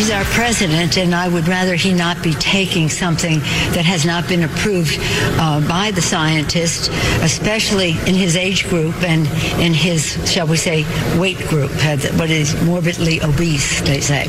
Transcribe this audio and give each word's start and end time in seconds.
He's 0.00 0.10
our 0.10 0.24
president, 0.24 0.96
and 0.96 1.14
I 1.14 1.28
would 1.28 1.46
rather 1.46 1.74
he 1.74 1.92
not 1.92 2.22
be 2.22 2.32
taking 2.32 2.88
something 2.88 3.40
that 3.74 3.84
has 3.84 4.06
not 4.06 4.26
been 4.26 4.44
approved 4.44 4.96
uh, 5.38 5.60
by 5.68 5.90
the 5.90 6.00
scientists, 6.00 6.88
especially 7.22 7.90
in 8.06 8.14
his 8.14 8.34
age 8.34 8.66
group 8.70 8.94
and 9.02 9.26
in 9.60 9.74
his, 9.74 10.16
shall 10.26 10.46
we 10.46 10.56
say, 10.56 10.86
weight 11.18 11.36
group, 11.48 11.70
what 12.16 12.30
is 12.30 12.58
morbidly 12.64 13.20
obese, 13.20 13.82
they 13.82 14.00
say. 14.00 14.26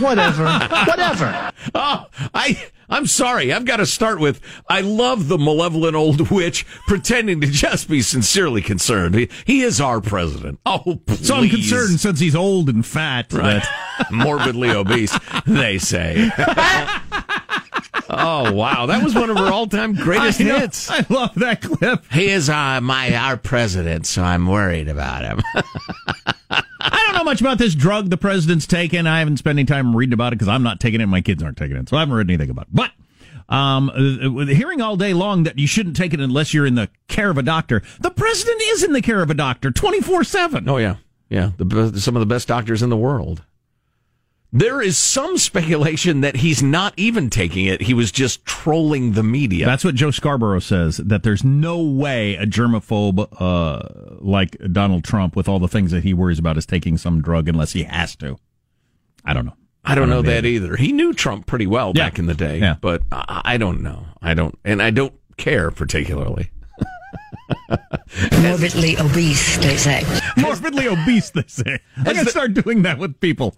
Whatever. 0.00 0.46
Whatever. 0.88 1.52
Oh, 1.72 2.06
I. 2.34 2.60
I'm 2.92 3.06
sorry. 3.06 3.52
I've 3.54 3.64
got 3.64 3.78
to 3.78 3.86
start 3.86 4.20
with 4.20 4.38
I 4.68 4.82
love 4.82 5.28
the 5.28 5.38
malevolent 5.38 5.96
old 5.96 6.30
witch 6.30 6.66
pretending 6.86 7.40
to 7.40 7.46
just 7.46 7.88
be 7.88 8.02
sincerely 8.02 8.60
concerned. 8.60 9.14
He, 9.14 9.30
he 9.46 9.62
is 9.62 9.80
our 9.80 10.02
president. 10.02 10.60
Oh, 10.66 11.00
please. 11.06 11.26
So 11.26 11.36
I'm 11.36 11.48
concerned 11.48 12.00
since 12.00 12.20
he's 12.20 12.36
old 12.36 12.68
and 12.68 12.84
fat. 12.84 13.32
Right. 13.32 13.64
Morbidly 14.10 14.70
obese, 14.70 15.18
they 15.46 15.78
say. 15.78 16.30
oh, 18.10 18.52
wow. 18.52 18.84
That 18.84 19.02
was 19.02 19.14
one 19.14 19.30
of 19.30 19.38
her 19.38 19.50
all 19.50 19.66
time 19.66 19.94
greatest 19.94 20.42
I 20.42 20.44
know. 20.44 20.58
hits. 20.58 20.90
I 20.90 21.06
love 21.08 21.34
that 21.36 21.62
clip. 21.62 22.04
He 22.12 22.28
is 22.28 22.50
uh, 22.50 22.80
my 22.82 23.14
our 23.14 23.38
president, 23.38 24.06
so 24.06 24.22
I'm 24.22 24.46
worried 24.46 24.88
about 24.88 25.24
him. 25.24 25.40
I 26.84 27.02
don't 27.06 27.16
know 27.16 27.24
much 27.24 27.40
about 27.40 27.58
this 27.58 27.74
drug 27.74 28.10
the 28.10 28.16
president's 28.16 28.66
taking. 28.66 29.06
I 29.06 29.20
haven't 29.20 29.36
spent 29.38 29.58
any 29.58 29.66
time 29.66 29.94
reading 29.94 30.12
about 30.12 30.32
it 30.32 30.36
because 30.36 30.48
I'm 30.48 30.62
not 30.62 30.80
taking 30.80 31.00
it. 31.00 31.06
My 31.06 31.20
kids 31.20 31.42
aren't 31.42 31.56
taking 31.56 31.76
it, 31.76 31.88
so 31.88 31.96
I 31.96 32.00
haven't 32.00 32.14
read 32.14 32.28
anything 32.28 32.50
about 32.50 32.66
it. 32.66 32.74
But 32.74 32.90
um, 33.48 33.90
uh, 33.90 34.46
hearing 34.46 34.80
all 34.80 34.96
day 34.96 35.14
long 35.14 35.44
that 35.44 35.58
you 35.58 35.66
shouldn't 35.66 35.96
take 35.96 36.14
it 36.14 36.20
unless 36.20 36.54
you're 36.54 36.66
in 36.66 36.74
the 36.74 36.88
care 37.08 37.30
of 37.30 37.38
a 37.38 37.42
doctor. 37.42 37.82
The 38.00 38.10
president 38.10 38.60
is 38.62 38.82
in 38.82 38.92
the 38.92 39.02
care 39.02 39.22
of 39.22 39.30
a 39.30 39.34
doctor 39.34 39.70
24 39.70 40.24
seven. 40.24 40.68
Oh 40.68 40.78
yeah, 40.78 40.96
yeah. 41.28 41.50
The, 41.58 42.00
some 42.00 42.16
of 42.16 42.20
the 42.20 42.26
best 42.26 42.48
doctors 42.48 42.82
in 42.82 42.90
the 42.90 42.96
world. 42.96 43.42
There 44.54 44.82
is 44.82 44.98
some 44.98 45.38
speculation 45.38 46.20
that 46.20 46.36
he's 46.36 46.62
not 46.62 46.92
even 46.98 47.30
taking 47.30 47.64
it. 47.64 47.80
He 47.80 47.94
was 47.94 48.12
just 48.12 48.44
trolling 48.44 49.12
the 49.12 49.22
media. 49.22 49.64
That's 49.64 49.82
what 49.84 49.94
Joe 49.94 50.10
Scarborough 50.10 50.58
says. 50.58 50.98
That 50.98 51.22
there's 51.22 51.42
no 51.42 51.80
way 51.82 52.34
a 52.36 52.44
germaphobe 52.44 53.28
uh, 53.40 54.16
like 54.20 54.56
Donald 54.70 55.04
Trump, 55.04 55.36
with 55.36 55.48
all 55.48 55.58
the 55.58 55.68
things 55.68 55.90
that 55.92 56.04
he 56.04 56.12
worries 56.12 56.38
about, 56.38 56.58
is 56.58 56.66
taking 56.66 56.98
some 56.98 57.22
drug 57.22 57.48
unless 57.48 57.72
he 57.72 57.84
has 57.84 58.14
to. 58.16 58.38
I 59.24 59.32
don't 59.32 59.46
know. 59.46 59.56
I 59.84 59.94
don't 59.94 60.10
know 60.10 60.20
the 60.20 60.30
that 60.32 60.38
other. 60.40 60.48
either. 60.48 60.76
He 60.76 60.92
knew 60.92 61.14
Trump 61.14 61.46
pretty 61.46 61.66
well 61.66 61.92
Yeah. 61.96 62.04
back 62.10 62.18
in 62.18 62.26
the 62.26 62.34
day, 62.34 62.58
Yeah. 62.58 62.76
but 62.80 63.02
I, 63.10 63.40
I 63.44 63.56
don't 63.56 63.80
know. 63.82 64.04
I 64.20 64.34
don't, 64.34 64.56
and 64.64 64.82
I 64.82 64.90
don't 64.90 65.14
care 65.38 65.70
particularly. 65.70 66.50
Morbidly 68.40 68.98
obese, 68.98 69.58
they 69.58 69.76
say. 69.76 70.04
Morbidly 70.36 70.88
obese, 70.88 71.30
they 71.30 71.44
say. 71.46 71.78
I 71.98 72.12
gotta 72.12 72.30
start 72.30 72.54
doing 72.54 72.82
that 72.82 72.98
with 72.98 73.18
people. 73.20 73.54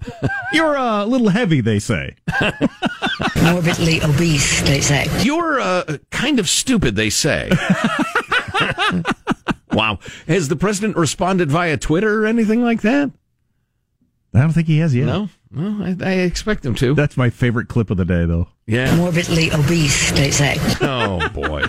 You're 0.53 0.77
uh, 0.77 1.05
a 1.05 1.07
little 1.07 1.29
heavy, 1.29 1.61
they 1.61 1.79
say. 1.79 2.17
Morbidly 3.43 4.03
obese, 4.03 4.63
they 4.63 4.81
say. 4.81 5.07
You're 5.23 5.61
uh, 5.61 5.99
kind 6.11 6.39
of 6.39 6.49
stupid, 6.49 6.97
they 6.97 7.11
say. 7.11 7.51
wow. 9.73 9.99
Has 10.29 10.49
the 10.49 10.57
president 10.57 10.97
responded 10.97 11.51
via 11.51 11.77
Twitter 11.77 12.23
or 12.23 12.27
anything 12.27 12.63
like 12.63 12.83
that? 12.83 13.11
I 14.35 14.41
don't 14.41 14.53
think 14.53 14.67
he 14.67 14.79
has 14.79 14.95
yet. 14.95 15.07
No? 15.07 15.29
Well, 15.55 15.83
I, 15.83 15.97
I 16.01 16.13
expect 16.15 16.67
him 16.67 16.75
to. 16.77 16.95
That's 16.95 17.17
my 17.17 17.31
favorite 17.31 17.69
clip 17.69 17.91
of 17.91 17.97
the 17.97 18.05
day, 18.05 18.25
though. 18.25 18.49
Yeah. 18.67 18.97
Morbidly 18.97 19.53
obese, 19.53 20.11
they 20.13 20.31
say. 20.31 20.57
Oh, 20.81 21.29
boy. 21.29 21.65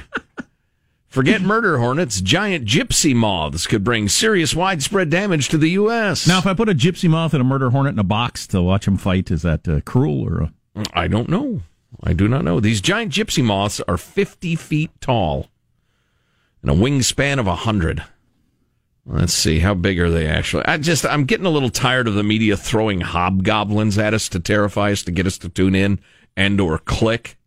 Forget 1.16 1.42
murder 1.42 1.78
hornets. 1.78 2.20
Giant 2.20 2.66
gypsy 2.66 3.16
moths 3.16 3.68
could 3.68 3.86
bring 3.86 4.10
serious 4.10 4.54
widespread 4.54 5.10
damage 5.10 5.48
to 5.48 5.58
the 5.58 5.70
U.S. 5.70 6.28
Now, 6.28 6.40
if 6.40 6.46
I 6.46 6.54
put 6.54 6.68
a 6.68 6.76
gypsy 6.76 7.10
moth 7.10 7.34
and 7.34 7.40
a 7.40 7.46
murder 7.46 7.70
hornet 7.70 7.94
in 7.94 8.00
a 8.00 8.04
box 8.04 8.46
to 8.48 8.62
watch 8.62 8.84
them 8.84 8.98
fight, 8.98 9.32
is 9.32 9.42
that 9.44 9.66
uh, 9.66 9.80
cruel 9.86 10.26
or? 10.26 10.50
Uh, 10.76 10.84
I 10.94 11.08
don't 11.08 11.30
know. 11.30 11.62
I 12.04 12.12
do 12.12 12.28
not 12.28 12.44
know. 12.44 12.60
These 12.60 12.82
giant 12.82 13.14
gypsy 13.14 13.42
moths 13.42 13.80
are 13.88 13.96
50 13.96 14.58
feet 14.58 14.92
tall 15.00 15.48
and 16.62 16.70
a 16.70 16.74
wingspan 16.74 17.40
of 17.40 17.46
100. 17.46 18.04
Let's 19.06 19.34
see 19.34 19.60
how 19.60 19.74
big 19.74 20.02
are 20.02 20.12
they 20.12 20.28
actually. 20.28 20.66
I 20.66 20.76
just 20.80 21.06
I'm 21.06 21.24
getting 21.24 21.46
a 21.46 21.50
little 21.50 21.70
tired 21.70 22.10
of 22.10 22.16
the 22.16 22.24
media 22.24 22.58
throwing 22.58 23.00
hobgoblins 23.00 23.98
at 23.98 24.14
us 24.14 24.28
to 24.28 24.42
terrify 24.42 24.92
us 24.92 25.04
to 25.04 25.14
get 25.14 25.28
us 25.28 25.38
to 25.38 25.48
tune 25.48 25.76
in 25.76 26.02
and 26.36 26.60
or 26.60 26.78
click. 26.78 27.38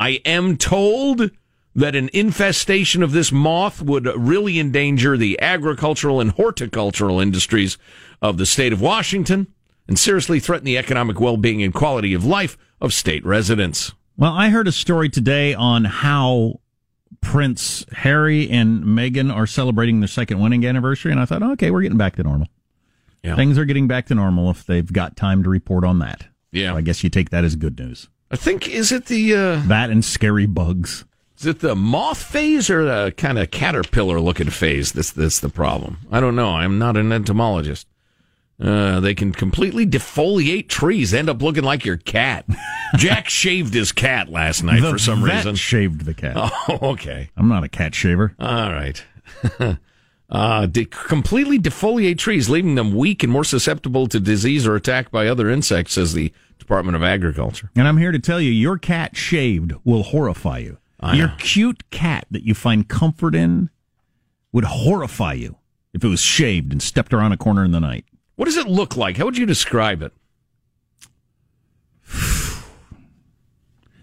I 0.00 0.20
am 0.24 0.56
told 0.56 1.30
that 1.74 1.96
an 1.96 2.10
infestation 2.12 3.02
of 3.02 3.12
this 3.12 3.32
moth 3.32 3.80
would 3.80 4.06
really 4.16 4.58
endanger 4.58 5.16
the 5.16 5.40
agricultural 5.40 6.20
and 6.20 6.32
horticultural 6.32 7.20
industries 7.20 7.78
of 8.20 8.36
the 8.36 8.46
state 8.46 8.72
of 8.72 8.80
Washington 8.80 9.46
and 9.88 9.98
seriously 9.98 10.38
threaten 10.38 10.64
the 10.64 10.78
economic 10.78 11.18
well-being 11.18 11.62
and 11.62 11.74
quality 11.74 12.14
of 12.14 12.24
life 12.24 12.58
of 12.80 12.92
state 12.92 13.24
residents. 13.24 13.92
Well, 14.16 14.32
I 14.32 14.50
heard 14.50 14.68
a 14.68 14.72
story 14.72 15.08
today 15.08 15.54
on 15.54 15.84
how 15.84 16.60
Prince 17.20 17.86
Harry 17.92 18.50
and 18.50 18.84
Meghan 18.84 19.34
are 19.34 19.46
celebrating 19.46 20.00
their 20.00 20.08
second 20.08 20.40
wedding 20.40 20.66
anniversary, 20.66 21.10
and 21.12 21.20
I 21.20 21.24
thought, 21.24 21.42
okay, 21.42 21.70
we're 21.70 21.82
getting 21.82 21.98
back 21.98 22.16
to 22.16 22.22
normal. 22.22 22.48
Yeah. 23.22 23.36
Things 23.36 23.56
are 23.56 23.64
getting 23.64 23.86
back 23.88 24.06
to 24.06 24.14
normal 24.14 24.50
if 24.50 24.66
they've 24.66 24.92
got 24.92 25.16
time 25.16 25.42
to 25.44 25.48
report 25.48 25.84
on 25.84 26.00
that. 26.00 26.26
Yeah. 26.50 26.72
So 26.72 26.76
I 26.76 26.80
guess 26.82 27.02
you 27.02 27.10
take 27.10 27.30
that 27.30 27.44
as 27.44 27.56
good 27.56 27.78
news. 27.78 28.08
I 28.30 28.36
think 28.36 28.68
is 28.68 28.92
it 28.92 29.06
the 29.06 29.34
uh, 29.34 29.62
That 29.66 29.90
and 29.90 30.04
scary 30.04 30.46
bugs. 30.46 31.04
Is 31.42 31.46
it 31.46 31.58
the 31.58 31.74
moth 31.74 32.22
phase 32.22 32.70
or 32.70 32.84
the 32.84 33.12
kind 33.16 33.36
of 33.36 33.50
caterpillar 33.50 34.20
looking 34.20 34.48
phase 34.48 34.92
that's 34.92 35.10
that's 35.10 35.40
the 35.40 35.48
problem? 35.48 35.98
I 36.10 36.20
don't 36.20 36.36
know. 36.36 36.50
I'm 36.50 36.78
not 36.78 36.96
an 36.96 37.10
entomologist. 37.12 37.88
Uh, 38.60 39.00
they 39.00 39.12
can 39.12 39.32
completely 39.32 39.84
defoliate 39.84 40.68
trees, 40.68 41.12
end 41.12 41.28
up 41.28 41.42
looking 41.42 41.64
like 41.64 41.84
your 41.84 41.96
cat. 41.96 42.44
Jack 42.94 43.28
shaved 43.28 43.74
his 43.74 43.90
cat 43.90 44.28
last 44.28 44.62
night 44.62 44.82
the 44.82 44.90
for 44.90 44.98
some 44.98 45.24
reason. 45.24 45.56
shaved 45.56 46.04
the 46.04 46.14
cat. 46.14 46.36
Oh, 46.68 46.78
okay. 46.92 47.30
I'm 47.36 47.48
not 47.48 47.64
a 47.64 47.68
cat 47.68 47.92
shaver. 47.92 48.36
All 48.38 48.70
right. 48.72 49.04
uh, 50.30 50.66
de- 50.66 50.84
completely 50.84 51.58
defoliate 51.58 52.18
trees, 52.18 52.48
leaving 52.48 52.76
them 52.76 52.94
weak 52.94 53.24
and 53.24 53.32
more 53.32 53.42
susceptible 53.42 54.06
to 54.06 54.20
disease 54.20 54.64
or 54.64 54.76
attack 54.76 55.10
by 55.10 55.26
other 55.26 55.50
insects, 55.50 55.94
says 55.94 56.12
the 56.12 56.32
Department 56.60 56.94
of 56.94 57.02
Agriculture. 57.02 57.68
And 57.74 57.88
I'm 57.88 57.96
here 57.98 58.12
to 58.12 58.20
tell 58.20 58.40
you, 58.40 58.52
your 58.52 58.78
cat 58.78 59.16
shaved 59.16 59.72
will 59.82 60.04
horrify 60.04 60.58
you. 60.58 60.78
I 61.02 61.16
your 61.16 61.28
know. 61.28 61.34
cute 61.38 61.90
cat 61.90 62.26
that 62.30 62.44
you 62.44 62.54
find 62.54 62.88
comfort 62.88 63.34
in 63.34 63.70
would 64.52 64.64
horrify 64.64 65.32
you 65.32 65.56
if 65.92 66.04
it 66.04 66.08
was 66.08 66.20
shaved 66.20 66.72
and 66.72 66.82
stepped 66.82 67.12
around 67.12 67.32
a 67.32 67.36
corner 67.36 67.64
in 67.64 67.72
the 67.72 67.80
night. 67.80 68.04
What 68.36 68.46
does 68.46 68.56
it 68.56 68.68
look 68.68 68.96
like? 68.96 69.16
How 69.16 69.24
would 69.24 69.36
you 69.36 69.46
describe 69.46 70.02
it? 70.02 70.12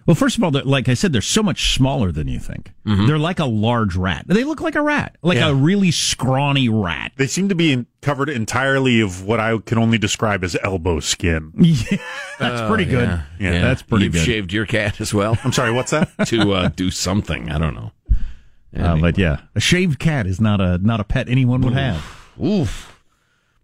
Well, 0.09 0.15
first 0.15 0.39
of 0.39 0.43
all, 0.43 0.49
like 0.65 0.89
I 0.89 0.95
said, 0.95 1.13
they're 1.13 1.21
so 1.21 1.43
much 1.43 1.75
smaller 1.75 2.11
than 2.11 2.27
you 2.27 2.39
think. 2.39 2.71
They're 2.83 3.19
like 3.19 3.37
a 3.37 3.45
large 3.45 3.95
rat. 3.95 4.25
They 4.27 4.43
look 4.43 4.59
like 4.59 4.73
a 4.73 4.81
rat, 4.81 5.15
like 5.21 5.37
Yeah. 5.37 5.49
a 5.49 5.53
really 5.53 5.91
scrawny 5.91 6.67
rat. 6.67 7.11
They 7.17 7.27
seem 7.27 7.47
to 7.49 7.53
be 7.53 7.71
in, 7.73 7.85
covered 8.01 8.27
entirely 8.27 9.01
of 9.01 9.23
what 9.23 9.39
I 9.39 9.55
can 9.59 9.77
only 9.77 9.99
describe 9.99 10.43
as 10.43 10.57
elbow 10.63 10.99
skin. 10.99 11.53
Yeah, 11.59 11.97
that's 12.39 12.67
pretty 12.67 12.85
good. 12.85 13.07
Oh, 13.07 13.21
Yeah, 13.39 13.51
Yeah, 13.51 13.61
that's 13.61 13.83
pretty 13.83 14.05
You've 14.05 14.13
good. 14.13 14.25
shaved 14.25 14.51
your 14.51 14.65
cat 14.65 14.99
as 14.99 15.13
well 15.13 15.37
I'm 15.43 15.51
sorry, 15.53 15.71
what's 15.71 15.91
that? 15.91 16.09
to 16.29 16.53
uh, 16.53 16.69
do 16.69 16.89
something. 16.89 17.51
I 17.51 17.59
don't 17.59 17.75
know. 17.75 17.91
Uh, 18.75 18.97
but 18.97 19.15
yeah, 19.19 19.41
a 19.53 19.59
shaved 19.59 19.99
cat 19.99 20.25
is 20.25 20.41
not 20.41 20.59
a 20.59 20.79
not 20.79 20.99
a 20.99 21.03
pet 21.03 21.29
anyone 21.29 21.61
would 21.61 21.73
have. 21.73 22.03
Oof. 22.43 22.98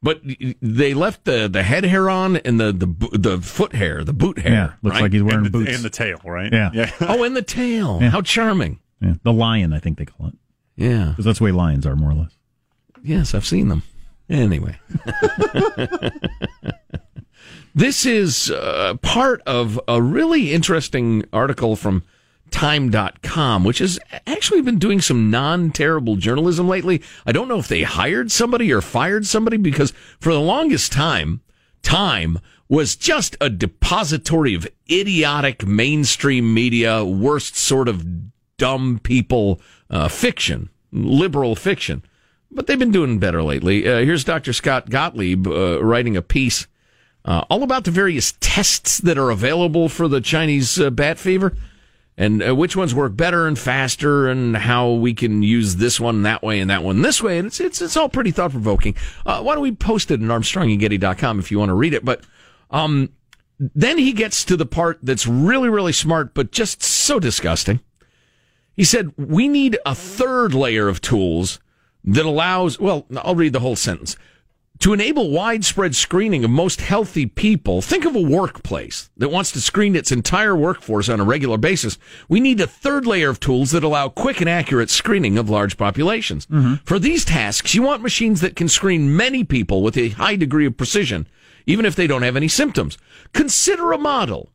But 0.04 0.22
they 0.62 0.94
left 0.94 1.24
the, 1.24 1.48
the 1.48 1.64
head 1.64 1.84
hair 1.84 2.10
on 2.10 2.38
and 2.38 2.60
the, 2.60 2.72
the 2.72 3.18
the 3.18 3.42
foot 3.42 3.74
hair, 3.74 4.04
the 4.04 4.14
boot 4.14 4.38
hair. 4.38 4.52
Yeah, 4.52 4.74
looks 4.84 4.96
right? 4.96 5.04
like 5.04 5.14
he's 5.14 5.24
wearing 5.24 5.38
and, 5.38 5.46
the, 5.48 5.50
boots. 5.50 5.76
and 5.76 5.84
the 5.84 5.90
tail, 5.90 6.20
right? 6.24 6.52
Yeah. 6.54 6.70
Yeah. 6.74 6.92
oh, 7.02 7.24
and 7.24 7.36
the 7.36 7.42
tail. 7.42 8.00
Yeah. 8.02 8.10
How 8.10 8.22
charming. 8.22 8.80
yeah, 9.02 9.14
the 9.24 9.34
lion, 9.34 9.74
I 9.74 9.80
think 9.80 9.98
they 9.98 10.06
call 10.06 10.28
it, 10.28 10.34
Yeah. 10.76 11.10
because 11.10 11.26
that's 11.26 11.40
the 11.40 11.46
way 11.46 11.52
lions 11.52 11.88
are, 11.88 11.96
more 11.96 12.12
or 12.12 12.16
less. 12.16 12.38
Yes, 13.04 13.34
I've 13.34 13.46
seen 13.46 13.70
them. 13.70 13.82
Anyway. 14.30 14.78
this 17.76 18.06
is 18.06 18.52
uh, 18.52 18.96
part 19.02 19.42
of 19.46 19.80
a 19.88 20.02
really 20.02 20.54
interesting 20.54 21.24
article 21.34 21.76
from 21.76 22.04
Time.com, 22.52 23.64
which 23.64 23.80
has 23.80 24.00
actually 24.28 24.62
been 24.62 24.80
doing 24.80 25.02
some 25.02 25.30
non 25.30 25.72
terrible 25.72 26.16
journalism 26.16 26.68
lately. 26.68 27.02
I 27.26 27.32
don't 27.32 27.48
know 27.48 27.60
if 27.60 27.68
they 27.68 27.84
hired 27.84 28.32
somebody 28.32 28.72
or 28.72 28.82
fired 28.82 29.26
somebody 29.26 29.58
because 29.58 29.92
for 30.20 30.32
the 30.32 30.40
longest 30.40 30.92
time, 30.92 31.42
Time 31.86 32.40
was 32.68 32.96
just 32.96 33.38
a 33.40 33.48
depository 33.48 34.56
of 34.56 34.68
idiotic 34.92 35.68
mainstream 35.68 36.52
media, 36.52 37.06
worst 37.06 37.56
sort 37.56 37.88
of 37.88 38.04
dumb 38.58 39.00
people 39.04 39.62
uh, 39.92 40.08
fiction, 40.08 40.70
liberal 40.92 41.56
fiction. 41.56 42.04
But 42.52 42.66
they've 42.66 42.80
been 42.80 42.92
doing 42.92 43.20
better 43.20 43.44
lately. 43.44 43.88
Uh, 43.88 44.00
here's 44.00 44.24
Dr. 44.24 44.52
Scott 44.52 44.90
Gottlieb 44.90 45.46
uh, 45.46 45.84
writing 45.84 46.18
a 46.18 46.24
piece 46.24 46.66
uh, 47.24 47.46
all 47.52 47.62
about 47.62 47.84
the 47.84 47.92
various 47.92 48.34
tests 48.40 48.98
that 48.98 49.20
are 49.20 49.30
available 49.30 49.88
for 49.88 50.08
the 50.08 50.22
Chinese 50.22 50.80
uh, 50.80 50.90
bat 50.90 51.20
fever 51.20 51.56
and 52.18 52.42
uh, 52.42 52.56
which 52.56 52.76
ones 52.76 52.96
work 52.96 53.16
better 53.16 53.48
and 53.48 53.60
faster 53.60 54.28
and 54.28 54.56
how 54.56 54.92
we 54.92 55.14
can 55.14 55.44
use 55.44 55.76
this 55.76 56.00
one 56.00 56.24
that 56.24 56.42
way 56.42 56.60
and 56.60 56.70
that 56.70 56.84
one 56.84 57.02
this 57.02 57.22
way. 57.22 57.38
And 57.38 57.48
it's, 57.48 57.60
it's, 57.60 57.82
it's 57.82 57.98
all 57.98 58.10
pretty 58.10 58.32
thought 58.32 58.52
provoking. 58.52 58.96
Uh, 59.26 59.42
why 59.42 59.54
don't 59.54 59.64
we 59.64 59.74
post 59.74 60.12
it 60.12 60.22
at 60.22 60.28
armstrongandgetty.com 60.28 61.40
if 61.40 61.52
you 61.52 61.60
want 61.60 61.70
to 61.70 61.76
read 61.76 61.94
it? 61.94 62.06
But, 62.06 62.24
um, 62.72 63.10
then 63.58 63.98
he 63.98 64.12
gets 64.12 64.44
to 64.46 64.58
the 64.58 64.66
part 64.66 65.00
that's 65.02 65.28
really, 65.28 65.70
really 65.70 65.94
smart, 65.94 66.34
but 66.34 66.52
just 66.52 66.84
so 66.84 67.20
disgusting. 67.20 67.80
He 68.76 68.84
said, 68.84 69.14
we 69.18 69.48
need 69.48 69.78
a 69.86 69.96
third 69.96 70.54
layer 70.54 70.90
of 70.90 71.00
tools 71.00 71.60
that 72.04 72.26
allows, 72.26 72.80
well, 72.80 73.06
I'll 73.18 73.36
read 73.36 73.54
the 73.54 73.62
whole 73.62 73.78
sentence. 73.78 74.18
To 74.80 74.94
enable 74.94 75.32
widespread 75.32 75.96
screening 75.96 76.44
of 76.44 76.52
most 76.52 76.82
healthy 76.82 77.26
people, 77.26 77.82
think 77.82 78.06
of 78.06 78.16
a 78.16 78.22
workplace 78.22 79.10
that 79.18 79.30
wants 79.30 79.52
to 79.54 79.62
screen 79.62 79.96
its 79.96 80.12
entire 80.12 80.56
workforce 80.56 81.10
on 81.10 81.20
a 81.20 81.24
regular 81.24 81.58
basis. 81.58 81.98
We 82.28 82.40
need 82.40 82.60
a 82.60 82.68
third 82.68 83.08
layer 83.08 83.30
of 83.30 83.40
tools 83.40 83.72
that 83.72 83.84
allow 83.84 84.10
quick 84.10 84.42
and 84.42 84.50
accurate 84.50 84.90
screening 84.90 85.38
of 85.38 85.50
large 85.50 85.78
populations. 85.78 86.46
Mm-hmm. 86.48 86.76
For 86.84 87.00
these 87.00 87.26
tasks, 87.26 87.74
you 87.74 87.84
want 87.84 88.04
machines 88.04 88.42
that 88.42 88.56
can 88.56 88.68
screen 88.68 89.16
many 89.16 89.44
people 89.44 89.82
with 89.82 89.98
a 89.98 90.10
high 90.10 90.36
degree 90.36 90.66
of 90.66 90.78
precision, 90.78 91.28
even 91.66 91.86
if 91.86 91.96
they 91.96 92.06
don't 92.06 92.24
have 92.24 92.36
any 92.36 92.50
symptoms. 92.50 92.98
Consider 93.34 93.92
a 93.92 93.98
model. 93.98 94.50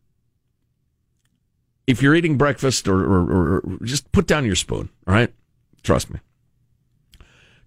If 1.86 2.02
you're 2.02 2.14
eating 2.14 2.36
breakfast 2.36 2.86
or, 2.86 3.02
or, 3.02 3.20
or, 3.20 3.58
or 3.58 3.78
just 3.82 4.12
put 4.12 4.26
down 4.26 4.44
your 4.44 4.54
spoon, 4.54 4.90
all 5.08 5.14
right? 5.14 5.32
Trust 5.82 6.10
me. 6.10 6.20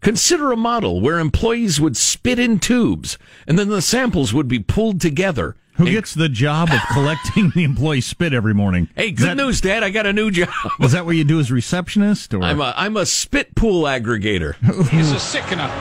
Consider 0.04 0.52
a 0.52 0.58
model 0.58 1.02
where 1.02 1.18
employees 1.20 1.80
would 1.82 1.98
spit 1.98 2.38
in 2.38 2.60
tubes 2.60 3.18
and 3.48 3.58
then 3.58 3.70
the 3.70 3.82
samples 3.82 4.34
would 4.34 4.48
be 4.48 4.60
pulled 4.60 5.02
together. 5.02 5.56
Who 5.78 5.86
And- 5.86 5.94
gets 5.94 6.14
the 6.14 6.30
job 6.30 6.70
of 6.72 6.80
collecting 6.92 7.52
the 7.56 7.64
employee 7.64 8.02
spit 8.02 8.32
every 8.32 8.54
morning? 8.54 8.90
Hey, 8.96 9.10
good 9.10 9.30
that- 9.30 9.38
news, 9.38 9.60
Dad. 9.60 9.82
I 9.84 9.90
got 9.90 10.06
a 10.06 10.14
new 10.14 10.30
job. 10.30 10.50
Is 10.82 10.92
that 10.92 11.04
what 11.08 11.16
you 11.16 11.24
do 11.24 11.40
as 11.40 11.52
receptionist? 11.52 12.32
Or 12.36 12.44
I'm 12.44 12.62
a 12.62 12.76
I'm 12.78 12.96
a 12.96 13.08
spit 13.08 13.56
pool 13.56 13.84
aggregator. 13.86 14.54
He's 14.90 15.12
a 15.12 15.20
sickener. 15.20 15.72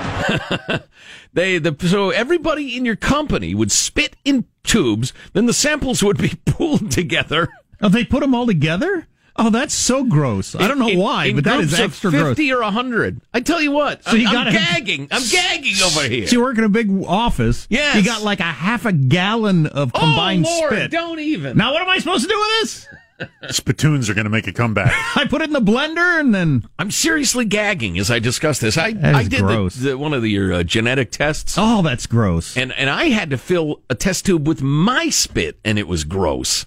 They 1.34 1.58
the 1.58 1.74
so 1.88 2.10
everybody 2.10 2.76
in 2.76 2.84
your 2.84 2.96
company 2.96 3.54
would 3.54 3.72
spit 3.72 4.16
in 4.24 4.44
tubes, 4.64 5.12
then 5.32 5.46
the 5.46 5.52
samples 5.54 6.02
would 6.02 6.18
be 6.18 6.34
pooled 6.46 6.90
together. 6.90 7.48
oh, 7.80 7.88
they 7.88 8.04
put 8.04 8.20
them 8.20 8.34
all 8.34 8.46
together? 8.46 9.06
Oh, 9.36 9.48
that's 9.50 9.72
so 9.74 10.04
gross. 10.04 10.54
I 10.54 10.68
don't 10.68 10.78
know 10.78 10.88
in- 10.88 10.98
why, 10.98 11.26
in 11.26 11.36
but 11.36 11.44
that 11.44 11.60
is 11.60 11.68
groups 11.68 11.78
of 11.78 11.84
extra 11.86 12.10
gross. 12.10 12.28
Fifty 12.36 12.52
or 12.52 12.62
hundred. 12.62 13.20
I 13.32 13.40
tell 13.40 13.60
you 13.62 13.72
what, 13.72 14.04
So 14.04 14.14
you 14.16 14.26
I'm, 14.28 14.32
gotta 14.34 14.50
I'm 14.50 14.56
gagging. 14.56 15.08
I'm 15.10 15.22
gagging 15.30 15.74
over 15.84 16.02
here. 16.02 16.26
So 16.26 16.36
you 16.36 16.42
work 16.42 16.58
in 16.58 16.64
a 16.64 16.68
big 16.68 16.90
office. 17.06 17.66
Yes. 17.70 17.96
You 17.96 18.04
got 18.04 18.22
like 18.22 18.40
a 18.40 18.44
half 18.44 18.84
a 18.84 18.92
gallon 18.92 19.66
of 19.66 19.92
combined 19.92 20.44
oh 20.46 20.58
Lord, 20.60 20.72
spit. 20.74 20.90
don't 20.90 21.18
even. 21.20 21.56
Now, 21.56 21.72
what 21.72 21.82
am 21.82 21.88
I 21.88 21.98
supposed 21.98 22.24
to 22.24 22.28
do 22.28 22.38
with 22.38 22.48
this? 22.60 22.86
Spittoons 23.50 24.10
are 24.10 24.14
going 24.14 24.24
to 24.24 24.30
make 24.30 24.46
a 24.48 24.52
comeback. 24.52 24.92
I 25.16 25.26
put 25.26 25.42
it 25.42 25.44
in 25.44 25.52
the 25.52 25.60
blender 25.60 26.18
and 26.18 26.34
then. 26.34 26.64
I'm 26.78 26.90
seriously 26.90 27.44
gagging 27.44 27.98
as 27.98 28.10
I 28.10 28.18
discuss 28.18 28.58
this. 28.58 28.76
I 28.76 28.92
That 28.94 29.14
I 29.14 29.20
is 29.22 29.28
did 29.28 29.40
the, 29.42 29.70
the, 29.90 29.98
one 29.98 30.12
of 30.12 30.22
the 30.22 30.28
your 30.30 30.52
uh, 30.52 30.62
genetic 30.64 31.10
tests, 31.12 31.54
Oh, 31.56 31.82
that's 31.82 32.06
gross. 32.06 32.56
and 32.56 32.72
and 32.72 32.90
I 32.90 33.06
had 33.10 33.30
to 33.30 33.38
fill 33.38 33.80
a 33.88 33.94
test 33.94 34.26
tube 34.26 34.46
with 34.48 34.60
my 34.60 35.08
spit, 35.08 35.58
and 35.64 35.78
it 35.78 35.86
was 35.86 36.04
gross. 36.04 36.66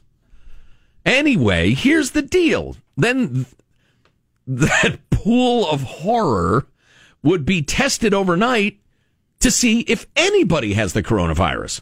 Anyway, 1.05 1.73
here's 1.73 2.11
the 2.11 2.21
deal. 2.21 2.75
Then 2.97 3.33
th- 3.33 3.47
that 4.47 5.09
pool 5.09 5.67
of 5.69 5.81
horror 5.81 6.67
would 7.23 7.45
be 7.45 7.61
tested 7.61 8.13
overnight 8.13 8.79
to 9.39 9.51
see 9.51 9.81
if 9.81 10.05
anybody 10.15 10.73
has 10.73 10.93
the 10.93 11.03
coronavirus. 11.03 11.81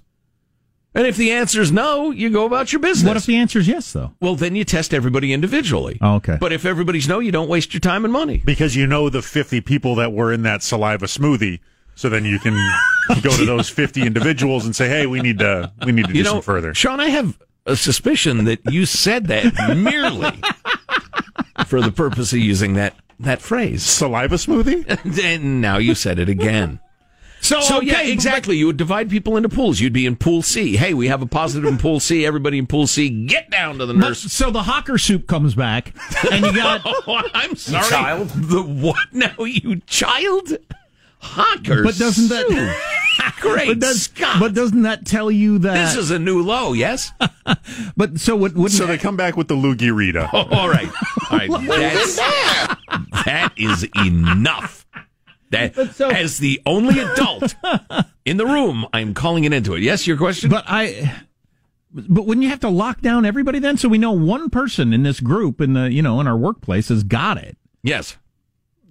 And 0.95 1.07
if 1.07 1.17
the 1.17 1.31
answer 1.31 1.59
is 1.59 1.71
no, 1.71 2.11
you 2.11 2.29
go 2.29 2.45
about 2.45 2.71
your 2.71 2.79
business. 2.79 3.07
what 3.07 3.17
if 3.17 3.25
the 3.25 3.37
answer 3.37 3.59
is 3.59 3.67
yes, 3.67 3.91
though? 3.93 4.13
well, 4.21 4.35
then 4.35 4.55
you 4.55 4.63
test 4.63 4.93
everybody 4.93 5.33
individually. 5.33 5.97
Oh, 6.01 6.15
okay. 6.15 6.37
But 6.39 6.53
if 6.53 6.65
everybody's 6.65 7.07
no, 7.07 7.19
you 7.19 7.31
don't 7.31 7.49
waste 7.49 7.73
your 7.73 7.81
time 7.81 8.03
and 8.05 8.13
money. 8.13 8.43
because 8.45 8.75
you 8.75 8.85
know 8.85 9.09
the 9.09 9.21
50 9.23 9.61
people 9.61 9.95
that 9.95 10.13
were 10.13 10.31
in 10.31 10.43
that 10.43 10.61
saliva 10.61 11.07
smoothie. 11.07 11.59
So 11.95 12.09
then 12.09 12.25
you 12.25 12.39
can 12.39 12.53
go 13.21 13.35
to 13.35 13.45
those 13.45 13.69
50 13.69 14.03
individuals 14.03 14.65
and 14.65 14.75
say, 14.75 14.87
hey, 14.87 15.05
we 15.07 15.19
need 15.21 15.39
to, 15.39 15.71
we 15.85 15.91
need 15.91 16.05
to 16.05 16.11
do 16.13 16.17
You 16.19 16.23
know, 16.23 16.33
some 16.33 16.41
further. 16.41 16.73
Sean, 16.75 16.99
I 16.99 17.07
have 17.09 17.39
a 17.65 17.75
suspicion 17.75 18.45
that 18.45 18.59
you 18.71 18.85
said 18.85 19.27
that 19.27 19.75
merely 19.77 20.31
for 21.67 21.81
the 21.81 21.91
purpose 21.91 22.33
of 22.33 22.39
using 22.39 22.73
that 22.73 22.95
that 23.19 23.41
phrase. 23.41 23.83
Saliva 23.83 24.35
smoothie? 24.35 24.83
And 25.23 25.61
now 25.61 25.77
you 25.77 25.95
said 25.95 26.19
it 26.19 26.27
again. 26.29 26.79
So, 27.41 27.59
So 27.61 27.77
okay, 27.77 27.87
yeah, 27.87 27.93
but- 27.97 28.07
exactly. 28.07 28.57
You 28.57 28.67
would 28.67 28.77
divide 28.77 29.09
people 29.09 29.35
into 29.37 29.49
pools. 29.49 29.79
You'd 29.79 29.93
be 29.93 30.05
in 30.05 30.15
pool 30.15 30.41
C. 30.41 30.75
Hey, 30.77 30.93
we 30.93 31.07
have 31.09 31.21
a 31.21 31.25
positive 31.25 31.69
in 31.69 31.77
pool 31.77 31.99
C. 31.99 32.25
Everybody 32.25 32.57
in 32.57 32.67
pool 32.67 32.87
C, 32.87 33.25
get 33.27 33.49
down 33.49 33.77
to 33.79 33.85
the 33.85 33.93
But, 33.93 33.99
nurse. 33.99 34.19
so 34.31 34.49
the 34.49 34.63
hawker 34.63 34.97
soup 34.97 35.27
comes 35.27 35.53
back, 35.53 35.93
and 36.31 36.45
you 36.45 36.53
got. 36.53 36.81
Oh, 36.85 37.21
I'm 37.33 37.55
sorry. 37.55 37.89
child? 37.89 38.29
The 38.29 38.61
what 38.63 38.97
now? 39.13 39.35
You 39.43 39.77
child? 39.87 40.53
Hawker. 41.23 41.83
But 41.83 41.95
doesn't 41.97 42.27
that- 42.29 42.89
Great 43.39 43.67
but, 43.67 43.79
does, 43.79 44.03
Scott. 44.03 44.37
but 44.39 44.53
doesn't 44.53 44.83
that 44.83 45.05
tell 45.05 45.29
you 45.29 45.59
that? 45.59 45.73
this 45.73 45.95
is 45.95 46.11
a 46.11 46.19
new 46.19 46.41
low, 46.41 46.73
yes? 46.73 47.11
but 47.97 48.17
so 48.19 48.35
what? 48.35 48.53
Wouldn't 48.53 48.71
So 48.71 48.85
they 48.85 48.97
come 48.97 49.17
back 49.17 49.35
with 49.37 49.47
the 49.49 49.55
Loogie 49.55 49.93
Rita. 49.95 50.29
Oh, 50.33 50.47
all 50.51 50.69
right. 50.69 50.89
All 51.29 51.37
right. 51.39 51.49
That's, 51.67 52.15
that 53.25 53.51
is 53.57 53.87
enough. 54.05 54.85
That, 55.51 55.75
so- 55.93 56.09
as 56.09 56.37
the 56.39 56.61
only 56.65 56.99
adult 56.99 57.55
in 58.25 58.37
the 58.37 58.45
room, 58.45 58.87
I'm 58.93 59.13
calling 59.13 59.43
it 59.43 59.53
into 59.53 59.73
it. 59.75 59.81
Yes, 59.83 60.07
your 60.07 60.17
question? 60.17 60.49
But 60.49 60.63
I. 60.67 61.23
But 61.91 62.25
wouldn't 62.25 62.43
you 62.43 62.49
have 62.49 62.61
to 62.61 62.69
lock 62.69 63.01
down 63.01 63.23
everybody 63.25 63.59
then? 63.59 63.77
So 63.77 63.87
we 63.87 63.99
know 63.99 64.11
one 64.13 64.49
person 64.49 64.93
in 64.93 65.03
this 65.03 65.19
group 65.19 65.61
in 65.61 65.73
the 65.73 65.91
you 65.91 66.01
know 66.01 66.19
in 66.19 66.27
our 66.27 66.37
workplace 66.37 66.89
has 66.89 67.03
got 67.03 67.37
it. 67.37 67.55
yes. 67.83 68.17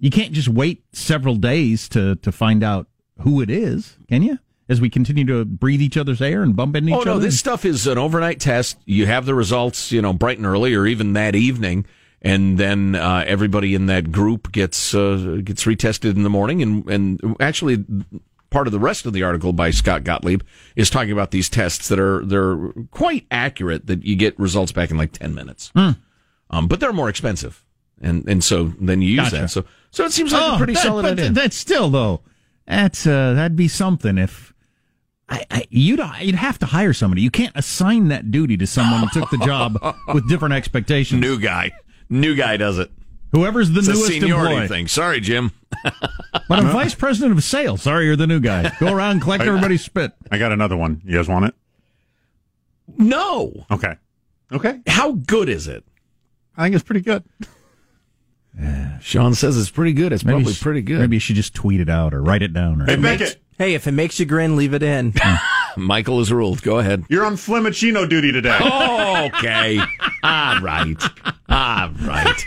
You 0.03 0.09
can't 0.09 0.33
just 0.33 0.49
wait 0.49 0.83
several 0.91 1.35
days 1.35 1.87
to 1.89 2.15
to 2.17 2.31
find 2.33 2.61
out 2.61 2.87
who 3.21 3.39
it 3.41 3.49
is, 3.49 3.97
can 4.09 4.21
you? 4.21 4.37
As 4.67 4.81
we 4.81 4.89
continue 4.89 5.25
to 5.27 5.45
breathe 5.45 5.81
each 5.81 5.95
other's 5.95 6.21
air 6.21 6.43
and 6.43 6.55
bump 6.57 6.75
into 6.75 6.89
each 6.89 6.95
other. 6.95 7.09
Oh, 7.11 7.13
no, 7.13 7.19
this 7.19 7.39
stuff 7.39 7.63
is 7.63 7.87
an 7.87 7.97
overnight 7.97 8.41
test. 8.41 8.77
You 8.85 9.05
have 9.05 9.25
the 9.25 9.33
results, 9.33 9.93
you 9.93 10.01
know, 10.01 10.11
bright 10.11 10.37
and 10.37 10.45
early 10.45 10.73
or 10.73 10.85
even 10.85 11.13
that 11.13 11.35
evening. 11.35 11.85
And 12.21 12.57
then 12.57 12.95
uh, 12.95 13.23
everybody 13.25 13.75
in 13.75 13.85
that 13.85 14.11
group 14.11 14.51
gets 14.51 14.93
uh, 14.93 15.39
gets 15.41 15.63
retested 15.63 16.15
in 16.15 16.23
the 16.23 16.29
morning. 16.29 16.61
And, 16.61 16.89
and 16.89 17.35
actually, 17.39 17.85
part 18.49 18.67
of 18.67 18.73
the 18.73 18.79
rest 18.79 19.05
of 19.05 19.13
the 19.13 19.23
article 19.23 19.53
by 19.53 19.71
Scott 19.71 20.03
Gottlieb 20.03 20.41
is 20.75 20.89
talking 20.89 21.11
about 21.13 21.31
these 21.31 21.47
tests 21.49 21.87
that 21.87 21.99
are 21.99 22.25
they're 22.25 22.73
quite 22.91 23.25
accurate. 23.31 23.87
That 23.87 24.03
you 24.03 24.17
get 24.17 24.37
results 24.37 24.73
back 24.73 24.91
in 24.91 24.97
like 24.97 25.13
ten 25.13 25.33
minutes, 25.33 25.71
Hmm. 25.75 25.91
um, 26.49 26.67
but 26.67 26.79
they're 26.81 26.91
more 26.93 27.09
expensive, 27.09 27.63
and 28.01 28.27
and 28.27 28.43
so 28.43 28.73
then 28.81 29.01
you 29.01 29.09
use 29.11 29.29
Gotcha. 29.29 29.35
that. 29.35 29.49
So 29.49 29.65
so 29.93 30.03
it 30.03 30.11
seems 30.11 30.33
like 30.33 30.41
Oh, 30.43 30.55
a 30.55 30.57
pretty 30.57 30.73
that- 30.73 30.83
solid 30.83 31.03
but 31.03 31.11
idea. 31.13 31.29
That's 31.29 31.55
still 31.55 31.89
though. 31.89 32.19
That's 32.67 33.07
uh, 33.07 33.33
that'd 33.33 33.55
be 33.55 33.67
something 33.69 34.17
if. 34.17 34.51
I, 35.29 35.45
I, 35.49 35.65
you'd 35.69 36.01
you'd 36.19 36.35
have 36.35 36.59
to 36.59 36.65
hire 36.65 36.91
somebody. 36.91 37.21
You 37.21 37.31
can't 37.31 37.55
assign 37.55 38.09
that 38.09 38.29
duty 38.29 38.57
to 38.57 38.67
someone 38.67 38.99
who 39.07 39.07
took 39.21 39.29
the 39.31 39.37
job 39.37 39.77
with 40.13 40.27
different 40.27 40.53
expectations. 40.53 41.21
New 41.21 41.39
guy, 41.39 41.71
new 42.09 42.35
guy 42.35 42.57
does 42.57 42.77
it. 42.77 42.91
Whoever's 43.31 43.71
the 43.71 43.79
It's 43.79 43.87
a 43.87 43.93
newest 43.93 44.07
seniority 44.07 44.51
employee. 44.55 44.67
thing. 44.67 44.87
Sorry, 44.89 45.19
Jim. 45.21 45.51
But 45.83 46.59
I'm 46.59 46.67
vice 46.67 46.93
president 46.93 47.35
of 47.37 47.43
sales. 47.43 47.81
Sorry, 47.81 48.05
you're 48.05 48.15
the 48.17 48.27
new 48.27 48.41
guy. 48.41 48.71
Go 48.79 48.93
around 48.93 49.11
and 49.11 49.21
collect 49.21 49.43
everybody's 49.47 49.83
spit. 49.83 50.11
I 50.29 50.37
got 50.37 50.51
another 50.51 50.77
one. 50.77 51.01
You 51.05 51.17
guys 51.17 51.27
want 51.29 51.45
it? 51.45 51.55
No. 52.97 53.65
Okay. 53.71 53.95
Okay. 54.51 54.81
How 54.87 55.13
good 55.13 55.49
is 55.49 55.67
it? 55.67 55.83
I 56.55 56.63
think 56.63 56.75
it's 56.75 56.83
pretty 56.83 57.01
good. 57.01 57.23
Sean 59.01 59.33
says 59.33 59.57
it's 59.57 59.69
pretty 59.69 59.93
good. 59.93 60.13
It's 60.13 60.23
probably 60.23 60.53
pretty 60.53 60.81
good. 60.81 60.99
Maybe 60.99 61.15
you 61.15 61.19
should 61.19 61.35
just 61.35 61.53
tweet 61.53 61.79
it 61.81 61.89
out 61.89 62.13
or 62.13 62.21
write 62.21 62.41
it 62.41 62.53
down. 62.53 62.81
Or 62.81 62.85
Hey, 62.85 62.95
Beckett, 62.95 63.41
Hey, 63.57 63.73
if 63.75 63.85
it 63.87 63.91
makes 63.91 64.19
you 64.19 64.25
grin, 64.25 64.55
leave 64.55 64.73
it 64.73 64.81
in. 64.83 65.13
Michael 65.77 66.19
is 66.19 66.31
ruled. 66.31 66.61
Go 66.61 66.79
ahead. 66.79 67.03
you're 67.09 67.25
on 67.25 67.35
Flimicino 67.35 68.07
duty 68.07 68.31
today. 68.31 68.57
Oh, 68.61 69.25
okay. 69.25 69.79
All 70.23 70.59
right. 70.61 71.01
All 71.49 71.89
right. 71.89 72.45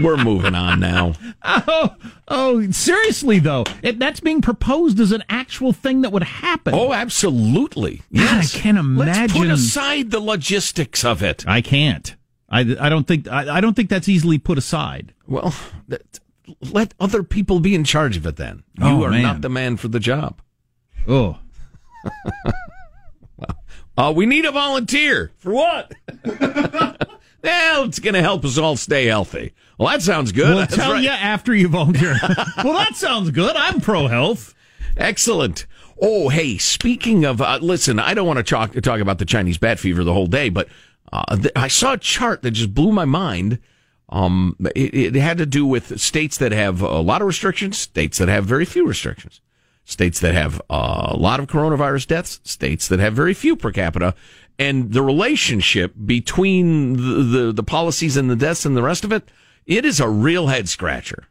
We're 0.00 0.16
moving 0.16 0.54
on 0.54 0.80
now. 0.80 1.12
oh, 1.44 1.94
oh, 2.28 2.70
seriously 2.70 3.38
though, 3.38 3.64
if 3.82 3.98
that's 3.98 4.20
being 4.20 4.40
proposed 4.40 4.98
as 5.00 5.12
an 5.12 5.22
actual 5.28 5.72
thing 5.72 6.02
that 6.02 6.10
would 6.10 6.22
happen. 6.22 6.74
Oh, 6.74 6.92
absolutely. 6.92 7.96
God, 7.96 8.04
Yes. 8.10 8.56
I 8.56 8.58
can't 8.60 8.96
Let's 8.96 9.32
put 9.32 9.48
aside 9.48 10.10
the 10.10 10.20
logistics 10.20 11.04
of 11.04 11.22
it. 11.22 11.44
I 11.46 11.60
can't. 11.60 12.14
I, 12.50 12.60
I 12.80 12.88
don't 12.88 13.06
think 13.06 13.28
I, 13.28 13.56
I 13.56 13.60
don't 13.60 13.74
think 13.74 13.88
that's 13.90 14.08
easily 14.08 14.38
put 14.38 14.58
aside. 14.58 15.14
Well, 15.26 15.54
that, 15.88 16.18
let 16.72 16.94
other 16.98 17.22
people 17.22 17.60
be 17.60 17.74
in 17.74 17.84
charge 17.84 18.16
of 18.16 18.26
it 18.26 18.36
then. 18.36 18.64
You 18.78 18.84
Oh, 18.86 19.04
are 19.04 19.10
man. 19.10 19.22
not 19.22 19.40
the 19.40 19.48
man 19.48 19.76
for 19.76 19.88
the 19.88 20.00
job. 20.00 20.40
Oh, 21.06 21.38
Uh, 23.96 24.12
we 24.16 24.24
need 24.24 24.46
a 24.46 24.52
volunteer. 24.52 25.30
For 25.36 25.52
what? 25.52 25.92
well, 26.24 27.84
it's 27.84 27.98
going 27.98 28.14
to 28.14 28.22
help 28.22 28.44
us 28.46 28.56
all 28.56 28.76
stay 28.76 29.04
healthy. 29.06 29.52
Well, 29.78 29.88
that 29.88 30.00
sounds 30.00 30.32
good. 30.32 30.48
we'll 30.48 30.58
That's 30.58 30.74
tell 30.76 30.92
right. 30.92 31.02
you 31.02 31.10
after 31.10 31.54
you 31.54 31.68
volunteer. 31.68 32.16
well, 32.64 32.72
that 32.78 32.92
sounds 32.94 33.30
good. 33.30 33.54
I'm 33.56 33.80
pro 33.82 34.06
health. 34.06 34.54
Excellent. 34.96 35.66
Oh, 36.00 36.30
hey, 36.30 36.56
speaking 36.56 37.26
of, 37.26 37.42
uh, 37.42 37.58
listen, 37.60 37.98
I 37.98 38.14
don't 38.14 38.26
want 38.26 38.38
to 38.38 38.42
talk, 38.42 38.72
talk 38.72 39.00
about 39.00 39.18
the 39.18 39.26
Chinese 39.26 39.58
bat 39.58 39.78
fever 39.78 40.02
the 40.02 40.14
whole 40.14 40.28
day, 40.28 40.48
but 40.48 40.68
uh, 41.12 41.36
th- 41.36 41.52
I 41.56 41.68
saw 41.68 41.94
a 41.94 41.98
chart 41.98 42.42
that 42.42 42.52
just 42.52 42.74
blew 42.74 42.92
my 42.92 43.04
mind. 43.04 43.58
Um, 44.08 44.56
it, 44.74 45.16
it 45.16 45.20
had 45.20 45.38
to 45.38 45.46
do 45.46 45.64
with 45.64 46.00
states 46.00 46.38
that 46.38 46.52
have 46.52 46.82
a 46.82 47.00
lot 47.00 47.20
of 47.20 47.28
restrictions, 47.28 47.78
states 47.78 48.18
that 48.18 48.28
have 48.28 48.44
very 48.44 48.64
few 48.64 48.86
restrictions, 48.86 49.40
states 49.84 50.20
that 50.20 50.34
have 50.34 50.60
uh, 50.68 51.10
a 51.10 51.16
lot 51.16 51.40
of 51.40 51.46
coronavirus 51.46 52.08
deaths, 52.08 52.40
states 52.44 52.88
that 52.88 52.98
have 52.98 53.14
very 53.14 53.34
few 53.34 53.54
per 53.56 53.70
capita, 53.70 54.14
and 54.58 54.92
the 54.92 55.02
relationship 55.02 55.94
between 56.04 56.96
the, 56.96 57.22
the, 57.22 57.52
the 57.52 57.62
policies 57.62 58.16
and 58.16 58.28
the 58.28 58.36
deaths 58.36 58.66
and 58.66 58.76
the 58.76 58.82
rest 58.82 59.04
of 59.04 59.12
it. 59.12 59.28
It 59.66 59.84
is 59.84 60.00
a 60.00 60.08
real 60.08 60.48
head 60.48 60.68
scratcher. 60.68 61.28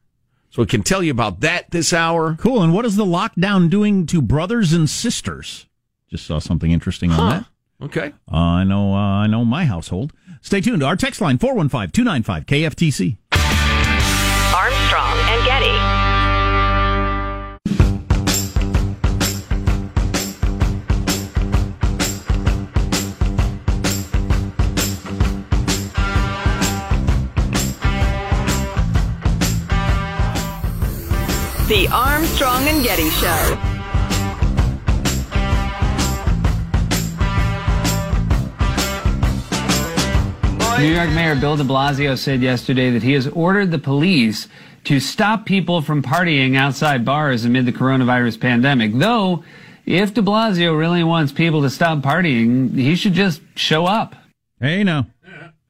So 0.49 0.63
we 0.63 0.65
can 0.65 0.81
tell 0.81 1.03
you 1.03 1.11
about 1.11 1.41
that 1.41 1.69
this 1.71 1.93
hour. 1.93 2.35
Cool. 2.39 2.63
And 2.63 2.73
what 2.73 2.85
is 2.85 2.95
the 2.95 3.05
lockdown 3.05 3.69
doing 3.69 4.05
to 4.07 4.21
brothers 4.21 4.73
and 4.73 4.89
sisters? 4.89 5.67
Just 6.09 6.25
saw 6.25 6.39
something 6.39 6.71
interesting 6.71 7.11
on 7.11 7.29
that. 7.29 7.45
Okay. 7.81 8.11
Uh, 8.31 8.35
I 8.35 8.63
know. 8.63 8.93
Uh, 8.93 8.97
I 8.97 9.27
know 9.27 9.45
my 9.45 9.65
household. 9.65 10.13
Stay 10.41 10.61
tuned. 10.61 10.81
To 10.81 10.85
our 10.87 10.95
text 10.95 11.21
line 11.21 11.37
415-295 11.37 12.45
KFTC. 12.45 13.17
Armstrong 14.53 15.17
and 15.17 15.45
Getty. 15.45 15.99
The 31.69 31.87
Armstrong 31.91 32.67
and 32.67 32.83
Getty 32.83 33.09
Show. 33.11 33.68
New 40.79 40.95
York 40.95 41.09
Mayor 41.09 41.35
Bill 41.35 41.57
de 41.57 41.63
Blasio 41.65 42.17
said 42.17 42.41
yesterday 42.41 42.89
that 42.91 43.03
he 43.03 43.11
has 43.11 43.27
ordered 43.27 43.69
the 43.69 43.77
police 43.79 44.47
to 44.85 45.01
stop 45.01 45.45
people 45.45 45.81
from 45.81 46.01
partying 46.01 46.55
outside 46.55 47.03
bars 47.03 47.43
amid 47.43 47.65
the 47.65 47.73
coronavirus 47.73 48.39
pandemic. 48.39 48.93
Though, 48.93 49.43
if 49.85 50.13
de 50.13 50.21
Blasio 50.21 50.79
really 50.79 51.03
wants 51.03 51.33
people 51.33 51.61
to 51.63 51.69
stop 51.69 51.99
partying, 51.99 52.73
he 52.75 52.95
should 52.95 53.11
just 53.11 53.41
show 53.55 53.87
up. 53.87 54.15
Hey, 54.61 54.85
now 54.85 55.07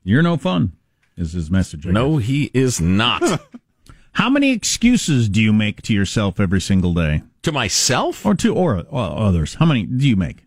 you're 0.04 0.22
no 0.22 0.38
fun. 0.38 0.74
Is 1.18 1.34
his 1.34 1.50
message? 1.50 1.88
No, 1.88 2.18
he 2.18 2.52
is 2.54 2.80
not. 2.80 3.24
How 4.12 4.30
many 4.30 4.52
excuses 4.52 5.28
do 5.28 5.42
you 5.42 5.52
make 5.52 5.82
to 5.84 5.94
yourself 5.94 6.40
every 6.40 6.62
single 6.62 6.94
day, 6.94 7.24
to 7.42 7.52
myself? 7.52 8.24
or 8.28 8.36
to 8.36 8.54
or, 8.54 8.86
or 8.88 9.18
others? 9.18 9.56
How 9.56 9.66
many 9.66 9.88
do 9.88 10.08
you 10.08 10.16
make? 10.16 10.46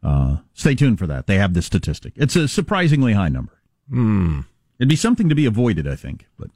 Uh, 0.00 0.36
stay 0.52 0.76
tuned 0.76 1.00
for 1.00 1.08
that. 1.08 1.26
They 1.26 1.38
have 1.38 1.54
this 1.54 1.66
statistic. 1.66 2.12
It's 2.14 2.36
a 2.36 2.46
surprisingly 2.46 3.14
high 3.14 3.30
number. 3.30 3.53
Hmm. 3.88 4.40
It'd 4.78 4.88
be 4.88 4.96
something 4.96 5.28
to 5.28 5.34
be 5.34 5.46
avoided, 5.46 5.86
I 5.86 5.96
think. 5.96 6.26
But 6.38 6.50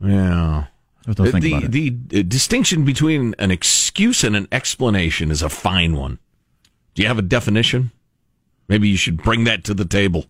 Yeah. 0.00 0.66
The 1.06 1.12
about 1.12 1.64
it. 1.64 1.72
the 1.72 1.96
uh, 2.20 2.22
distinction 2.22 2.84
between 2.84 3.34
an 3.38 3.50
excuse 3.50 4.22
and 4.22 4.36
an 4.36 4.46
explanation 4.52 5.30
is 5.30 5.42
a 5.42 5.48
fine 5.48 5.96
one. 5.96 6.18
Do 6.94 7.02
you 7.02 7.08
have 7.08 7.18
a 7.18 7.22
definition? 7.22 7.90
Maybe 8.68 8.88
you 8.88 8.96
should 8.96 9.22
bring 9.22 9.44
that 9.44 9.64
to 9.64 9.74
the 9.74 9.84
table. 9.86 10.26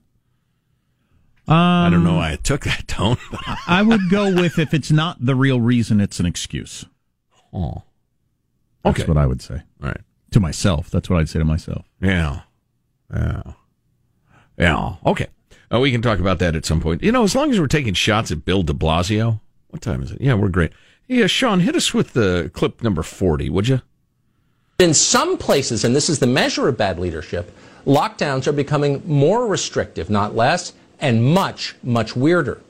I 1.49 1.89
don't 1.91 2.05
know 2.05 2.15
why 2.15 2.33
I 2.33 2.37
took 2.37 2.63
that 2.65 2.87
tone. 2.87 3.17
I 3.67 3.83
would 3.83 4.09
go 4.11 4.33
with 4.33 4.59
if 4.59 4.73
it's 4.73 4.91
not 4.93 5.25
the 5.25 5.35
real 5.35 5.61
reason, 5.61 6.01
it's 6.01 6.21
an 6.21 6.27
excuse. 6.27 6.85
oh. 7.53 7.83
That's 8.85 9.01
Okay. 9.01 9.09
what 9.09 9.19
I 9.19 9.27
would 9.27 9.43
say 9.43 9.61
All 9.83 9.89
right. 9.89 10.01
to 10.31 10.41
myself. 10.41 10.89
That's 10.89 11.11
what 11.11 11.19
I'd 11.21 11.29
say 11.29 11.39
to 11.39 11.45
myself. 11.45 11.85
Yeah. 12.01 12.43
Yeah. 13.13 13.43
Yeah. 14.57 14.95
Okay. 15.05 15.27
Uh, 15.73 15.79
we 15.79 15.93
can 15.93 16.03
talk 16.03 16.19
about 16.19 16.39
that 16.41 16.57
at 16.57 16.67
some 16.67 16.81
point. 16.81 17.03
You 17.03 17.13
know, 17.13 17.23
as 17.23 17.35
long 17.35 17.51
as 17.51 17.61
we're 17.61 17.69
taking 17.69 17.95
shots 17.95 18.31
at 18.33 18.45
Bill 18.45 18.63
de 18.63 18.73
Blasio. 18.73 19.41
What 19.69 19.83
time 19.83 20.03
is 20.03 20.11
it? 20.11 20.21
Yeah, 20.21 20.35
we're 20.35 20.49
great. 20.49 20.73
Yeah, 21.07 21.29
Sean, 21.29 21.61
hit 21.61 21.77
us 21.77 21.95
with 21.95 22.13
the 22.13 22.51
clip 22.55 22.83
number 22.83 23.03
40, 23.03 23.51
would 23.51 23.69
you? 23.69 23.81
In 24.81 24.95
some 24.95 25.37
places, 25.37 25.85
and 25.85 25.95
this 25.95 26.09
is 26.09 26.19
the 26.19 26.27
measure 26.27 26.67
of 26.67 26.77
bad 26.77 26.99
leadership, 26.99 27.55
lockdowns 27.87 28.47
are 28.47 28.53
becoming 28.53 29.03
more 29.07 29.47
restrictive, 29.47 30.11
not 30.11 30.35
less, 30.35 30.73
and 31.01 31.23
much, 31.23 31.77
much 31.83 32.17
weirder. 32.17 32.61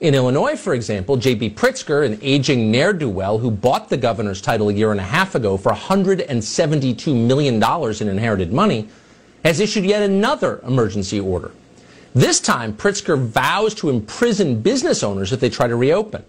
In 0.00 0.14
Illinois, 0.14 0.56
for 0.56 0.74
example, 0.74 1.16
J.B. 1.16 1.50
Pritzker, 1.50 2.06
an 2.06 2.18
aging 2.22 2.70
ne'er 2.70 2.92
do 2.92 3.08
well 3.08 3.38
who 3.38 3.50
bought 3.50 3.88
the 3.88 3.96
governor's 3.96 4.40
title 4.40 4.68
a 4.68 4.72
year 4.72 4.92
and 4.92 5.00
a 5.00 5.04
half 5.04 5.34
ago 5.34 5.56
for 5.56 5.72
$172 5.72 7.26
million 7.26 7.62
in 8.00 8.08
inherited 8.08 8.52
money, 8.52 8.88
has 9.44 9.60
issued 9.60 9.84
yet 9.84 10.02
another 10.02 10.60
emergency 10.64 11.18
order. 11.18 11.50
This 12.18 12.40
time, 12.40 12.72
Pritzker 12.72 13.16
vows 13.16 13.74
to 13.74 13.90
imprison 13.90 14.60
business 14.60 15.04
owners 15.04 15.32
if 15.32 15.38
they 15.38 15.48
try 15.48 15.68
to 15.68 15.76
reopen. 15.76 16.24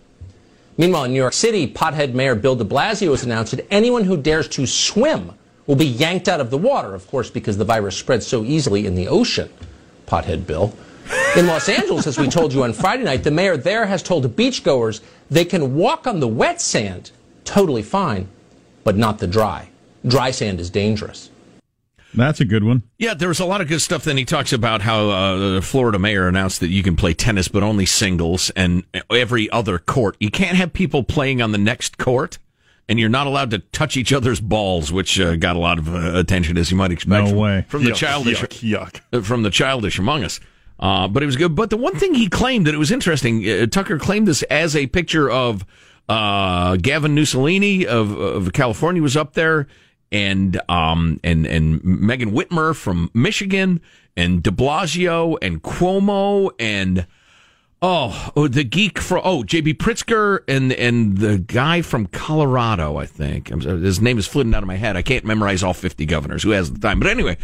Meanwhile, 0.78 1.06
in 1.06 1.14
New 1.14 1.18
York 1.18 1.34
City, 1.34 1.66
pothead 1.66 2.14
Mayor 2.14 2.36
Bill 2.36 2.56
de 2.56 2.64
Blasio 2.64 3.10
has 3.10 3.24
announced 3.24 3.56
that 3.56 3.66
anyone 3.72 4.04
who 4.04 4.16
dares 4.16 4.48
to 4.50 4.68
swim 4.68 5.32
will 5.66 5.76
be 5.76 5.88
yanked 5.88 6.28
out 6.28 6.42
of 6.42 6.52
the 6.52 6.60
water, 6.60 6.94
of 6.94 7.08
course, 7.08 7.32
because 7.32 7.58
the 7.58 7.66
virus 7.66 7.98
spreads 7.98 8.28
so 8.28 8.44
easily 8.44 8.86
in 8.86 8.94
the 8.94 9.08
ocean. 9.08 9.50
Pothead 10.06 10.46
Bill. 10.46 10.72
In 11.36 11.48
Los 11.48 11.68
Angeles, 11.68 12.06
as 12.06 12.20
we 12.20 12.28
told 12.28 12.54
you 12.54 12.62
on 12.62 12.72
Friday 12.72 13.04
night, 13.04 13.24
the 13.24 13.32
mayor 13.32 13.58
there 13.58 13.88
has 13.88 14.04
told 14.04 14.36
beachgoers 14.36 15.02
they 15.32 15.44
can 15.44 15.76
walk 15.76 16.06
on 16.06 16.20
the 16.20 16.28
wet 16.28 16.62
sand 16.62 17.10
totally 17.46 17.82
fine, 17.82 18.28
but 18.84 18.96
not 18.96 19.18
the 19.18 19.26
dry. 19.26 19.68
Dry 20.06 20.30
sand 20.30 20.60
is 20.60 20.70
dangerous. 20.70 21.32
That's 22.14 22.40
a 22.40 22.46
good 22.46 22.64
one. 22.64 22.84
Yeah, 22.98 23.14
there 23.14 23.28
was 23.28 23.40
a 23.40 23.46
lot 23.46 23.62
of 23.62 23.68
good 23.68 23.82
stuff. 23.82 24.04
Then 24.04 24.18
he 24.18 24.26
talks 24.26 24.52
about 24.52 24.82
how 24.82 25.10
uh, 25.10 25.54
the 25.56 25.62
Florida 25.62 26.00
mayor 26.00 26.28
announced 26.28 26.60
that 26.60 26.70
you 26.70 26.82
can 26.82 26.96
play 26.96 27.14
tennis, 27.14 27.48
but 27.48 27.62
only 27.62 27.86
singles, 27.86 28.50
and 28.56 28.84
every 29.12 29.50
other 29.52 29.78
court. 29.78 30.18
You 30.20 30.32
can't 30.32 30.58
have 30.58 30.74
people 30.74 31.04
playing 31.04 31.42
on 31.42 31.52
the 31.52 31.58
next 31.58 31.98
court, 31.98 32.40
and 32.88 33.00
you're 33.00 33.10
not 33.10 33.28
allowed 33.28 33.52
to 33.52 33.60
touch 33.60 33.96
each 33.96 34.12
other's 34.12 34.42
balls, 34.42 34.92
which 34.92 35.20
uh, 35.20 35.36
got 35.36 35.56
a 35.56 35.60
lot 35.60 35.78
of 35.78 35.94
uh, 35.94 36.18
attention, 36.18 36.58
as 36.58 36.72
you 36.72 36.78
might 36.78 36.92
expect. 36.92 37.26
No 37.26 37.30
from, 37.30 37.38
way. 37.38 37.66
from 37.68 37.84
the 37.84 37.92
childish, 37.92 38.42
yuck, 38.42 39.02
yuck. 39.12 39.24
from 39.24 39.44
the 39.44 39.52
childish 39.52 40.00
among 40.00 40.24
us. 40.24 40.40
Uh, 40.80 41.08
but 41.08 41.22
it 41.22 41.26
was 41.26 41.36
good. 41.36 41.56
But 41.56 41.70
the 41.70 41.78
one 41.78 41.98
thing 41.98 42.16
he 42.16 42.30
claimed 42.30 42.66
that 42.68 42.74
it 42.74 42.78
was 42.78 42.92
interesting, 42.92 43.48
uh, 43.48 43.66
Tucker 43.68 44.00
claimed 44.00 44.28
this 44.28 44.44
as 44.44 44.76
a 44.76 44.88
picture 44.88 45.30
of 45.30 45.66
uh, 46.08 46.78
Gavin 46.78 47.14
Mussolini 47.14 47.86
of, 47.86 48.18
of 48.18 48.54
California 48.54 49.02
was 49.02 49.16
up 49.16 49.34
there, 49.34 49.68
and 50.12 50.60
um, 50.70 51.20
and 51.24 51.46
and 51.46 51.84
Megan 51.84 52.32
Whitmer 52.32 52.76
from 52.76 53.10
Michigan, 53.14 53.82
and 54.16 54.44
De 54.44 54.52
Blasio 54.52 55.38
and 55.42 55.62
Cuomo 55.62 56.52
and. 56.60 57.08
Oh, 57.82 58.32
oh, 58.36 58.50
the 58.50 58.66
geek 58.66 59.00
for 59.00 59.26
oh 59.26 59.44
JB 59.44 59.76
Pritzker 59.76 60.40
and 60.50 60.74
and 60.74 61.18
the 61.18 61.38
guy 61.38 61.82
from 61.82 62.08
Colorado, 62.08 62.98
I 62.98 63.06
think 63.06 63.48
his 63.48 64.02
name 64.02 64.18
is 64.18 64.28
flitting 64.28 64.54
out 64.54 64.64
of 64.64 64.68
my 64.68 64.76
head. 64.76 64.98
I 64.98 65.02
can't 65.02 65.24
memorize 65.24 65.64
all 65.64 65.74
50 65.74 66.06
governors. 66.06 66.44
Who 66.44 66.50
has 66.50 66.74
the 66.74 66.80
time? 66.80 67.00
But 67.00 67.10
anyway, 67.10 67.38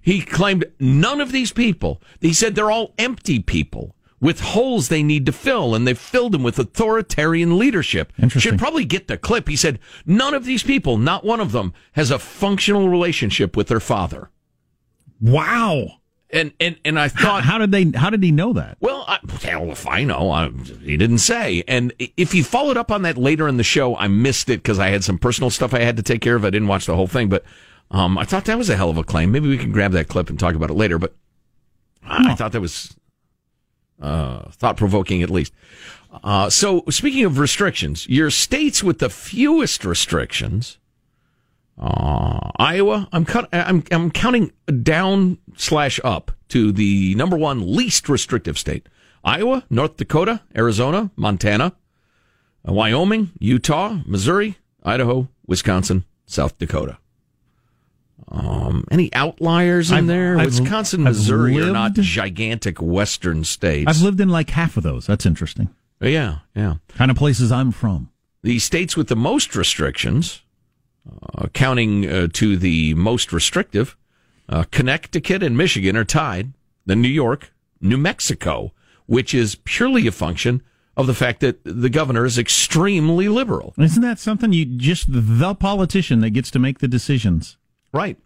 he 0.00 0.22
claimed 0.22 0.64
none 0.78 1.20
of 1.20 1.32
these 1.32 1.50
people. 1.50 2.00
He 2.20 2.32
said 2.32 2.54
they're 2.54 2.70
all 2.70 2.94
empty 2.98 3.40
people 3.40 3.96
with 4.20 4.40
holes 4.40 4.88
they 4.88 5.02
need 5.02 5.26
to 5.26 5.32
fill, 5.32 5.74
and 5.74 5.86
they've 5.86 5.98
filled 5.98 6.32
them 6.32 6.42
with 6.42 6.58
authoritarian 6.58 7.58
leadership. 7.58 8.12
Interesting. 8.18 8.52
Should 8.52 8.58
probably 8.58 8.84
get 8.84 9.08
the 9.08 9.16
clip. 9.16 9.48
He 9.48 9.56
said 9.56 9.78
none 10.04 10.34
of 10.34 10.44
these 10.44 10.62
people, 10.62 10.98
not 10.98 11.24
one 11.24 11.40
of 11.40 11.52
them, 11.52 11.72
has 11.92 12.10
a 12.10 12.18
functional 12.18 12.88
relationship 12.88 13.56
with 13.56 13.68
their 13.68 13.80
father. 13.80 14.30
Wow. 15.20 16.00
And 16.32 16.52
and 16.60 16.76
and 16.84 16.98
I 16.98 17.08
thought, 17.08 17.42
how 17.42 17.58
did 17.58 17.72
they? 17.72 17.90
How 17.98 18.08
did 18.08 18.22
he 18.22 18.30
know 18.30 18.52
that? 18.52 18.76
well, 18.80 19.04
I, 19.08 19.18
hell 19.42 19.70
if 19.72 19.86
I 19.88 20.04
know. 20.04 20.30
I, 20.30 20.50
he 20.82 20.96
didn't 20.96 21.18
say. 21.18 21.64
And 21.66 21.92
if 21.98 22.30
he 22.30 22.42
followed 22.42 22.76
up 22.76 22.92
on 22.92 23.02
that 23.02 23.18
later 23.18 23.48
in 23.48 23.56
the 23.56 23.64
show, 23.64 23.96
I 23.96 24.06
missed 24.06 24.48
it 24.48 24.62
because 24.62 24.78
I 24.78 24.90
had 24.90 25.02
some 25.02 25.18
personal 25.18 25.50
stuff 25.50 25.74
I 25.74 25.80
had 25.80 25.96
to 25.96 26.04
take 26.04 26.20
care 26.20 26.36
of. 26.36 26.44
I 26.44 26.50
didn't 26.50 26.68
watch 26.68 26.86
the 26.86 26.94
whole 26.94 27.08
thing, 27.08 27.28
but 27.28 27.44
um, 27.90 28.16
I 28.16 28.24
thought 28.24 28.44
that 28.44 28.58
was 28.58 28.70
a 28.70 28.76
hell 28.76 28.90
of 28.90 28.96
a 28.96 29.02
claim. 29.02 29.32
Maybe 29.32 29.48
we 29.48 29.58
can 29.58 29.72
grab 29.72 29.90
that 29.92 30.06
clip 30.06 30.30
and 30.30 30.38
talk 30.38 30.54
about 30.54 30.70
it 30.70 30.74
later. 30.74 31.00
But 31.00 31.16
I 32.04 32.36
thought 32.36 32.52
that 32.52 32.60
was 32.60 32.94
uh, 34.00 34.50
thought 34.50 34.76
provoking, 34.76 35.22
at 35.22 35.30
least. 35.30 35.52
Uh, 36.24 36.50
so, 36.50 36.84
speaking 36.90 37.24
of 37.24 37.38
restrictions, 37.38 38.08
your 38.08 38.30
states 38.30 38.82
with 38.82 38.98
the 38.98 39.10
fewest 39.10 39.84
restrictions. 39.84 40.78
Uh, 41.78 42.50
Iowa, 42.56 43.08
I'm, 43.10 43.24
cut, 43.24 43.48
I'm 43.52 43.82
I'm 43.90 44.10
counting 44.10 44.52
down 44.82 45.38
slash 45.56 45.98
up 46.04 46.30
to 46.48 46.72
the 46.72 47.14
number 47.14 47.38
one 47.38 47.74
least 47.74 48.08
restrictive 48.08 48.58
state. 48.58 48.86
Iowa, 49.24 49.64
North 49.70 49.96
Dakota, 49.96 50.42
Arizona, 50.54 51.10
Montana, 51.16 51.72
uh, 52.68 52.72
Wyoming, 52.72 53.30
Utah, 53.38 53.98
Missouri, 54.04 54.58
Idaho, 54.82 55.28
Wisconsin, 55.46 56.04
South 56.26 56.58
Dakota. 56.58 56.98
Um, 58.28 58.84
any 58.90 59.12
outliers 59.14 59.90
in 59.90 59.98
I've- 59.98 60.06
there? 60.06 60.38
I've- 60.38 60.46
Wisconsin, 60.60 61.00
I've 61.06 61.14
Missouri 61.14 61.60
are 61.60 61.72
not 61.72 61.94
gigantic 61.94 62.80
western 62.80 63.44
states. 63.44 63.88
I've 63.88 64.02
lived 64.02 64.20
in 64.20 64.28
like 64.28 64.50
half 64.50 64.76
of 64.76 64.82
those. 64.82 65.06
That's 65.06 65.26
interesting. 65.26 65.68
yeah, 66.00 66.38
yeah. 66.54 66.74
Kind 66.94 67.10
of 67.10 67.16
places 67.16 67.50
I'm 67.52 67.72
from. 67.72 68.08
The 68.42 68.58
states 68.58 68.96
with 68.96 69.08
the 69.08 69.16
most 69.16 69.54
restrictions, 69.54 70.42
uh, 71.34 71.48
counting 71.52 72.06
uh, 72.10 72.28
to 72.34 72.56
the 72.56 72.94
most 72.94 73.32
restrictive, 73.32 73.96
uh, 74.48 74.64
Connecticut 74.70 75.42
and 75.42 75.56
Michigan 75.56 75.96
are 75.96 76.04
tied. 76.04 76.52
Then 76.86 77.02
New 77.02 77.08
York, 77.08 77.52
New 77.80 77.98
Mexico, 77.98 78.72
which 79.06 79.34
is 79.34 79.56
purely 79.64 80.06
a 80.06 80.12
function 80.12 80.62
of 80.96 81.06
the 81.06 81.14
fact 81.14 81.40
that 81.40 81.60
the 81.64 81.90
governor 81.90 82.24
is 82.24 82.38
extremely 82.38 83.28
liberal. 83.28 83.74
Isn't 83.78 84.02
that 84.02 84.18
something 84.18 84.52
you 84.52 84.64
just 84.64 85.06
the 85.08 85.54
politician 85.54 86.20
that 86.20 86.30
gets 86.30 86.50
to 86.52 86.58
make 86.58 86.78
the 86.78 86.88
decisions? 86.88 87.56
Right. 87.92 88.18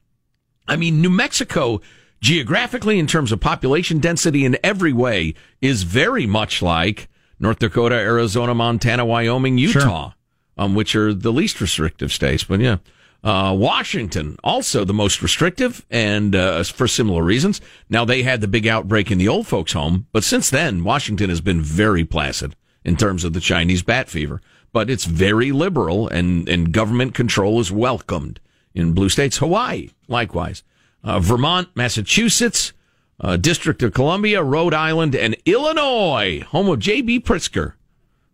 I 0.66 0.76
mean, 0.76 1.00
New 1.00 1.10
Mexico, 1.10 1.80
geographically, 2.20 2.98
in 2.98 3.06
terms 3.06 3.32
of 3.32 3.40
population 3.40 3.98
density 3.98 4.44
in 4.44 4.58
every 4.62 4.92
way, 4.92 5.34
is 5.60 5.82
very 5.82 6.26
much 6.26 6.62
like 6.62 7.08
North 7.38 7.58
Dakota, 7.58 7.94
Arizona, 7.94 8.54
Montana, 8.54 9.04
Wyoming, 9.04 9.58
Utah, 9.58 10.12
um, 10.56 10.74
which 10.74 10.94
are 10.94 11.12
the 11.12 11.32
least 11.32 11.60
restrictive 11.60 12.12
states. 12.12 12.44
But 12.44 12.60
yeah. 12.60 12.78
Uh, 13.22 13.54
Washington, 13.58 14.36
also 14.44 14.84
the 14.84 14.92
most 14.92 15.22
restrictive, 15.22 15.86
and 15.90 16.36
uh, 16.36 16.62
for 16.62 16.86
similar 16.86 17.22
reasons. 17.22 17.58
Now, 17.88 18.04
they 18.04 18.22
had 18.22 18.42
the 18.42 18.48
big 18.48 18.66
outbreak 18.66 19.10
in 19.10 19.16
the 19.16 19.28
old 19.28 19.46
folks' 19.46 19.72
home, 19.72 20.06
but 20.12 20.24
since 20.24 20.50
then, 20.50 20.84
Washington 20.84 21.30
has 21.30 21.40
been 21.40 21.62
very 21.62 22.04
placid 22.04 22.54
in 22.84 22.98
terms 22.98 23.24
of 23.24 23.32
the 23.32 23.40
Chinese 23.40 23.82
bat 23.82 24.10
fever. 24.10 24.42
But 24.74 24.90
it's 24.90 25.06
very 25.06 25.52
liberal, 25.52 26.06
and, 26.06 26.46
and 26.50 26.70
government 26.70 27.14
control 27.14 27.60
is 27.60 27.72
welcomed 27.72 28.40
in 28.74 28.92
blue 28.92 29.08
states. 29.08 29.38
Hawaii, 29.38 29.90
likewise. 30.08 30.62
Uh, 31.02 31.20
Vermont, 31.20 31.68
Massachusetts, 31.74 32.72
uh, 33.20 33.36
District 33.36 33.82
of 33.82 33.92
Columbia, 33.92 34.42
Rhode 34.42 34.74
Island, 34.74 35.14
and 35.14 35.36
Illinois, 35.44 36.42
home 36.42 36.68
of 36.68 36.78
J.B. 36.78 37.20
Pritzker, 37.20 37.74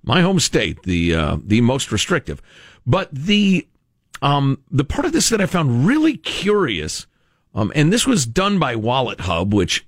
my 0.03 0.23
home 0.23 0.41
state, 0.41 0.83
the 0.85 1.15
uh, 1.15 1.37
the 1.45 1.61
most 1.61 1.93
restrictive. 1.93 2.41
But 2.87 3.09
the 3.13 3.67
um, 4.23 4.63
the 4.71 4.85
part 4.85 5.07
of 5.07 5.13
this 5.13 5.29
that 5.29 5.41
I 5.41 5.47
found 5.47 5.87
really 5.87 6.17
curious, 6.17 7.07
um, 7.55 7.73
and 7.75 7.93
this 7.93 8.07
was 8.07 8.27
done 8.27 8.59
by 8.59 8.75
WalletHub, 8.75 9.53
which 9.53 9.87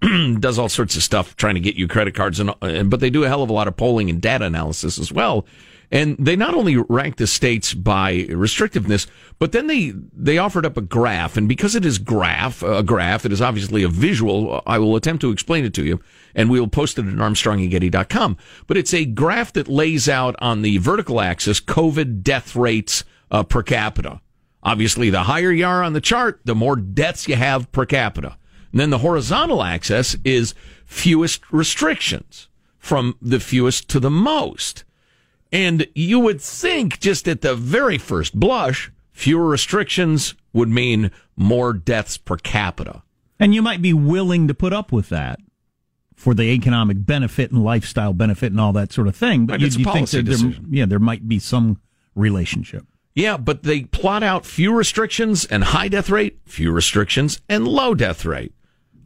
does 0.40 0.58
all 0.58 0.68
sorts 0.68 0.96
of 0.96 1.02
stuff 1.02 1.36
trying 1.36 1.54
to 1.54 1.60
get 1.60 1.76
you 1.76 1.86
credit 1.86 2.14
cards, 2.14 2.40
and, 2.40 2.52
and 2.62 2.90
but 2.90 3.00
they 3.00 3.10
do 3.10 3.24
a 3.24 3.28
hell 3.28 3.42
of 3.42 3.50
a 3.50 3.52
lot 3.52 3.68
of 3.68 3.76
polling 3.76 4.10
and 4.10 4.20
data 4.20 4.44
analysis 4.44 4.98
as 4.98 5.12
well. 5.12 5.44
And 5.92 6.16
they 6.18 6.36
not 6.36 6.54
only 6.54 6.78
rank 6.88 7.16
the 7.16 7.26
states 7.26 7.74
by 7.74 8.22
restrictiveness, 8.30 9.06
but 9.38 9.52
then 9.52 9.66
they 9.66 9.92
they 10.16 10.38
offered 10.38 10.64
up 10.64 10.78
a 10.78 10.80
graph, 10.80 11.36
and 11.36 11.46
because 11.46 11.74
it 11.74 11.84
is 11.84 11.98
graph 11.98 12.62
a 12.62 12.82
graph, 12.82 13.26
it 13.26 13.32
is 13.32 13.42
obviously 13.42 13.82
a 13.82 13.88
visual. 13.88 14.62
I 14.66 14.78
will 14.78 14.96
attempt 14.96 15.20
to 15.20 15.30
explain 15.30 15.66
it 15.66 15.74
to 15.74 15.84
you, 15.84 16.00
and 16.34 16.48
we 16.48 16.58
will 16.58 16.68
post 16.68 16.98
it 16.98 17.06
at 17.06 17.12
ArmstrongandGetty.com. 17.12 18.38
But 18.66 18.78
it's 18.78 18.94
a 18.94 19.04
graph 19.04 19.52
that 19.52 19.68
lays 19.68 20.08
out 20.08 20.34
on 20.38 20.62
the 20.62 20.78
vertical 20.78 21.20
axis 21.20 21.60
COVID 21.60 22.22
death 22.22 22.56
rates 22.56 23.04
uh, 23.30 23.42
per 23.42 23.62
capita. 23.62 24.22
Obviously, 24.62 25.10
the 25.10 25.24
higher 25.24 25.52
you 25.52 25.66
are 25.66 25.82
on 25.82 25.92
the 25.92 26.00
chart, 26.00 26.40
the 26.44 26.54
more 26.54 26.76
deaths 26.76 27.28
you 27.28 27.36
have 27.36 27.70
per 27.70 27.84
capita. 27.84 28.38
And 28.70 28.80
then 28.80 28.88
the 28.88 28.98
horizontal 28.98 29.62
axis 29.62 30.16
is 30.24 30.54
fewest 30.86 31.52
restrictions 31.52 32.48
from 32.78 33.18
the 33.20 33.40
fewest 33.40 33.90
to 33.90 34.00
the 34.00 34.10
most. 34.10 34.84
And 35.52 35.86
you 35.94 36.18
would 36.18 36.40
think 36.40 36.98
just 36.98 37.28
at 37.28 37.42
the 37.42 37.54
very 37.54 37.98
first 37.98 38.38
blush, 38.38 38.90
fewer 39.10 39.46
restrictions 39.46 40.34
would 40.52 40.70
mean 40.70 41.10
more 41.36 41.72
deaths 41.72 42.16
per 42.16 42.36
capita. 42.36 43.02
And 43.38 43.54
you 43.54 43.60
might 43.60 43.82
be 43.82 43.92
willing 43.92 44.48
to 44.48 44.54
put 44.54 44.72
up 44.72 44.92
with 44.92 45.08
that 45.10 45.38
for 46.14 46.34
the 46.34 46.44
economic 46.44 47.04
benefit 47.04 47.50
and 47.50 47.62
lifestyle 47.62 48.12
benefit 48.12 48.52
and 48.52 48.60
all 48.60 48.72
that 48.72 48.92
sort 48.92 49.08
of 49.08 49.16
thing. 49.16 49.46
But 49.46 49.60
Right, 49.60 49.72
you, 49.72 49.84
you 49.84 49.92
think 49.92 50.08
that 50.10 50.24
there, 50.24 50.52
yeah, 50.70 50.86
there 50.86 50.98
might 50.98 51.28
be 51.28 51.38
some 51.38 51.80
relationship. 52.14 52.86
Yeah, 53.14 53.36
but 53.36 53.64
they 53.64 53.82
plot 53.82 54.22
out 54.22 54.46
few 54.46 54.74
restrictions 54.74 55.44
and 55.44 55.64
high 55.64 55.88
death 55.88 56.08
rate, 56.08 56.38
few 56.46 56.72
restrictions 56.72 57.40
and 57.48 57.68
low 57.68 57.94
death 57.94 58.24
rate. 58.24 58.54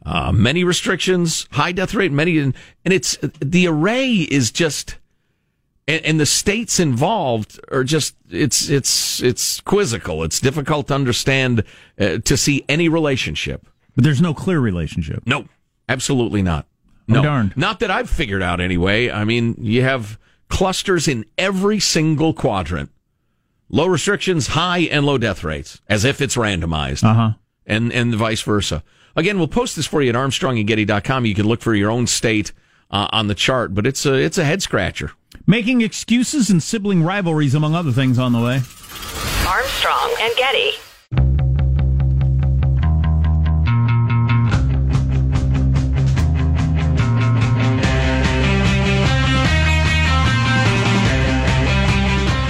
Uh, 0.05 0.31
many 0.31 0.63
restrictions, 0.63 1.47
high 1.51 1.73
death 1.73 1.93
rate, 1.93 2.13
many, 2.13 2.37
and 2.37 2.53
it's 2.85 3.17
the 3.41 3.67
array 3.67 4.13
is 4.13 4.51
just, 4.51 4.97
and, 5.87 6.05
and 6.05 6.19
the 6.19 6.25
states 6.25 6.79
involved 6.79 7.59
are 7.71 7.83
just 7.83 8.15
it's 8.29 8.69
it's 8.69 9.21
it's 9.21 9.61
quizzical. 9.61 10.23
It's 10.23 10.39
difficult 10.39 10.87
to 10.87 10.95
understand 10.95 11.63
uh, 11.99 12.17
to 12.19 12.37
see 12.37 12.65
any 12.67 12.89
relationship. 12.89 13.67
But 13.95 14.03
there's 14.03 14.21
no 14.21 14.33
clear 14.33 14.59
relationship. 14.59 15.23
No, 15.25 15.45
absolutely 15.89 16.41
not. 16.41 16.67
No, 17.07 17.23
darned. 17.23 17.55
not 17.55 17.79
that 17.79 17.89
I've 17.89 18.09
figured 18.09 18.43
out 18.43 18.59
anyway. 18.59 19.09
I 19.09 19.23
mean, 19.23 19.55
you 19.59 19.81
have 19.83 20.19
clusters 20.49 21.07
in 21.07 21.25
every 21.37 21.79
single 21.79 22.33
quadrant. 22.33 22.91
Low 23.69 23.87
restrictions, 23.87 24.47
high 24.47 24.79
and 24.79 25.05
low 25.05 25.17
death 25.17 25.43
rates, 25.43 25.81
as 25.89 26.05
if 26.05 26.21
it's 26.21 26.35
randomized. 26.35 27.03
Uh 27.03 27.13
huh. 27.13 27.31
And, 27.65 27.91
and 27.91 28.15
vice 28.15 28.41
versa. 28.41 28.81
Again, 29.17 29.37
we'll 29.37 29.49
post 29.49 29.75
this 29.75 29.85
for 29.85 30.01
you 30.01 30.09
at 30.09 30.15
armstrongandgetty.com. 30.15 31.25
You 31.25 31.35
can 31.35 31.47
look 31.47 31.61
for 31.61 31.75
your 31.75 31.91
own 31.91 32.07
state 32.07 32.53
uh, 32.91 33.07
on 33.11 33.27
the 33.27 33.35
chart, 33.35 33.73
but 33.73 33.85
it's 33.85 34.05
a, 34.05 34.13
it's 34.13 34.37
a 34.37 34.45
head 34.45 34.61
scratcher. 34.61 35.11
Making 35.49 35.79
excuses 35.79 36.49
and 36.49 36.61
sibling 36.61 37.03
rivalries, 37.03 37.55
among 37.55 37.73
other 37.73 37.93
things, 37.93 38.19
on 38.19 38.33
the 38.33 38.39
way. 38.39 38.59
Armstrong 39.47 40.13
and 40.19 40.35
Getty. 40.35 40.71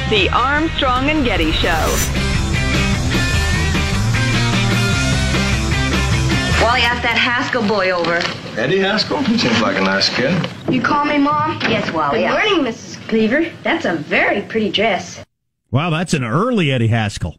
The 0.09 0.29
Armstrong 0.33 1.11
and 1.11 1.23
Getty 1.23 1.51
Show. 1.51 2.26
Wally 6.67 6.81
asked 6.81 7.03
that 7.03 7.17
Haskell 7.17 7.65
boy 7.65 7.91
over. 7.91 8.15
Eddie 8.59 8.79
Haskell? 8.79 9.23
He 9.23 9.37
Seems 9.37 9.61
like 9.61 9.77
a 9.77 9.81
nice 9.81 10.13
kid. 10.13 10.35
You 10.69 10.81
call 10.81 11.05
me 11.05 11.17
Mom? 11.17 11.57
Yes, 11.61 11.89
Wally. 11.93 12.23
Good 12.23 12.31
morning, 12.31 12.73
Mrs. 12.73 13.07
Cleaver. 13.07 13.49
That's 13.63 13.85
a 13.85 13.95
very 13.95 14.41
pretty 14.41 14.69
dress. 14.69 15.23
Wow, 15.71 15.91
that's 15.91 16.13
an 16.13 16.25
early 16.25 16.69
Eddie 16.69 16.87
Haskell 16.87 17.37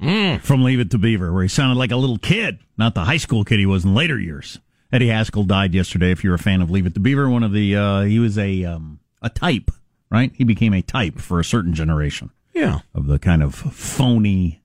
from 0.00 0.64
Leave 0.64 0.80
It 0.80 0.90
to 0.92 0.98
Beaver, 0.98 1.30
where 1.30 1.42
he 1.42 1.48
sounded 1.50 1.76
like 1.76 1.90
a 1.90 1.96
little 1.96 2.16
kid, 2.16 2.60
not 2.78 2.94
the 2.94 3.04
high 3.04 3.18
school 3.18 3.44
kid 3.44 3.58
he 3.58 3.66
was 3.66 3.84
in 3.84 3.94
later 3.94 4.18
years. 4.18 4.58
Eddie 4.90 5.08
Haskell 5.08 5.44
died 5.44 5.74
yesterday. 5.74 6.10
If 6.10 6.24
you're 6.24 6.32
a 6.32 6.38
fan 6.38 6.62
of 6.62 6.70
Leave 6.70 6.86
It 6.86 6.94
to 6.94 7.00
Beaver, 7.00 7.28
one 7.28 7.42
of 7.42 7.52
the 7.52 7.76
uh, 7.76 8.00
he 8.04 8.18
was 8.18 8.38
a 8.38 8.64
um, 8.64 9.00
a 9.20 9.28
type, 9.28 9.70
right? 10.10 10.32
He 10.34 10.44
became 10.44 10.72
a 10.72 10.80
type 10.80 11.18
for 11.18 11.38
a 11.38 11.44
certain 11.44 11.74
generation. 11.74 12.30
Yeah, 12.54 12.78
of 12.94 13.08
the 13.08 13.18
kind 13.18 13.42
of 13.42 13.54
phony, 13.54 14.59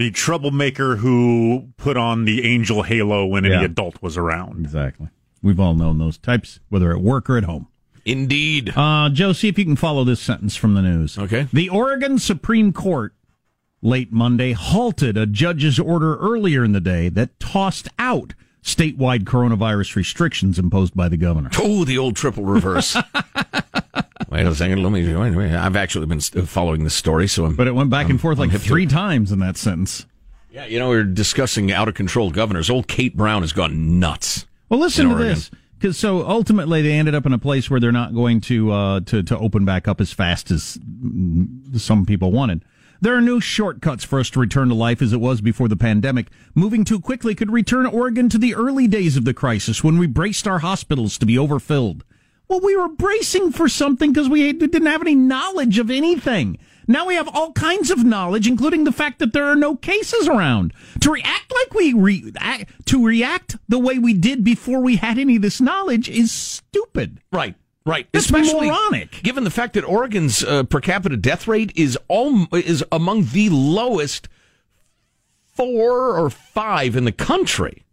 the 0.00 0.10
troublemaker 0.10 0.96
who 0.96 1.68
put 1.76 1.94
on 1.94 2.24
the 2.24 2.46
angel 2.46 2.82
halo 2.84 3.26
when 3.26 3.44
any 3.44 3.62
adult 3.62 4.00
was 4.00 4.16
around. 4.16 4.64
Exactly. 4.64 5.08
We've 5.42 5.60
all 5.60 5.74
known 5.74 5.98
those 5.98 6.16
types, 6.16 6.58
whether 6.70 6.90
at 6.90 7.02
work 7.02 7.28
or 7.28 7.36
at 7.36 7.44
home. 7.44 7.66
Indeed. 8.06 8.72
Uh, 8.74 9.10
Joe, 9.12 9.34
see 9.34 9.48
if 9.48 9.58
you 9.58 9.66
can 9.66 9.76
follow 9.76 10.04
this 10.04 10.18
sentence 10.20 10.56
from 10.56 10.72
the 10.72 10.80
news. 10.80 11.18
Okay. 11.18 11.48
The 11.52 11.68
Oregon 11.68 12.18
Supreme 12.18 12.72
Court 12.72 13.12
late 13.82 14.10
Monday 14.10 14.52
halted 14.52 15.18
a 15.18 15.26
judge's 15.26 15.78
order 15.78 16.16
earlier 16.16 16.64
in 16.64 16.72
the 16.72 16.80
day 16.80 17.10
that 17.10 17.38
tossed 17.38 17.88
out 17.98 18.32
statewide 18.62 19.24
coronavirus 19.24 19.96
restrictions 19.96 20.58
imposed 20.58 20.96
by 20.96 21.10
the 21.10 21.18
governor. 21.18 21.50
Oh, 21.58 21.84
the 21.84 21.98
old 21.98 22.16
triple 22.16 22.44
reverse. 22.46 22.96
wait 24.30 24.46
a 24.46 24.54
second. 24.54 24.82
Let 24.82 24.92
me. 24.92 25.14
Wait, 25.14 25.34
wait. 25.34 25.52
I've 25.52 25.76
actually 25.76 26.06
been 26.06 26.20
following 26.20 26.84
this 26.84 26.94
story, 26.94 27.28
so 27.28 27.44
I'm. 27.46 27.56
But 27.56 27.66
it 27.66 27.74
went 27.74 27.90
back 27.90 28.02
I'm- 28.06 28.12
and 28.12 28.20
forth 28.20 28.38
like 28.38 28.52
three 28.52 28.86
times 28.86 29.32
in 29.32 29.38
that 29.40 29.56
sentence. 29.56 30.06
Yeah, 30.52 30.66
you 30.66 30.78
know, 30.80 30.90
we 30.90 30.96
are 30.96 31.04
discussing 31.04 31.70
out 31.70 31.86
of 31.88 31.94
control 31.94 32.30
governors. 32.30 32.68
Old 32.70 32.88
Kate 32.88 33.16
Brown 33.16 33.42
has 33.42 33.52
gone 33.52 34.00
nuts. 34.00 34.46
Well, 34.68 34.80
listen 34.80 35.06
to 35.06 35.12
Oregon. 35.12 35.28
this, 35.28 35.50
because 35.78 35.96
so 35.96 36.26
ultimately 36.28 36.82
they 36.82 36.92
ended 36.92 37.14
up 37.14 37.24
in 37.24 37.32
a 37.32 37.38
place 37.38 37.70
where 37.70 37.78
they're 37.78 37.92
not 37.92 38.14
going 38.14 38.40
to 38.42 38.72
uh, 38.72 39.00
to 39.00 39.22
to 39.22 39.38
open 39.38 39.64
back 39.64 39.86
up 39.86 40.00
as 40.00 40.12
fast 40.12 40.50
as 40.50 40.76
some 41.76 42.04
people 42.06 42.32
wanted. 42.32 42.64
There 43.02 43.16
are 43.16 43.20
no 43.22 43.40
shortcuts 43.40 44.04
for 44.04 44.20
us 44.20 44.28
to 44.30 44.40
return 44.40 44.68
to 44.68 44.74
life 44.74 45.00
as 45.00 45.12
it 45.14 45.20
was 45.20 45.40
before 45.40 45.68
the 45.68 45.76
pandemic. 45.76 46.26
Moving 46.54 46.84
too 46.84 47.00
quickly 47.00 47.34
could 47.34 47.50
return 47.50 47.86
Oregon 47.86 48.28
to 48.28 48.36
the 48.36 48.54
early 48.54 48.86
days 48.86 49.16
of 49.16 49.24
the 49.24 49.32
crisis 49.32 49.82
when 49.82 49.96
we 49.96 50.06
braced 50.06 50.46
our 50.46 50.58
hospitals 50.58 51.16
to 51.18 51.24
be 51.26 51.38
overfilled. 51.38 52.04
Well, 52.50 52.58
we 52.60 52.76
were 52.76 52.88
bracing 52.88 53.52
for 53.52 53.68
something 53.68 54.12
because 54.12 54.28
we 54.28 54.52
didn't 54.52 54.86
have 54.86 55.00
any 55.02 55.14
knowledge 55.14 55.78
of 55.78 55.88
anything. 55.88 56.58
Now 56.88 57.06
we 57.06 57.14
have 57.14 57.28
all 57.28 57.52
kinds 57.52 57.92
of 57.92 58.02
knowledge, 58.04 58.48
including 58.48 58.82
the 58.82 58.90
fact 58.90 59.20
that 59.20 59.32
there 59.32 59.44
are 59.44 59.54
no 59.54 59.76
cases 59.76 60.26
around. 60.26 60.72
To 61.02 61.12
react 61.12 61.52
like 61.52 61.72
we 61.74 61.92
re- 61.92 62.32
act, 62.38 62.86
to 62.86 63.06
react 63.06 63.56
the 63.68 63.78
way 63.78 64.00
we 64.00 64.14
did 64.14 64.42
before 64.42 64.80
we 64.80 64.96
had 64.96 65.16
any 65.16 65.36
of 65.36 65.42
this 65.42 65.60
knowledge 65.60 66.08
is 66.08 66.32
stupid. 66.32 67.20
Right. 67.30 67.54
Right, 67.86 68.08
It's 68.12 68.24
especially 68.26 68.66
moronic. 68.66 69.22
given 69.22 69.44
the 69.44 69.50
fact 69.50 69.72
that 69.74 69.84
Oregon's 69.84 70.42
uh, 70.44 70.64
per 70.64 70.80
capita 70.80 71.16
death 71.16 71.46
rate 71.48 71.72
is 71.76 71.96
all 72.08 72.46
is 72.52 72.84
among 72.92 73.26
the 73.26 73.48
lowest 73.48 74.28
four 75.54 76.18
or 76.18 76.28
five 76.30 76.94
in 76.96 77.04
the 77.04 77.12
country. 77.12 77.84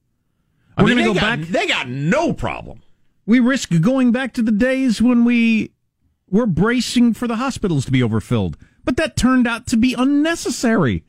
I 0.76 0.84
We're 0.84 0.89
gonna 0.89 1.04
go 1.06 1.13
got- 1.13 1.22
back- 1.39 1.48
They 1.48 1.67
got 1.67 1.88
no 1.88 2.34
problem. 2.34 2.82
We 3.28 3.40
risk 3.42 3.70
going 3.82 4.12
back 4.12 4.34
to 4.36 4.42
the 4.42 4.54
days 4.54 5.02
when 5.02 5.26
we 5.26 5.74
were 6.30 6.46
bracing 6.48 7.13
for 7.13 7.28
the 7.28 7.36
hospitals 7.36 7.86
to 7.86 7.92
be 7.92 8.02
overfilled, 8.02 8.58
but 8.86 8.96
that 8.98 9.16
turned 9.18 9.46
out 9.48 9.68
to 9.68 9.78
be 9.78 9.94
unnecessary. 9.94 11.04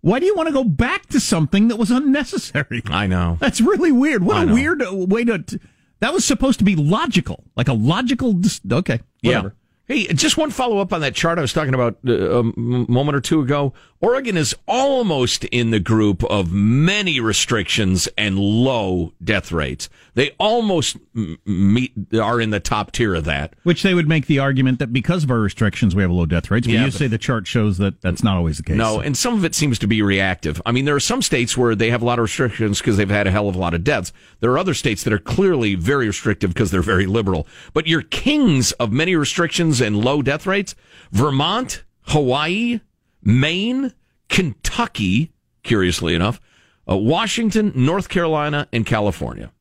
Why 0.00 0.18
do 0.18 0.26
you 0.26 0.34
want 0.34 0.48
to 0.48 0.52
go 0.52 0.64
back 0.64 1.06
to 1.06 1.20
something 1.20 1.68
that 1.68 1.76
was 1.76 1.90
unnecessary? 1.90 2.82
I 2.90 3.06
know. 3.06 3.36
That's 3.40 3.60
really 3.60 3.92
weird. 3.92 4.24
What 4.24 4.48
a 4.48 4.52
weird 4.52 4.82
uh, 4.82 4.94
way 4.94 5.24
to. 5.24 5.38
t- 5.38 5.60
that 6.00 6.12
was 6.12 6.24
supposed 6.24 6.58
to 6.58 6.64
be 6.64 6.74
logical, 6.74 7.44
like 7.56 7.68
a 7.68 7.72
logical. 7.72 8.40
Okay, 8.72 9.00
whatever. 9.22 9.48
Yeah. 9.48 9.59
Hey, 9.90 10.06
just 10.06 10.36
one 10.36 10.50
follow 10.52 10.78
up 10.78 10.92
on 10.92 11.00
that 11.00 11.16
chart 11.16 11.36
I 11.36 11.40
was 11.40 11.52
talking 11.52 11.74
about 11.74 11.98
uh, 12.06 12.38
um, 12.38 12.86
a 12.88 12.92
moment 12.92 13.16
or 13.16 13.20
two 13.20 13.40
ago. 13.40 13.72
Oregon 14.00 14.36
is 14.36 14.54
almost 14.68 15.44
in 15.46 15.72
the 15.72 15.80
group 15.80 16.22
of 16.24 16.52
many 16.52 17.18
restrictions 17.18 18.08
and 18.16 18.38
low 18.38 19.12
death 19.22 19.50
rates. 19.50 19.90
They 20.14 20.30
almost 20.38 20.96
meet 21.44 21.92
are 22.14 22.40
in 22.40 22.50
the 22.50 22.60
top 22.60 22.92
tier 22.92 23.16
of 23.16 23.24
that. 23.24 23.54
Which 23.64 23.82
they 23.82 23.92
would 23.92 24.08
make 24.08 24.26
the 24.26 24.38
argument 24.38 24.78
that 24.78 24.92
because 24.92 25.24
of 25.24 25.30
our 25.30 25.40
restrictions, 25.40 25.96
we 25.96 26.02
have 26.02 26.10
low 26.12 26.24
death 26.24 26.52
rates. 26.52 26.68
But 26.68 26.74
Yeah, 26.74 26.84
you 26.84 26.92
but- 26.92 26.94
say 26.98 27.08
the 27.08 27.18
chart 27.18 27.48
shows 27.48 27.78
that 27.78 28.00
that's 28.00 28.22
not 28.22 28.36
always 28.36 28.58
the 28.58 28.62
case. 28.62 28.76
No, 28.76 29.00
and 29.00 29.16
some 29.16 29.34
of 29.34 29.44
it 29.44 29.56
seems 29.56 29.78
to 29.80 29.88
be 29.88 30.02
reactive. 30.02 30.62
I 30.64 30.70
mean, 30.70 30.84
there 30.84 30.94
are 30.94 31.00
some 31.00 31.20
states 31.20 31.56
where 31.56 31.74
they 31.74 31.90
have 31.90 32.00
a 32.00 32.04
lot 32.04 32.20
of 32.20 32.22
restrictions 32.22 32.78
because 32.78 32.96
they've 32.96 33.10
had 33.10 33.26
a 33.26 33.32
hell 33.32 33.48
of 33.48 33.56
a 33.56 33.58
lot 33.58 33.74
of 33.74 33.82
deaths. 33.82 34.12
There 34.38 34.52
are 34.52 34.58
other 34.58 34.74
states 34.74 35.02
that 35.02 35.12
are 35.12 35.18
clearly 35.18 35.74
very 35.74 36.06
restrictive 36.06 36.54
because 36.54 36.70
they're 36.70 36.80
very 36.80 37.06
liberal. 37.06 37.46
But 37.74 37.88
you're 37.88 38.02
kings 38.02 38.70
of 38.72 38.92
many 38.92 39.16
restrictions 39.16 39.79
and 39.80 39.96
low 39.96 40.22
death 40.22 40.46
rates 40.46 40.74
Vermont, 41.10 41.82
Hawaii, 42.02 42.80
Maine, 43.22 43.92
Kentucky, 44.28 45.32
curiously 45.62 46.14
enough, 46.14 46.40
uh, 46.88 46.96
Washington, 46.96 47.72
North 47.74 48.08
Carolina, 48.08 48.68
and 48.72 48.86
California. 48.86 49.52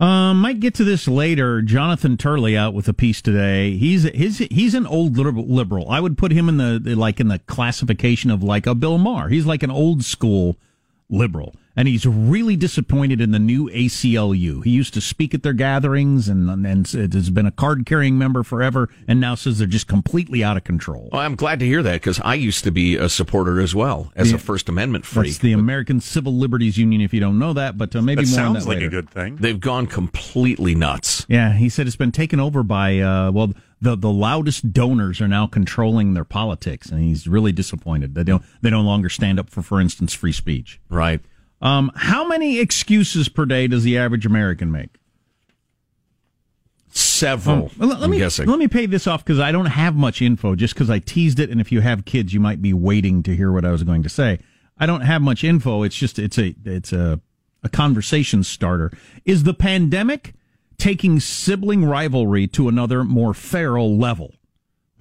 Um, 0.00 0.40
might 0.40 0.60
get 0.60 0.72
to 0.74 0.84
this 0.84 1.06
later. 1.06 1.60
Jonathan 1.60 2.16
Turley 2.16 2.56
out 2.56 2.72
with 2.72 2.88
a 2.88 2.94
piece 2.94 3.20
today. 3.20 3.76
He's 3.76 4.04
his 4.04 4.38
he's 4.38 4.74
an 4.74 4.86
old 4.86 5.18
liberal. 5.18 5.90
I 5.90 6.00
would 6.00 6.16
put 6.16 6.32
him 6.32 6.48
in 6.48 6.56
the, 6.56 6.80
the 6.82 6.94
like 6.94 7.20
in 7.20 7.28
the 7.28 7.38
classification 7.40 8.30
of 8.30 8.42
like 8.42 8.66
a 8.66 8.74
Bill 8.74 8.96
Maher. 8.96 9.28
He's 9.28 9.44
like 9.44 9.62
an 9.62 9.70
old 9.70 10.02
school 10.02 10.56
liberal, 11.10 11.54
and 11.76 11.86
he's 11.88 12.04
really 12.06 12.56
disappointed 12.56 13.20
in 13.20 13.30
the 13.30 13.38
new 13.38 13.68
ACLU. 13.70 14.64
He 14.64 14.70
used 14.70 14.92
to 14.94 15.00
speak 15.00 15.34
at 15.34 15.42
their 15.42 15.52
gatherings 15.52 16.28
and 16.28 16.50
and 16.66 16.86
has 16.88 17.30
been 17.30 17.46
a 17.46 17.50
card 17.50 17.86
carrying 17.86 18.18
member 18.18 18.42
forever, 18.42 18.88
and 19.08 19.20
now 19.20 19.34
says 19.34 19.58
they're 19.58 19.66
just 19.66 19.86
completely 19.86 20.42
out 20.42 20.56
of 20.56 20.64
control. 20.64 21.08
Well, 21.12 21.20
I'm 21.22 21.36
glad 21.36 21.60
to 21.60 21.66
hear 21.66 21.82
that 21.82 21.94
because 22.00 22.20
I 22.24 22.34
used 22.34 22.64
to 22.64 22.70
be 22.70 22.96
a 22.96 23.08
supporter 23.08 23.60
as 23.60 23.74
well 23.74 24.12
as 24.16 24.30
Yeah. 24.30 24.36
a 24.36 24.38
First 24.38 24.68
Amendment 24.68 25.06
freak. 25.06 25.28
That's 25.28 25.38
the 25.38 25.52
American 25.52 26.00
Civil 26.00 26.34
Liberties 26.34 26.76
Union. 26.78 27.00
If 27.00 27.14
you 27.14 27.20
don't 27.20 27.38
know 27.38 27.52
that, 27.52 27.78
but 27.78 27.94
uh, 27.94 28.02
maybe 28.02 28.24
That 28.24 28.30
more 28.30 28.40
on 28.40 28.54
sounds 28.54 28.64
that 28.64 28.68
like 28.70 28.76
later. 28.78 28.86
a 28.86 28.90
good 28.90 29.10
thing. 29.10 29.36
They've 29.36 29.60
gone 29.60 29.86
completely 29.86 30.74
nuts. 30.74 31.24
Yeah, 31.28 31.52
he 31.52 31.68
said 31.68 31.86
it's 31.86 31.96
been 31.96 32.12
taken 32.12 32.40
over 32.40 32.62
by 32.62 32.98
uh, 32.98 33.30
well, 33.30 33.52
the 33.80 33.96
the 33.96 34.10
loudest 34.10 34.72
donors 34.72 35.20
are 35.20 35.28
now 35.28 35.46
controlling 35.46 36.14
their 36.14 36.24
politics, 36.24 36.90
and 36.90 37.00
he's 37.02 37.26
really 37.26 37.52
disappointed. 37.52 38.14
They 38.14 38.24
don't 38.24 38.42
they 38.60 38.70
no 38.70 38.82
longer 38.82 39.08
stand 39.08 39.38
up 39.40 39.48
for, 39.48 39.62
for 39.62 39.80
instance, 39.80 40.12
free 40.12 40.32
speech. 40.32 40.80
Right. 40.88 41.20
Um, 41.60 41.90
how 41.94 42.26
many 42.26 42.58
excuses 42.58 43.28
per 43.28 43.44
day 43.44 43.66
does 43.66 43.84
the 43.84 43.98
average 43.98 44.24
American 44.24 44.72
make? 44.72 44.96
Several. 46.92 47.64
Um, 47.64 47.70
let, 47.76 47.88
let 47.88 48.02
I'm 48.02 48.10
me 48.10 48.18
guessing. 48.18 48.48
let 48.48 48.58
me 48.58 48.66
pay 48.66 48.86
this 48.86 49.06
off 49.06 49.24
because 49.24 49.38
I 49.38 49.52
don't 49.52 49.66
have 49.66 49.94
much 49.94 50.22
info. 50.22 50.56
Just 50.56 50.74
because 50.74 50.90
I 50.90 50.98
teased 50.98 51.38
it, 51.38 51.50
and 51.50 51.60
if 51.60 51.70
you 51.70 51.80
have 51.82 52.04
kids, 52.04 52.34
you 52.34 52.40
might 52.40 52.60
be 52.60 52.72
waiting 52.72 53.22
to 53.24 53.36
hear 53.36 53.52
what 53.52 53.64
I 53.64 53.70
was 53.70 53.82
going 53.82 54.02
to 54.02 54.08
say. 54.08 54.38
I 54.78 54.86
don't 54.86 55.02
have 55.02 55.22
much 55.22 55.44
info. 55.44 55.82
It's 55.82 55.94
just 55.94 56.18
it's 56.18 56.38
a 56.38 56.54
it's 56.64 56.92
a 56.92 57.20
a 57.62 57.68
conversation 57.68 58.42
starter. 58.42 58.90
Is 59.24 59.44
the 59.44 59.54
pandemic 59.54 60.34
taking 60.78 61.20
sibling 61.20 61.84
rivalry 61.84 62.46
to 62.48 62.68
another 62.68 63.04
more 63.04 63.34
feral 63.34 63.96
level? 63.96 64.34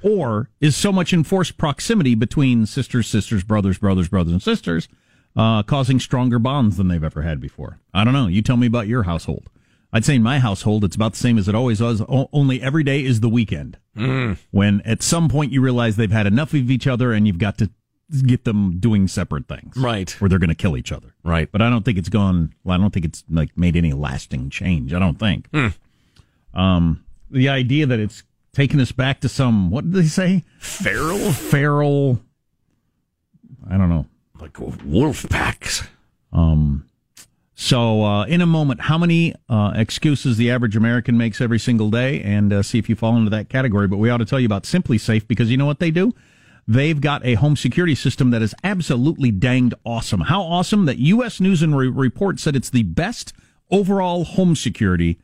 Or 0.04 0.50
is 0.62 0.76
so 0.78 0.92
much 0.92 1.12
enforced 1.12 1.58
proximity 1.58 2.16
between 2.16 2.66
sisters, 2.66 3.08
sisters, 3.08 3.44
brothers, 3.44 3.78
brothers, 3.78 4.08
brothers, 4.08 4.32
and 4.34 4.42
sisters 4.42 4.88
uh, 5.40 5.64
causing 5.64 6.00
stronger 6.00 6.40
bonds 6.40 6.78
than 6.78 6.88
they've 6.88 7.04
ever 7.04 7.22
had 7.22 7.40
before? 7.40 7.80
I 7.94 8.04
don't 8.04 8.14
know. 8.14 8.28
You 8.28 8.42
tell 8.42 8.58
me 8.58 8.68
about 8.68 8.88
your 8.88 9.04
household. 9.04 9.50
I'd 9.92 10.06
say 10.06 10.16
in 10.16 10.24
my 10.24 10.40
household, 10.40 10.84
it's 10.84 10.96
about 10.96 11.14
the 11.14 11.20
same 11.20 11.38
as 11.38 11.48
it 11.48 11.56
always 11.56 11.82
was. 11.82 12.02
O- 12.02 12.30
only 12.32 12.62
every 12.62 12.84
day 12.84 13.04
is 13.04 13.22
the 13.22 13.30
weekend. 13.30 13.78
Mm. 13.98 14.38
When 14.52 14.82
at 14.82 15.02
some 15.02 15.30
point 15.30 15.52
you 15.52 15.62
realize 15.62 15.96
they've 15.96 16.12
had 16.12 16.28
enough 16.28 16.54
of 16.54 16.70
each 16.70 16.86
other 16.86 17.12
and 17.12 17.26
you've 17.26 17.40
got 17.40 17.58
to 17.58 17.72
get 18.26 18.44
them 18.44 18.80
doing 18.80 19.08
separate 19.08 19.48
things. 19.48 19.76
Right. 19.76 20.12
Where 20.22 20.30
they're 20.30 20.40
going 20.40 20.50
to 20.50 20.56
kill 20.56 20.78
each 20.78 20.92
other. 20.92 21.14
Right. 21.24 21.52
But 21.52 21.62
I 21.62 21.70
don't 21.70 21.84
think 21.84 21.98
it's 21.98 22.10
gone, 22.10 22.54
well, 22.64 22.76
I 22.76 22.82
don't 22.82 22.92
think 22.92 23.06
it's 23.06 23.24
like 23.30 23.58
made 23.58 23.76
any 23.76 23.94
lasting 23.94 24.50
change. 24.52 24.94
I 24.94 25.00
don't 25.00 25.18
think. 25.18 25.48
Hmm. 25.54 25.68
Um, 26.54 27.04
the 27.32 27.50
idea 27.50 27.86
that 27.86 28.00
it's 28.00 28.24
taking 28.54 28.80
us 28.80 28.92
back 28.92 29.22
to 29.22 29.30
some 29.30 29.70
what 29.70 29.86
did 29.86 29.94
they 29.94 30.08
say? 30.08 30.44
Feral, 30.60 31.32
feral. 31.32 32.20
I 33.70 33.78
don't 33.78 33.90
know, 33.90 34.06
like 34.42 34.58
wolf 34.60 35.28
packs. 35.30 35.84
Um, 36.32 36.86
so 37.56 38.04
uh, 38.04 38.26
in 38.26 38.40
a 38.40 38.46
moment, 38.46 38.82
how 38.82 38.98
many 38.98 39.36
uh, 39.50 39.74
excuses 39.76 40.38
the 40.38 40.50
average 40.50 40.78
American 40.78 41.18
makes 41.18 41.42
every 41.42 41.60
single 41.60 41.90
day, 41.90 42.22
and 42.22 42.54
uh, 42.54 42.64
see 42.64 42.80
if 42.80 42.88
you 42.88 42.96
fall 42.96 43.18
into 43.18 43.30
that 43.32 43.50
category. 43.50 43.88
But 43.88 43.98
we 43.98 44.10
ought 44.10 44.18
to 44.18 44.26
tell 44.26 44.40
you 44.40 44.46
about 44.46 44.64
SimpliSafe 44.64 45.28
because 45.28 45.52
you 45.52 45.58
know 45.58 45.66
what 45.66 45.80
they 45.80 45.92
do. 45.92 46.14
They've 46.68 47.02
got 47.02 47.26
a 47.26 47.34
home 47.34 47.58
security 47.58 47.96
system 47.96 48.30
that 48.30 48.42
is 48.42 48.56
absolutely 48.64 49.32
danged 49.32 49.74
awesome. 49.84 50.22
How 50.22 50.42
awesome 50.42 50.86
that 50.86 51.00
U.S. 51.00 51.40
News 51.40 51.62
and 51.62 51.76
Re- 51.76 51.90
Report 51.90 52.40
said 52.40 52.56
it's 52.56 52.70
the 52.70 52.84
best 52.84 53.34
overall 53.72 54.24
home 54.24 54.56
security 54.56 55.20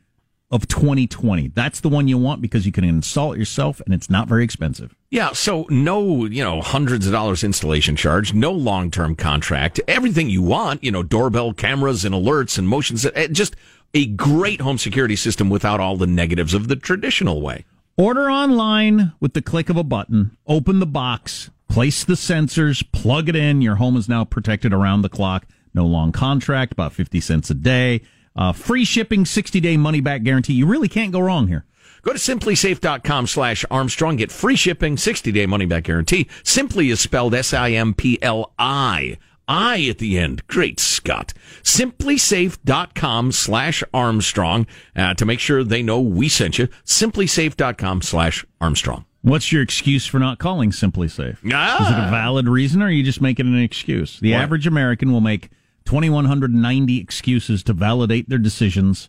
of 0.50 0.68
2020. 0.68 1.48
That's 1.48 1.80
the 1.80 1.88
one 1.88 2.08
you 2.08 2.18
want 2.18 2.40
because 2.40 2.66
you 2.66 2.72
can 2.72 2.84
install 2.84 3.32
it 3.32 3.38
yourself 3.38 3.80
and 3.84 3.92
it's 3.92 4.08
not 4.08 4.28
very 4.28 4.44
expensive. 4.44 4.94
Yeah, 5.10 5.32
so 5.32 5.66
no, 5.70 6.26
you 6.26 6.44
know, 6.44 6.60
hundreds 6.60 7.06
of 7.06 7.12
dollars 7.12 7.42
installation 7.42 7.96
charge, 7.96 8.32
no 8.32 8.52
long 8.52 8.90
term 8.90 9.16
contract, 9.16 9.80
everything 9.88 10.30
you 10.30 10.42
want, 10.42 10.84
you 10.84 10.90
know, 10.90 11.02
doorbell 11.02 11.52
cameras 11.52 12.04
and 12.04 12.14
alerts 12.14 12.58
and 12.58 12.68
motions, 12.68 13.04
eh, 13.04 13.28
just 13.28 13.56
a 13.94 14.06
great 14.06 14.60
home 14.60 14.78
security 14.78 15.16
system 15.16 15.48
without 15.48 15.80
all 15.80 15.96
the 15.96 16.06
negatives 16.06 16.54
of 16.54 16.68
the 16.68 16.76
traditional 16.76 17.40
way. 17.40 17.64
Order 17.96 18.30
online 18.30 19.12
with 19.20 19.32
the 19.32 19.42
click 19.42 19.70
of 19.70 19.76
a 19.76 19.84
button, 19.84 20.36
open 20.46 20.80
the 20.80 20.86
box, 20.86 21.50
place 21.68 22.04
the 22.04 22.14
sensors, 22.14 22.84
plug 22.92 23.28
it 23.28 23.36
in. 23.36 23.62
Your 23.62 23.76
home 23.76 23.96
is 23.96 24.08
now 24.08 24.24
protected 24.24 24.72
around 24.72 25.02
the 25.02 25.08
clock. 25.08 25.46
No 25.72 25.86
long 25.86 26.12
contract, 26.12 26.72
about 26.72 26.92
50 26.92 27.20
cents 27.20 27.50
a 27.50 27.54
day. 27.54 28.02
Uh, 28.36 28.52
free 28.52 28.84
shipping, 28.84 29.24
60 29.24 29.60
day 29.60 29.76
money 29.76 30.00
back 30.00 30.22
guarantee. 30.22 30.52
You 30.54 30.66
really 30.66 30.88
can't 30.88 31.12
go 31.12 31.20
wrong 31.20 31.48
here. 31.48 31.64
Go 32.02 32.12
to 32.12 32.18
simplisafe.com 32.18 33.26
slash 33.26 33.64
Armstrong. 33.70 34.16
Get 34.16 34.30
free 34.30 34.54
shipping, 34.56 34.96
60 34.96 35.32
day 35.32 35.46
money 35.46 35.66
back 35.66 35.84
guarantee. 35.84 36.26
Simpli 36.44 36.90
is 36.92 37.00
spelled 37.00 37.34
S 37.34 37.52
I 37.54 37.70
M 37.70 37.94
P 37.94 38.18
L 38.22 38.52
I. 38.58 39.18
I 39.48 39.86
at 39.88 39.98
the 39.98 40.18
end. 40.18 40.44
Great 40.48 40.78
Scott. 40.80 41.32
Simplisafe.com 41.62 43.32
slash 43.32 43.82
Armstrong 43.94 44.66
uh, 44.94 45.14
to 45.14 45.24
make 45.24 45.38
sure 45.40 45.62
they 45.64 45.82
know 45.82 46.00
we 46.00 46.28
sent 46.28 46.58
you. 46.58 46.66
Simplisafe.com 46.84 48.02
slash 48.02 48.44
Armstrong. 48.60 49.04
What's 49.22 49.50
your 49.50 49.62
excuse 49.62 50.06
for 50.06 50.18
not 50.20 50.38
calling 50.38 50.70
SimpliSafe? 50.70 51.38
Ah. 51.52 51.82
Is 51.84 51.90
it 51.90 52.08
a 52.08 52.10
valid 52.10 52.48
reason 52.48 52.82
or 52.82 52.86
are 52.86 52.90
you 52.90 53.02
just 53.02 53.20
making 53.20 53.46
an 53.46 53.60
excuse? 53.60 54.20
The 54.20 54.32
What? 54.32 54.40
average 54.42 54.66
American 54.66 55.12
will 55.12 55.20
make 55.20 55.48
2,190 55.86 56.98
excuses 56.98 57.62
to 57.62 57.72
validate 57.72 58.28
their 58.28 58.38
decisions 58.38 59.08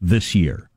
this 0.00 0.34
year. 0.34 0.68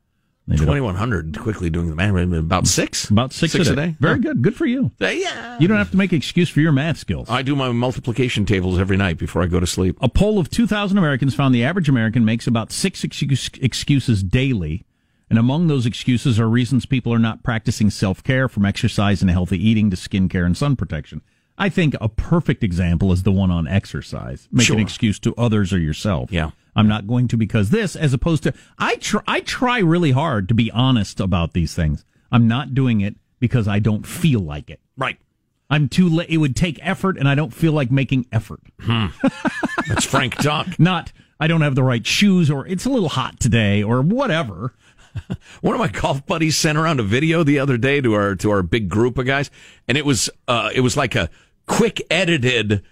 2100 0.50 1.38
quickly 1.38 1.70
doing 1.70 1.88
the 1.88 1.94
math 1.94 2.32
about 2.32 2.66
six 2.66 3.08
About 3.08 3.32
six, 3.32 3.54
a, 3.54 3.76
day. 3.76 3.94
Very 4.00 4.18
good. 4.18 4.42
Good 4.42 4.56
for 4.56 4.66
you. 4.66 4.90
yeah 4.98 5.56
You 5.60 5.68
don't 5.68 5.78
have 5.78 5.92
to 5.92 5.96
make 5.96 6.10
an 6.10 6.18
excuse 6.18 6.48
for 6.48 6.60
your 6.60 6.72
math 6.72 6.98
skills. 6.98 7.30
i 7.30 7.42
do 7.42 7.54
my 7.54 7.70
multiplication 7.70 8.44
tables 8.44 8.78
every 8.78 8.96
night 8.96 9.18
before 9.18 9.42
i 9.42 9.46
go 9.46 9.60
to 9.60 9.66
sleep 9.68 9.96
A 10.00 10.08
poll 10.08 10.40
of 10.40 10.50
2,000 10.50 10.98
Americans 10.98 11.34
found 11.34 11.54
the 11.54 11.62
average 11.64 11.88
American 11.88 12.24
makes 12.24 12.48
about 12.48 12.72
six 12.72 13.04
excuse, 13.04 13.50
excuses 13.60 14.22
daily. 14.24 14.84
And 15.30 15.38
among 15.38 15.68
those 15.68 15.86
excuses 15.86 16.38
are 16.40 16.48
reasons 16.48 16.84
people 16.86 17.14
are 17.14 17.18
not 17.18 17.42
practicing 17.42 17.88
self 17.88 18.22
care 18.24 18.48
from 18.48 18.66
exercise 18.66 19.22
and 19.22 19.30
healthy 19.30 19.56
eating 19.66 19.90
to 19.90 19.96
skincare 19.96 20.44
and 20.44 20.56
sun 20.56 20.76
protection. 20.76 21.22
I 21.58 21.68
think 21.68 21.94
a 22.00 22.08
perfect 22.08 22.64
example 22.64 23.12
is 23.12 23.22
the 23.22 23.32
one 23.32 23.50
on 23.50 23.68
exercise. 23.68 24.48
Make 24.50 24.66
Sure. 24.66 24.76
an 24.76 24.82
excuse 24.82 25.18
to 25.20 25.34
others 25.36 25.72
or 25.72 25.78
yourself. 25.78 26.32
Yeah. 26.32 26.50
I'm 26.74 26.88
not 26.88 27.06
going 27.06 27.28
to 27.28 27.36
because 27.36 27.70
this, 27.70 27.94
as 27.94 28.14
opposed 28.14 28.42
to, 28.44 28.54
I 28.78 28.96
try, 28.96 29.20
I 29.26 29.40
try 29.40 29.78
really 29.80 30.12
hard 30.12 30.48
to 30.48 30.54
be 30.54 30.70
honest 30.70 31.20
about 31.20 31.52
these 31.52 31.74
things. 31.74 32.04
I'm 32.30 32.48
not 32.48 32.74
doing 32.74 33.02
it 33.02 33.16
because 33.40 33.68
I 33.68 33.78
don't 33.78 34.06
feel 34.06 34.40
like 34.40 34.70
it. 34.70 34.80
right 34.96 35.18
I'm 35.68 35.88
too 35.88 36.08
late. 36.08 36.28
It 36.28 36.36
would 36.36 36.54
take 36.54 36.78
effort 36.82 37.16
and 37.16 37.26
I 37.28 37.34
don't 37.34 37.52
feel 37.52 37.72
like 37.72 37.90
making 37.90 38.26
effort. 38.32 38.60
Hmm. 38.80 39.06
that's 39.88 40.04
frank 40.04 40.36
talk 40.36 40.66
Not, 40.78 41.12
I 41.40 41.46
don't 41.46 41.60
have 41.62 41.74
the 41.74 41.82
right 41.82 42.06
shoes 42.06 42.50
or 42.50 42.66
it's 42.66 42.84
a 42.86 42.90
little 42.90 43.08
hot 43.08 43.40
today 43.40 43.82
or 43.82 44.00
whatever. 44.02 44.74
one 45.60 45.74
of 45.74 45.78
my 45.80 45.88
golf 45.88 46.24
buddies 46.26 46.56
sent 46.56 46.78
around 46.78 47.00
a 47.00 47.02
video 47.02 47.42
the 47.42 47.58
other 47.58 47.76
day 47.76 48.00
to 48.00 48.14
our 48.14 48.34
to 48.36 48.50
our 48.50 48.62
big 48.62 48.88
group 48.88 49.18
of 49.18 49.26
guys 49.26 49.50
and 49.88 49.98
it 49.98 50.04
was 50.04 50.30
uh 50.48 50.70
it 50.74 50.80
was 50.80 50.96
like 50.96 51.14
a 51.14 51.28
quick 51.66 52.00
edited 52.10 52.82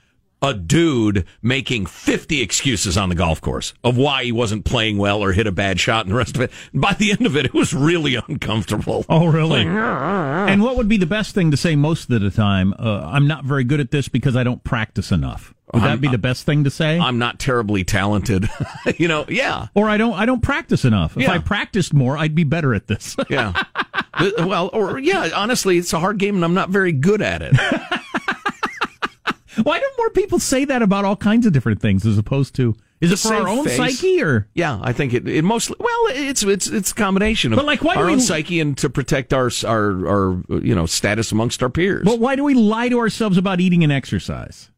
a 0.43 0.55
dude 0.55 1.27
making 1.43 1.87
50 1.87 2.41
excuses 2.41 2.97
on 2.97 3.09
the 3.09 3.15
golf 3.15 3.41
course 3.41 3.75
of 3.85 3.97
why 3.97 4.25
he 4.25 4.33
wasn't 4.33 4.65
playing 4.65 4.97
well 4.97 5.23
or 5.23 5.33
hit 5.33 5.47
a 5.47 5.53
bad 5.53 5.79
shot 5.79 6.07
and 6.07 6.13
the 6.13 6.17
rest 6.17 6.35
of 6.37 6.43
it. 6.43 6.51
By 6.73 6.95
the 6.95 7.13
end 7.13 7.27
of 7.27 7.37
it, 7.37 7.47
it 7.47 7.55
was 7.55 7.75
really 7.75 8.15
uncomfortable. 8.29 9.05
Oh, 9.09 9.27
really? 9.27 9.67
and 9.67 10.63
what 10.63 10.77
would 10.77 10.89
be 10.89 10.97
the 10.97 11.07
best 11.07 11.35
thing 11.35 11.51
to 11.51 11.57
say 11.57 11.77
most 11.77 12.11
of 12.11 12.21
the 12.21 12.31
time? 12.31 12.73
Uh, 12.79 13.03
I'm 13.05 13.27
not 13.27 13.45
very 13.45 13.65
good 13.65 13.81
at 13.81 13.91
this 13.91 14.09
because 14.09 14.37
I 14.37 14.43
don't 14.43 14.65
practice 14.65 15.13
enough. 15.13 15.55
Would 15.73 15.83
that 15.83 15.89
I'm- 15.91 16.01
be 16.01 16.09
the 16.09 16.19
best 16.19 16.45
thing 16.47 16.65
to 16.65 16.71
say? 16.71 16.99
I'm 16.99 17.19
not 17.19 17.39
terribly 17.39 17.85
talented. 17.85 18.49
you 18.99 19.07
know, 19.09 19.25
yeah. 19.29 19.69
or 19.75 19.89
I 19.89 19.97
don't 19.97 20.15
I 20.15 20.27
don't 20.27 20.43
practice 20.43 20.85
enough. 20.85 21.17
If 21.17 21.23
Yeah. 21.25 21.33
I 21.33 21.39
practiced 21.39 21.95
more, 21.95 22.17
I'd 22.19 22.35
be 22.35 22.45
better 22.45 22.75
at 22.75 22.87
this. 22.89 23.17
Yeah. 23.31 23.53
Well, 24.39 24.69
or 24.73 24.99
yeah, 24.99 25.31
honestly, 25.35 25.79
it's 25.79 25.93
a 25.93 26.01
hard 26.01 26.19
game 26.19 26.35
and 26.35 26.45
I'm 26.45 26.53
not 26.55 26.69
very 26.71 26.93
good 26.93 27.23
at 27.23 27.41
it. 27.43 27.55
Why 29.63 29.79
don't 29.79 29.99
more 29.99 30.11
people 30.11 30.39
say 30.39 30.65
that 30.65 30.81
about 30.81 31.05
all 31.05 31.17
kinds 31.17 31.45
of 31.45 31.53
different 31.53 31.81
things 31.83 32.07
as 32.07 32.17
opposed 32.17 32.55
to 32.57 32.75
is 33.01 33.13
it 33.13 33.19
for 33.19 33.35
our 33.35 33.49
own 33.49 33.65
face. 33.65 33.77
psyche 33.77 34.23
or 34.23 34.49
Yeah, 34.55 34.79
I 34.83 34.93
think 34.93 35.13
it, 35.13 35.27
it 35.29 35.43
mostly 35.43 35.77
well, 35.79 36.07
it's 36.09 36.43
it's 36.43 36.67
it's 36.69 36.93
a 36.93 36.95
combination 36.95 37.53
of 37.53 37.57
But, 37.57 37.67
like, 37.67 37.83
why 37.83 37.95
do 37.95 38.01
our 38.01 38.07
we- 38.07 38.13
own 38.13 38.21
psyche 38.21 38.61
and 38.61 38.77
to 38.79 38.89
protect 38.89 39.33
our 39.35 39.51
our 39.67 40.07
our 40.09 40.43
you 40.63 40.75
know 40.75 40.87
status 40.87 41.31
amongst 41.33 41.63
our 41.63 41.69
peers. 41.71 42.05
But 42.05 42.19
why 42.21 42.37
do 42.37 42.45
we 42.45 42.55
lie 42.55 42.89
to 42.89 42.99
ourselves 42.99 43.37
about 43.37 43.61
eating 43.61 43.83
and 43.85 43.93
exercise? 43.93 44.71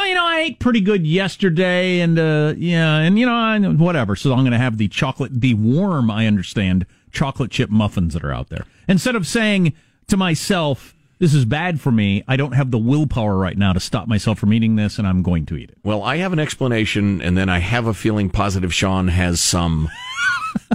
Oh, 0.00 0.04
you 0.04 0.14
know, 0.14 0.24
I 0.24 0.40
ate 0.42 0.60
pretty 0.60 0.80
good 0.80 1.04
yesterday, 1.04 1.98
and 1.98 2.18
uh, 2.18 2.54
yeah, 2.56 2.98
and 2.98 3.18
you 3.18 3.26
know, 3.26 3.34
I, 3.34 3.58
whatever. 3.58 4.14
So 4.14 4.32
I'm 4.32 4.40
going 4.40 4.52
to 4.52 4.58
have 4.58 4.78
the 4.78 4.86
chocolate, 4.86 5.40
the 5.40 5.54
warm, 5.54 6.08
I 6.08 6.28
understand, 6.28 6.86
chocolate 7.10 7.50
chip 7.50 7.68
muffins 7.68 8.14
that 8.14 8.22
are 8.22 8.32
out 8.32 8.48
there. 8.48 8.64
Instead 8.86 9.16
of 9.16 9.26
saying 9.26 9.72
to 10.06 10.16
myself, 10.16 10.94
"This 11.18 11.34
is 11.34 11.44
bad 11.44 11.80
for 11.80 11.90
me," 11.90 12.22
I 12.28 12.36
don't 12.36 12.52
have 12.52 12.70
the 12.70 12.78
willpower 12.78 13.36
right 13.36 13.58
now 13.58 13.72
to 13.72 13.80
stop 13.80 14.06
myself 14.06 14.38
from 14.38 14.52
eating 14.52 14.76
this, 14.76 15.00
and 15.00 15.08
I'm 15.08 15.22
going 15.22 15.46
to 15.46 15.56
eat 15.56 15.70
it. 15.70 15.78
Well, 15.82 16.04
I 16.04 16.18
have 16.18 16.32
an 16.32 16.38
explanation, 16.38 17.20
and 17.20 17.36
then 17.36 17.48
I 17.48 17.58
have 17.58 17.88
a 17.88 17.94
feeling 17.94 18.30
positive 18.30 18.72
Sean 18.72 19.08
has 19.08 19.40
some 19.40 19.88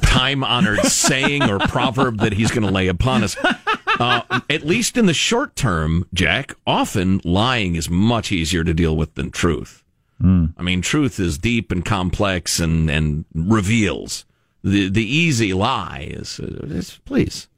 time 0.02 0.44
honored 0.44 0.82
saying 0.84 1.44
or 1.44 1.60
proverb 1.60 2.20
that 2.20 2.34
he's 2.34 2.52
going 2.52 2.66
to 2.66 2.74
lay 2.74 2.88
upon 2.88 3.24
us. 3.24 3.36
Uh, 4.00 4.22
at 4.50 4.66
least 4.66 4.98
in 4.98 5.06
the 5.06 5.14
short 5.14 5.56
term, 5.56 6.08
Jack, 6.14 6.56
often 6.66 7.22
lying 7.24 7.76
is 7.76 7.90
much 7.90 8.32
easier 8.32 8.64
to 8.64 8.74
deal 8.74 8.98
with 8.98 9.14
than 9.16 9.30
truth. 9.32 9.84
I 10.58 10.62
mean, 10.62 10.82
truth 10.82 11.20
is 11.20 11.38
deep 11.38 11.72
and 11.72 11.84
complex 11.84 12.60
and, 12.60 12.90
and 12.90 13.26
reveals. 13.34 14.26
The 14.64 14.90
the 14.90 15.04
easy 15.04 15.54
lie 15.54 16.08
is, 16.12 16.40
is 16.40 17.00
please. 17.04 17.50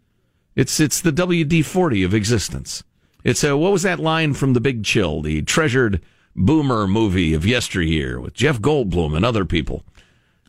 It's 0.55 0.79
it's 0.79 0.99
the 0.99 1.11
WD 1.11 1.63
forty 1.63 2.03
of 2.03 2.13
existence. 2.13 2.83
It's 3.23 3.43
a 3.43 3.55
what 3.55 3.71
was 3.71 3.83
that 3.83 3.99
line 3.99 4.33
from 4.33 4.53
The 4.53 4.61
Big 4.61 4.83
Chill, 4.83 5.21
the 5.21 5.43
treasured 5.43 6.01
boomer 6.35 6.87
movie 6.87 7.33
of 7.33 7.45
yesteryear 7.45 8.19
with 8.19 8.33
Jeff 8.33 8.59
Goldblum 8.59 9.15
and 9.15 9.23
other 9.23 9.45
people. 9.45 9.83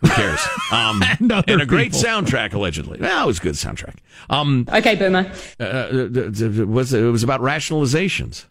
Who 0.01 0.09
cares? 0.09 0.41
Um, 0.73 1.01
And 1.21 1.31
other 1.33 1.61
a 1.61 1.67
great 1.67 1.93
people. 1.93 2.09
soundtrack 2.09 2.53
allegedly. 2.53 2.99
Well, 3.01 3.25
it 3.25 3.27
was 3.27 3.39
a 3.39 3.43
good 3.43 3.55
soundtrack. 3.55 3.97
Um, 4.29 4.67
Okay, 4.73 4.97
Boomer. 4.97 5.31
uh, 5.61 5.63
uh, 5.63 5.89
it 5.93 6.67
was 6.69 6.93
it 6.93 7.03
was 7.03 7.23
about 7.23 7.41
rationalizations 7.41 8.47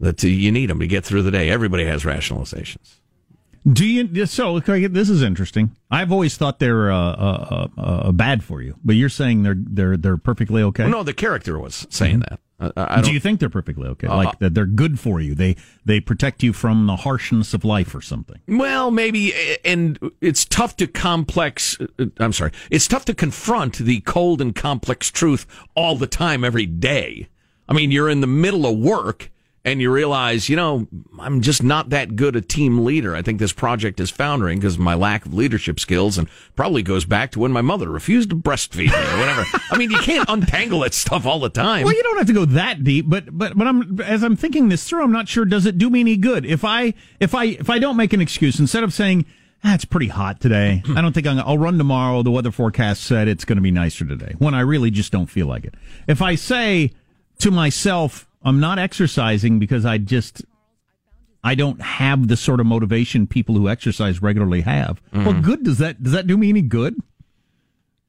that 0.00 0.24
uh, 0.24 0.26
you 0.26 0.50
need 0.50 0.70
them 0.70 0.80
to 0.80 0.86
get 0.86 1.04
through 1.04 1.22
the 1.22 1.30
day. 1.30 1.50
Everybody 1.50 1.84
has 1.84 2.04
rationalizations. 2.04 2.94
Do 3.70 3.84
you? 3.84 4.24
So 4.24 4.58
this 4.58 5.10
is 5.10 5.20
interesting. 5.22 5.76
I've 5.90 6.10
always 6.12 6.36
thought 6.38 6.60
they're 6.60 6.90
uh, 6.90 6.96
uh, 6.96 7.68
uh, 7.76 7.80
uh, 7.80 8.12
bad 8.12 8.42
for 8.42 8.62
you, 8.62 8.76
but 8.82 8.96
you're 8.96 9.10
saying 9.10 9.42
they're 9.42 9.54
they're 9.58 9.96
they're 9.98 10.16
perfectly 10.16 10.62
okay. 10.62 10.88
No, 10.88 11.02
the 11.02 11.12
character 11.12 11.58
was 11.58 11.86
saying 11.90 12.20
that. 12.20 12.40
Uh, 12.60 13.00
Do 13.00 13.12
you 13.12 13.20
think 13.20 13.40
they're 13.40 13.48
perfectly 13.48 13.88
okay? 13.88 14.06
Uh, 14.06 14.16
like 14.16 14.38
that 14.40 14.54
they're 14.54 14.66
good 14.66 15.00
for 15.00 15.20
you? 15.20 15.34
They 15.34 15.56
they 15.84 15.98
protect 15.98 16.42
you 16.42 16.52
from 16.52 16.86
the 16.86 16.96
harshness 16.96 17.54
of 17.54 17.64
life 17.64 17.94
or 17.94 18.02
something. 18.02 18.38
Well, 18.46 18.90
maybe, 18.90 19.32
and 19.64 19.98
it's 20.20 20.44
tough 20.44 20.76
to 20.76 20.86
complex. 20.86 21.78
uh, 21.80 22.06
I'm 22.18 22.32
sorry, 22.32 22.52
it's 22.70 22.86
tough 22.86 23.04
to 23.06 23.14
confront 23.14 23.78
the 23.78 24.00
cold 24.00 24.40
and 24.42 24.54
complex 24.54 25.10
truth 25.10 25.46
all 25.74 25.96
the 25.96 26.06
time, 26.06 26.44
every 26.44 26.66
day. 26.66 27.28
I 27.68 27.72
mean, 27.72 27.90
you're 27.90 28.10
in 28.10 28.20
the 28.20 28.26
middle 28.26 28.66
of 28.66 28.76
work 28.76 29.30
and 29.64 29.80
you 29.80 29.92
realize, 29.92 30.48
you 30.48 30.56
know, 30.56 30.86
I'm 31.18 31.42
just 31.42 31.62
not 31.62 31.90
that 31.90 32.16
good 32.16 32.34
a 32.34 32.40
team 32.40 32.84
leader. 32.84 33.14
I 33.14 33.22
think 33.22 33.38
this 33.38 33.52
project 33.52 34.00
is 34.00 34.10
foundering 34.10 34.58
because 34.58 34.74
of 34.74 34.80
my 34.80 34.94
lack 34.94 35.26
of 35.26 35.34
leadership 35.34 35.78
skills 35.78 36.16
and 36.16 36.28
probably 36.56 36.82
goes 36.82 37.04
back 37.04 37.30
to 37.32 37.38
when 37.38 37.52
my 37.52 37.60
mother 37.60 37.90
refused 37.90 38.30
to 38.30 38.36
breastfeed 38.36 38.86
me 38.86 39.14
or 39.14 39.18
whatever. 39.18 39.44
I 39.70 39.76
mean, 39.76 39.90
you 39.90 39.98
can't 39.98 40.28
untangle 40.28 40.80
that 40.80 40.94
stuff 40.94 41.26
all 41.26 41.40
the 41.40 41.50
time. 41.50 41.84
Well, 41.84 41.94
you 41.94 42.02
don't 42.02 42.16
have 42.16 42.26
to 42.28 42.32
go 42.32 42.46
that 42.46 42.84
deep, 42.84 43.06
but 43.08 43.26
but 43.36 43.56
but 43.56 43.66
I'm 43.66 44.00
as 44.00 44.22
I'm 44.22 44.36
thinking 44.36 44.70
this 44.70 44.88
through, 44.88 45.02
I'm 45.02 45.12
not 45.12 45.28
sure 45.28 45.44
does 45.44 45.66
it 45.66 45.76
do 45.76 45.90
me 45.90 46.00
any 46.00 46.16
good 46.16 46.46
if 46.46 46.64
I 46.64 46.94
if 47.18 47.34
I 47.34 47.44
if 47.44 47.68
I 47.68 47.78
don't 47.78 47.96
make 47.96 48.12
an 48.14 48.20
excuse 48.22 48.58
instead 48.58 48.82
of 48.82 48.94
saying, 48.94 49.26
ah, 49.62 49.74
it's 49.74 49.84
pretty 49.84 50.08
hot 50.08 50.40
today. 50.40 50.82
I 50.96 51.02
don't 51.02 51.12
think 51.12 51.26
I'm, 51.26 51.38
I'll 51.40 51.58
run 51.58 51.76
tomorrow. 51.76 52.22
The 52.22 52.30
weather 52.30 52.50
forecast 52.50 53.02
said 53.02 53.28
it's 53.28 53.44
going 53.44 53.56
to 53.56 53.62
be 53.62 53.70
nicer 53.70 54.06
today. 54.06 54.34
When 54.38 54.54
I 54.54 54.60
really 54.60 54.90
just 54.90 55.12
don't 55.12 55.26
feel 55.26 55.46
like 55.46 55.64
it. 55.64 55.74
If 56.08 56.22
I 56.22 56.34
say 56.34 56.92
to 57.40 57.50
myself, 57.50 58.26
I'm 58.42 58.60
not 58.60 58.78
exercising 58.78 59.58
because 59.58 59.84
I 59.84 59.98
just 59.98 60.44
I 61.42 61.54
don't 61.54 61.80
have 61.80 62.28
the 62.28 62.36
sort 62.36 62.60
of 62.60 62.66
motivation 62.66 63.26
people 63.26 63.54
who 63.54 63.68
exercise 63.68 64.22
regularly 64.22 64.62
have. 64.62 65.02
Mm-hmm. 65.12 65.24
Well, 65.24 65.40
good 65.40 65.64
does 65.64 65.78
that 65.78 66.02
does 66.02 66.12
that 66.12 66.26
do 66.26 66.36
me 66.36 66.48
any 66.48 66.62
good? 66.62 66.96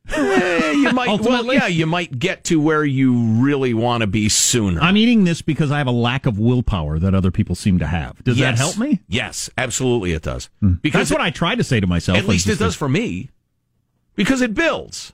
Eh, 0.10 0.72
you 0.72 0.92
might, 0.92 1.22
well, 1.22 1.54
yeah, 1.54 1.68
you 1.68 1.86
might 1.86 2.18
get 2.18 2.44
to 2.46 2.60
where 2.60 2.84
you 2.84 3.16
really 3.42 3.74
want 3.74 4.02
to 4.02 4.08
be 4.08 4.30
sooner. 4.30 4.82
I'm 4.82 4.98
eating 4.98 5.24
this 5.24 5.42
because 5.42 5.72
I 5.72 5.78
have 5.78 5.88
a 5.88 5.92
lack 5.92 6.26
of 6.26 6.40
willpower 6.40 7.00
that 7.00 7.14
other 7.14 7.32
people 7.32 7.56
seem 7.56 7.80
to 7.80 7.88
have. 7.88 8.22
Does 8.24 8.38
that 8.38 8.58
help 8.58 8.78
me? 8.78 9.00
Yes, 9.08 9.50
absolutely, 9.58 10.14
it 10.14 10.24
does. 10.24 10.50
Because 10.60 11.10
that's 11.10 11.12
what 11.12 11.22
I 11.22 11.30
try 11.30 11.56
to 11.56 11.64
say 11.64 11.80
to 11.80 11.88
myself. 11.88 12.18
At 12.18 12.26
least 12.26 12.48
it 12.48 12.60
does 12.60 12.76
for 12.76 12.90
me, 12.90 13.30
because 14.16 14.42
it 14.42 14.54
builds. 14.54 15.14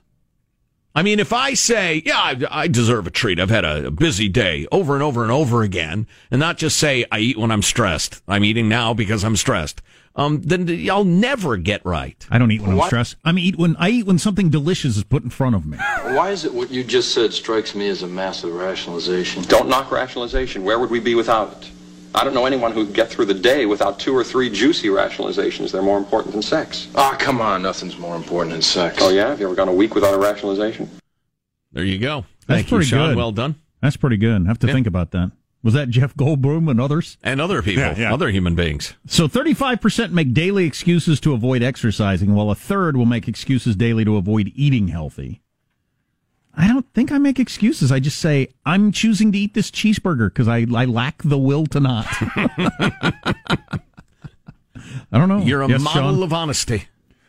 I 0.98 1.02
mean, 1.02 1.20
if 1.20 1.32
I 1.32 1.54
say, 1.54 2.02
"Yeah, 2.04 2.18
I, 2.18 2.36
I 2.50 2.66
deserve 2.66 3.06
a 3.06 3.10
treat. 3.12 3.38
I've 3.38 3.50
had 3.50 3.64
a 3.64 3.88
busy 3.88 4.28
day," 4.28 4.66
over 4.72 4.94
and 4.94 5.02
over 5.04 5.22
and 5.22 5.30
over 5.30 5.62
again, 5.62 6.08
and 6.28 6.40
not 6.40 6.58
just 6.58 6.76
say, 6.76 7.04
"I 7.12 7.20
eat 7.20 7.38
when 7.38 7.52
I'm 7.52 7.62
stressed. 7.62 8.20
I'm 8.26 8.42
eating 8.42 8.68
now 8.68 8.94
because 8.94 9.22
I'm 9.22 9.36
stressed," 9.36 9.80
um, 10.16 10.42
then 10.42 10.68
I'll 10.90 11.04
never 11.04 11.56
get 11.56 11.86
right. 11.86 12.26
I 12.32 12.38
don't 12.38 12.50
eat 12.50 12.62
when 12.62 12.80
I'm 12.80 12.86
stressed. 12.88 13.14
I 13.24 13.30
mean, 13.30 13.44
eat 13.44 13.56
when 13.56 13.76
I 13.76 13.90
eat 13.90 14.06
when 14.06 14.18
something 14.18 14.50
delicious 14.50 14.96
is 14.96 15.04
put 15.04 15.22
in 15.22 15.30
front 15.30 15.54
of 15.54 15.66
me. 15.66 15.78
Why 15.78 16.30
is 16.30 16.44
it 16.44 16.52
what 16.52 16.72
you 16.72 16.82
just 16.82 17.14
said 17.14 17.32
strikes 17.32 17.76
me 17.76 17.86
as 17.86 18.02
a 18.02 18.08
massive 18.08 18.52
rationalization? 18.52 19.44
Don't 19.44 19.68
knock 19.68 19.92
rationalization. 19.92 20.64
Where 20.64 20.80
would 20.80 20.90
we 20.90 20.98
be 20.98 21.14
without 21.14 21.52
it? 21.52 21.70
I 22.14 22.24
don't 22.24 22.34
know 22.34 22.46
anyone 22.46 22.72
who'd 22.72 22.92
get 22.94 23.08
through 23.10 23.26
the 23.26 23.34
day 23.34 23.66
without 23.66 23.98
two 24.00 24.16
or 24.16 24.24
three 24.24 24.50
juicy 24.50 24.88
rationalizations. 24.88 25.70
They're 25.72 25.82
more 25.82 25.98
important 25.98 26.32
than 26.32 26.42
sex. 26.42 26.88
Ah, 26.94 27.14
come 27.18 27.40
on, 27.40 27.62
nothing's 27.62 27.98
more 27.98 28.16
important 28.16 28.52
than 28.52 28.62
sex. 28.62 28.96
Oh, 29.00 29.10
yeah? 29.10 29.28
Have 29.28 29.40
you 29.40 29.46
ever 29.46 29.54
gone 29.54 29.68
a 29.68 29.72
week 29.72 29.94
without 29.94 30.14
a 30.14 30.18
rationalization? 30.18 30.88
There 31.72 31.84
you 31.84 31.98
go. 31.98 32.24
That's 32.46 32.58
Thank 32.62 32.70
you, 32.70 32.76
pretty 32.78 32.90
Sean. 32.90 33.10
good. 33.10 33.16
Well 33.16 33.32
done. 33.32 33.56
That's 33.82 33.96
pretty 33.96 34.16
good. 34.16 34.42
I 34.42 34.46
have 34.46 34.58
to 34.60 34.66
Yeah. 34.66 34.72
think 34.72 34.86
about 34.86 35.10
that. 35.12 35.30
Was 35.62 35.74
that 35.74 35.90
Jeff 35.90 36.14
Goldblum 36.14 36.70
and 36.70 36.80
others? 36.80 37.18
And 37.22 37.40
other 37.40 37.62
people, 37.62 37.82
Yeah, 37.82 37.94
yeah. 37.98 38.14
other 38.14 38.30
human 38.30 38.54
beings. 38.54 38.94
So 39.06 39.28
35% 39.28 40.12
make 40.12 40.32
daily 40.32 40.64
excuses 40.64 41.20
to 41.20 41.32
avoid 41.34 41.62
exercising, 41.62 42.34
while 42.34 42.50
a 42.50 42.54
third 42.54 42.96
will 42.96 43.06
make 43.06 43.28
excuses 43.28 43.76
daily 43.76 44.04
to 44.04 44.16
avoid 44.16 44.50
eating 44.54 44.88
healthy. 44.88 45.42
I 46.60 46.66
don't 46.66 46.84
think 46.92 47.12
I 47.12 47.18
make 47.18 47.38
excuses. 47.38 47.92
I 47.92 48.00
just 48.00 48.18
say, 48.18 48.48
I'm 48.66 48.90
choosing 48.90 49.30
to 49.32 49.38
eat 49.38 49.54
this 49.54 49.70
cheeseburger 49.70 50.26
because 50.28 50.48
I, 50.48 50.66
I 50.74 50.84
lack 50.86 51.22
the 51.22 51.38
will 51.38 51.66
to 51.66 51.78
not. 51.80 52.06
I 55.10 55.18
don't 55.18 55.28
know. 55.28 55.38
You're 55.40 55.62
a 55.62 55.68
Yes, 55.68 55.80
model 55.82 56.14
Sean? 56.14 56.22
of 56.22 56.32
honesty. 56.32 56.84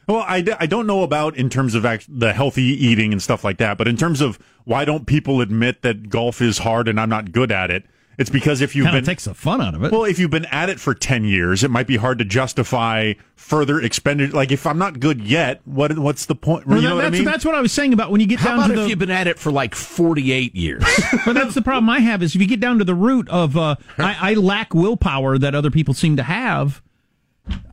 Well, 0.08 0.26
I, 0.28 0.42
d- 0.42 0.54
I 0.60 0.66
don't 0.66 0.88
know 0.88 1.04
about 1.04 1.38
in 1.38 1.50
terms 1.50 1.76
of 1.76 1.86
act- 1.86 2.08
the 2.10 2.34
healthy 2.34 2.64
eating 2.64 3.12
and 3.12 3.22
stuff 3.22 3.44
like 3.44 3.58
that, 3.58 3.78
but 3.78 3.88
in 3.88 3.96
terms 3.96 4.22
of 4.22 4.40
why 4.66 4.84
don't 4.84 5.06
people 5.06 5.40
admit 5.42 5.84
that 5.84 6.10
golf 6.10 6.42
is 6.42 6.60
hard 6.60 6.88
and 6.88 7.00
I'm 7.00 7.10
not 7.10 7.32
good 7.32 7.52
at 7.52 7.70
it? 7.70 7.86
It's 8.20 8.30
because 8.30 8.62
if 8.62 8.76
you've 8.76 8.86
Kind 8.86 8.98
been 8.98 9.06
takes 9.06 9.26
the 9.26 9.34
fun 9.34 9.62
out 9.62 9.74
of 9.74 9.84
it. 9.84 9.92
well, 9.92 10.04
if 10.04 10.20
you've 10.20 10.30
been 10.30 10.46
at 10.46 10.70
it 10.70 10.80
for 10.80 10.94
ten 10.94 11.24
years, 11.24 11.64
it 11.64 11.72
might 11.72 11.88
be 11.88 11.96
hard 11.98 12.20
to 12.20 12.26
justify 12.26 13.14
further 13.36 13.80
expenditure. 13.82 14.34
Like 14.36 14.52
if 14.52 14.68
I'm 14.68 14.78
not 14.78 15.00
good 15.00 15.22
yet, 15.22 15.62
what 15.66 15.98
what's 15.98 16.26
the 16.26 16.36
point? 16.36 16.68
Well, 16.68 16.76
you 16.78 16.84
that- 16.84 16.90
know 16.90 16.96
what 16.98 17.06
I 17.06 17.10
that's, 17.10 17.20
mean? 17.20 17.26
that's 17.26 17.46
what 17.46 17.56
I 17.56 17.62
was 17.62 17.72
saying 17.72 17.94
about 17.94 18.12
when 18.12 18.20
you 18.22 18.28
get 18.28 18.40
How 18.40 18.50
down 18.50 18.58
about 18.60 18.68
to 18.68 18.74
if 18.74 18.80
the. 18.82 18.90
you've 18.90 19.00
been 19.00 19.10
at 19.10 19.28
it 19.28 19.40
for 19.40 19.52
like 19.52 19.74
48 19.74 20.54
years? 20.56 20.84
but 21.26 21.34
that's 21.34 21.56
the 21.56 21.62
problem 21.62 21.90
I 21.90 22.00
have 22.02 22.22
is 22.22 22.36
if 22.36 22.42
you 22.42 22.48
get 22.48 22.60
down 22.60 22.78
to 22.80 22.84
the 22.84 22.94
root 22.94 23.28
of 23.30 23.56
uh, 23.58 23.76
I, 23.98 24.32
I 24.32 24.34
lack 24.34 24.74
willpower 24.74 25.38
that 25.38 25.56
other 25.56 25.72
people 25.72 25.94
seem 25.94 26.18
to 26.18 26.24
have. 26.24 26.82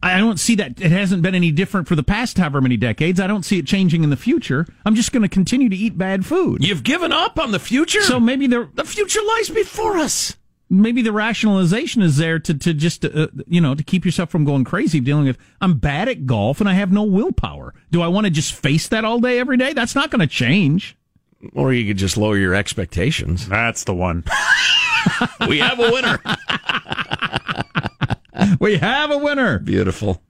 I 0.03 0.19
don't 0.19 0.39
see 0.39 0.55
that 0.57 0.81
it 0.81 0.93
hasn't 0.93 1.23
been 1.23 1.35
any 1.35 1.51
different 1.51 1.89
for 1.89 1.97
the 1.97 2.03
past 2.03 2.39
however 2.39 2.61
many 2.61 2.77
decades. 2.77 3.19
I 3.21 3.27
don't 3.27 3.45
see 3.45 3.59
it 3.59 3.67
changing 3.67 4.05
in 4.05 4.11
the 4.11 4.17
future. 4.17 4.67
I'm 4.85 4.95
just 4.95 5.13
going 5.13 5.23
to 5.23 5.29
continue 5.29 5.69
to 5.69 5.77
eat 5.77 5.99
bad 5.99 6.25
food. 6.25 6.65
You've 6.65 6.83
given 6.85 7.13
up 7.13 7.39
on 7.39 7.51
the 7.53 7.59
future? 7.59 8.03
So 8.03 8.21
maybe 8.21 8.47
the 8.47 8.69
the 8.75 8.85
future 8.85 9.21
lies 9.37 9.49
before 9.49 9.97
us. 9.99 10.37
maybe 10.71 11.01
the 11.03 11.13
rationalization 11.13 12.03
is 12.03 12.17
there 12.17 12.39
to 12.39 12.55
to 12.55 12.75
just 12.75 13.05
uh, 13.05 13.29
you 13.47 13.61
know 13.61 13.75
to 13.75 13.83
keep 13.85 14.05
yourself 14.05 14.31
from 14.31 14.45
going 14.45 14.65
crazy 14.65 15.01
dealing 15.01 15.25
with 15.27 15.39
I'm 15.61 15.79
bad 15.79 16.09
at 16.09 16.27
golf 16.27 16.61
and 16.61 16.69
I 16.69 16.75
have 16.75 16.93
no 16.93 17.03
willpower. 17.05 17.75
Do 17.91 18.03
I 18.03 18.09
want 18.09 18.27
to 18.27 18.31
just 18.31 18.53
face 18.55 18.89
that 18.89 19.05
all 19.05 19.21
day 19.21 19.39
every 19.39 19.57
day? 19.57 19.73
That's 19.73 19.95
not 19.95 20.11
going 20.11 20.21
to 20.21 20.27
change. 20.27 20.97
Or 21.55 21.73
you 21.73 21.87
could 21.87 21.99
just 21.99 22.17
lower 22.17 22.37
your 22.37 22.55
expectations. 22.55 23.47
That's 23.49 23.85
the 23.85 23.95
one. 23.95 24.25
we 25.49 25.59
have 25.59 25.79
a 25.79 25.91
winner. 25.93 26.19
we 28.61 28.77
have 28.79 29.11
a 29.11 29.19
winner. 29.19 29.59
Beautiful. 29.59 30.23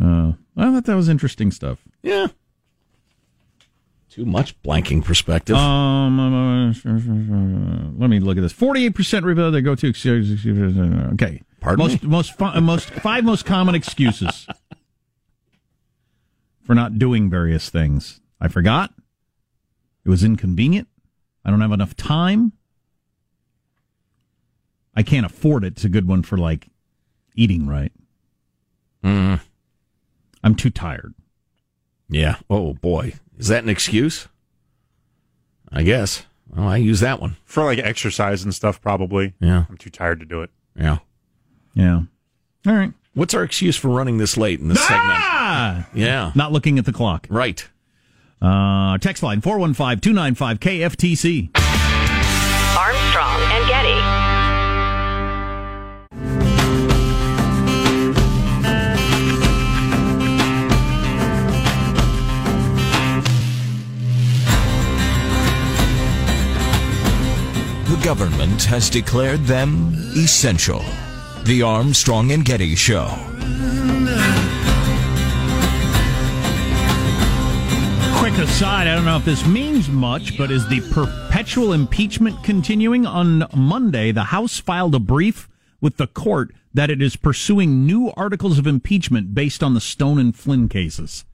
Uh, 0.00 0.32
I 0.56 0.72
thought 0.72 0.84
that 0.84 0.96
was 0.96 1.08
interesting 1.08 1.50
stuff. 1.50 1.78
Yeah. 2.02 2.28
Too 4.10 4.24
much 4.24 4.60
blanking 4.62 5.04
perspective. 5.04 5.56
Um, 5.56 6.18
uh, 6.18 8.00
let 8.00 8.08
me 8.08 8.18
look 8.18 8.38
at 8.38 8.40
this. 8.40 8.52
Forty-eight 8.52 8.94
percent 8.94 9.24
reveal 9.26 9.50
they 9.50 9.60
go 9.60 9.74
to. 9.74 9.86
excuse- 9.88 10.30
excuse- 10.32 10.76
Okay, 11.12 11.42
Pardon 11.60 11.84
most 11.84 12.02
me? 12.02 12.08
most 12.08 12.38
most 12.62 12.90
five 12.90 13.24
most 13.24 13.44
common 13.44 13.74
excuses 13.74 14.46
for 16.62 16.74
not 16.74 16.98
doing 16.98 17.28
various 17.28 17.68
things. 17.68 18.20
I 18.40 18.48
forgot. 18.48 18.92
It 20.04 20.08
was 20.08 20.24
inconvenient. 20.24 20.88
I 21.44 21.50
don't 21.50 21.60
have 21.60 21.72
enough 21.72 21.94
time. 21.94 22.52
I 24.94 25.02
can't 25.02 25.26
afford 25.26 25.62
it. 25.64 25.74
It's 25.74 25.84
a 25.84 25.88
good 25.90 26.08
one 26.08 26.22
for 26.22 26.38
like 26.38 26.68
eating 27.36 27.66
right. 27.66 27.92
Mm. 29.04 29.40
I'm 30.42 30.54
too 30.54 30.70
tired. 30.70 31.14
Yeah. 32.08 32.36
Oh 32.50 32.74
boy, 32.74 33.14
is 33.38 33.48
that 33.48 33.62
an 33.62 33.68
excuse? 33.68 34.28
I 35.70 35.82
guess. 35.82 36.24
Well, 36.48 36.68
I 36.68 36.76
use 36.76 37.00
that 37.00 37.20
one. 37.20 37.36
For 37.44 37.64
like 37.64 37.78
exercise 37.78 38.44
and 38.44 38.54
stuff, 38.54 38.80
probably. 38.80 39.34
Yeah. 39.40 39.64
I'm 39.68 39.76
too 39.76 39.90
tired 39.90 40.20
to 40.20 40.26
do 40.26 40.42
it. 40.42 40.50
Yeah. 40.76 40.98
Yeah. 41.74 42.02
All 42.66 42.74
right. 42.74 42.92
What's 43.14 43.34
our 43.34 43.42
excuse 43.42 43.76
for 43.76 43.88
running 43.88 44.18
this 44.18 44.36
late 44.36 44.60
in 44.60 44.68
this 44.68 44.78
Ah! 44.80 45.86
segment? 45.86 45.98
Yeah. 46.00 46.32
Not 46.34 46.52
looking 46.52 46.78
at 46.78 46.84
the 46.84 46.92
clock. 46.92 47.26
Right. 47.30 47.66
Uh, 48.40 48.98
text 48.98 49.22
line 49.22 49.40
415 49.40 50.00
295 50.00 50.60
KFTC. 50.60 51.50
Armstrong 52.78 53.40
and 53.52 53.66
Getty. 53.68 53.85
Government 68.06 68.62
has 68.62 68.88
declared 68.88 69.40
them 69.46 69.92
essential. 70.14 70.80
The 71.42 71.62
Armstrong 71.62 72.30
and 72.30 72.44
Getty 72.44 72.76
Show. 72.76 73.08
Quick 78.16 78.38
aside, 78.38 78.86
I 78.86 78.94
don't 78.94 79.04
know 79.04 79.16
if 79.16 79.24
this 79.24 79.44
means 79.44 79.88
much, 79.88 80.38
but 80.38 80.52
is 80.52 80.68
the 80.68 80.82
perpetual 80.92 81.72
impeachment 81.72 82.44
continuing? 82.44 83.06
On 83.06 83.44
Monday, 83.56 84.12
the 84.12 84.22
House 84.22 84.60
filed 84.60 84.94
a 84.94 85.00
brief 85.00 85.48
with 85.80 85.96
the 85.96 86.06
court 86.06 86.54
that 86.72 86.90
it 86.90 87.02
is 87.02 87.16
pursuing 87.16 87.86
new 87.86 88.12
articles 88.16 88.56
of 88.56 88.68
impeachment 88.68 89.34
based 89.34 89.64
on 89.64 89.74
the 89.74 89.80
Stone 89.80 90.20
and 90.20 90.36
Flynn 90.36 90.68
cases. 90.68 91.24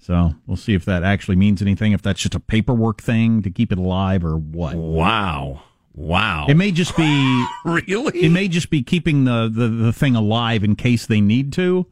So 0.00 0.34
we'll 0.48 0.56
see 0.56 0.74
if 0.74 0.84
that 0.84 1.04
actually 1.04 1.36
means 1.36 1.62
anything, 1.62 1.92
if 1.92 2.02
that's 2.02 2.22
just 2.22 2.34
a 2.34 2.40
paperwork 2.40 3.00
thing 3.00 3.40
to 3.42 3.50
keep 3.50 3.70
it 3.70 3.78
alive 3.78 4.24
or 4.24 4.36
what. 4.36 4.74
Wow. 4.74 5.62
Wow. 5.94 6.46
It 6.48 6.54
may 6.54 6.72
just 6.72 6.96
be 6.96 7.46
really. 7.64 8.24
It 8.24 8.30
may 8.30 8.48
just 8.48 8.70
be 8.70 8.82
keeping 8.82 9.24
the, 9.24 9.50
the, 9.52 9.68
the 9.68 9.92
thing 9.92 10.16
alive 10.16 10.64
in 10.64 10.74
case 10.74 11.06
they 11.06 11.20
need 11.20 11.52
to, 11.54 11.86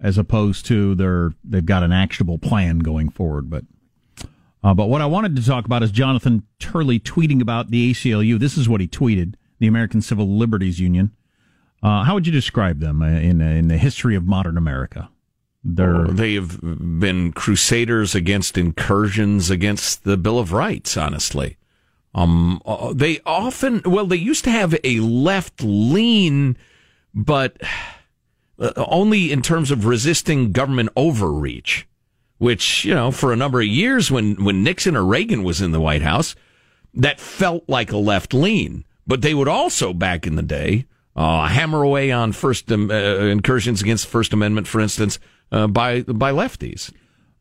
as 0.00 0.16
opposed 0.16 0.66
to 0.66 0.94
they're 0.94 1.32
they've 1.44 1.64
got 1.64 1.82
an 1.82 1.92
actionable 1.92 2.38
plan 2.38 2.78
going 2.78 3.10
forward. 3.10 3.50
But 3.50 3.64
uh, 4.64 4.74
but 4.74 4.86
what 4.86 5.00
I 5.00 5.06
wanted 5.06 5.36
to 5.36 5.44
talk 5.44 5.66
about 5.66 5.82
is 5.82 5.90
Jonathan 5.90 6.42
Turley 6.58 6.98
tweeting 6.98 7.40
about 7.40 7.70
the 7.70 7.92
ACLU. 7.92 8.38
This 8.38 8.56
is 8.56 8.68
what 8.68 8.80
he 8.80 8.88
tweeted: 8.88 9.34
the 9.58 9.66
American 9.66 10.00
Civil 10.00 10.36
Liberties 10.36 10.80
Union. 10.80 11.12
Uh, 11.82 12.02
how 12.02 12.14
would 12.14 12.26
you 12.26 12.32
describe 12.32 12.80
them 12.80 13.02
uh, 13.02 13.08
in 13.08 13.40
in 13.40 13.68
the 13.68 13.78
history 13.78 14.16
of 14.16 14.26
modern 14.26 14.56
America? 14.56 15.10
They're 15.62 15.96
Oh, 15.96 16.06
they 16.06 16.34
have 16.34 16.60
been 16.60 17.32
crusaders 17.32 18.14
against 18.14 18.56
incursions 18.56 19.50
against 19.50 20.04
the 20.04 20.16
Bill 20.16 20.38
of 20.38 20.52
Rights. 20.52 20.96
Honestly, 20.96 21.56
um, 22.14 22.60
uh, 22.64 22.92
they 22.94 23.20
often 23.26 23.82
well, 23.84 24.06
they 24.06 24.16
used 24.16 24.44
to 24.44 24.50
have 24.50 24.74
a 24.82 25.00
left 25.00 25.62
lean, 25.62 26.56
but 27.14 27.60
uh, 28.58 28.72
only 28.76 29.30
in 29.30 29.42
terms 29.42 29.70
of 29.70 29.86
resisting 29.86 30.52
government 30.52 30.90
overreach. 30.96 31.86
Which 32.38 32.84
you 32.84 32.94
know, 32.94 33.10
for 33.10 33.32
a 33.32 33.36
number 33.36 33.60
of 33.60 33.66
years, 33.66 34.10
when 34.10 34.44
when 34.44 34.62
Nixon 34.62 34.96
or 34.96 35.04
Reagan 35.04 35.42
was 35.42 35.60
in 35.60 35.72
the 35.72 35.80
White 35.80 36.02
House, 36.02 36.36
that 36.94 37.18
felt 37.18 37.64
like 37.68 37.90
a 37.90 37.96
left 37.96 38.32
lean. 38.32 38.84
But 39.06 39.22
they 39.22 39.34
would 39.34 39.48
also, 39.48 39.92
back 39.92 40.26
in 40.26 40.36
the 40.36 40.42
day, 40.42 40.84
uh, 41.16 41.48
hammer 41.48 41.82
away 41.82 42.12
on 42.12 42.30
first 42.32 42.70
uh, 42.70 42.76
incursions 42.76 43.82
against 43.82 44.06
First 44.06 44.32
Amendment, 44.32 44.68
for 44.68 44.80
instance, 44.80 45.18
uh, 45.50 45.66
by 45.66 46.02
by 46.02 46.30
lefties. 46.30 46.92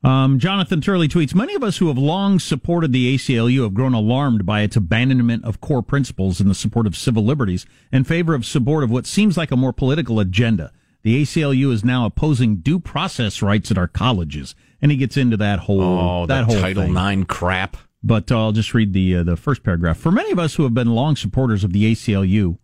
Um, 0.08 0.40
Jonathan 0.40 0.80
Turley 0.80 1.10
tweets 1.10 1.36
Many 1.36 1.54
of 1.54 1.64
us 1.64 1.78
who 1.78 1.90
have 1.90 1.98
long 1.98 2.40
supported 2.40 2.94
the 2.94 3.14
ACLU 3.16 3.64
have 3.64 3.74
grown 3.74 3.94
alarmed 3.94 4.46
by 4.46 4.62
its 4.62 4.78
abandonment 4.78 5.44
of 5.44 5.60
core 5.60 5.84
principles 5.84 6.40
in 6.40 6.48
the 6.48 6.56
support 6.56 6.88
of 6.88 6.96
civil 6.96 7.26
liberties 7.26 7.66
in 7.92 8.06
favor 8.06 8.34
of 8.34 8.46
support 8.46 8.86
of 8.86 8.90
what 8.90 9.06
seems 9.06 9.36
like 9.36 9.52
a 9.52 9.58
more 9.58 9.74
political 9.74 10.22
agenda. 10.22 10.72
The 11.04 11.22
ACLU 11.22 11.74
is 11.74 11.84
now 11.84 12.06
opposing 12.06 12.58
due 12.58 12.80
process 12.80 13.42
rights 13.42 13.70
at 13.70 13.78
our 13.78 13.90
colleges. 13.90 14.56
And 14.82 14.92
he 14.92 14.98
gets 14.98 15.18
into 15.18 15.36
that 15.38 15.60
whole, 15.60 15.82
Oh, 15.82 16.26
that, 16.26 16.36
that 16.36 16.46
whole 16.46 16.62
Title 16.62 16.84
thing. 16.84 16.96
IX 17.22 17.26
crap. 17.28 17.76
But 18.02 18.32
uh, 18.32 18.40
I'll 18.40 18.52
just 18.54 18.74
read 18.74 18.94
the 18.94 19.18
uh, 19.18 19.24
the 19.24 19.36
first 19.36 19.62
paragraph. 19.64 19.98
For 19.98 20.12
many 20.12 20.32
of 20.32 20.40
us 20.40 20.56
who 20.56 20.64
have 20.64 20.74
been 20.74 20.96
long 20.96 21.18
supporters 21.18 21.66
of 21.66 21.74
the 21.74 21.92
ACLU, 21.92 22.58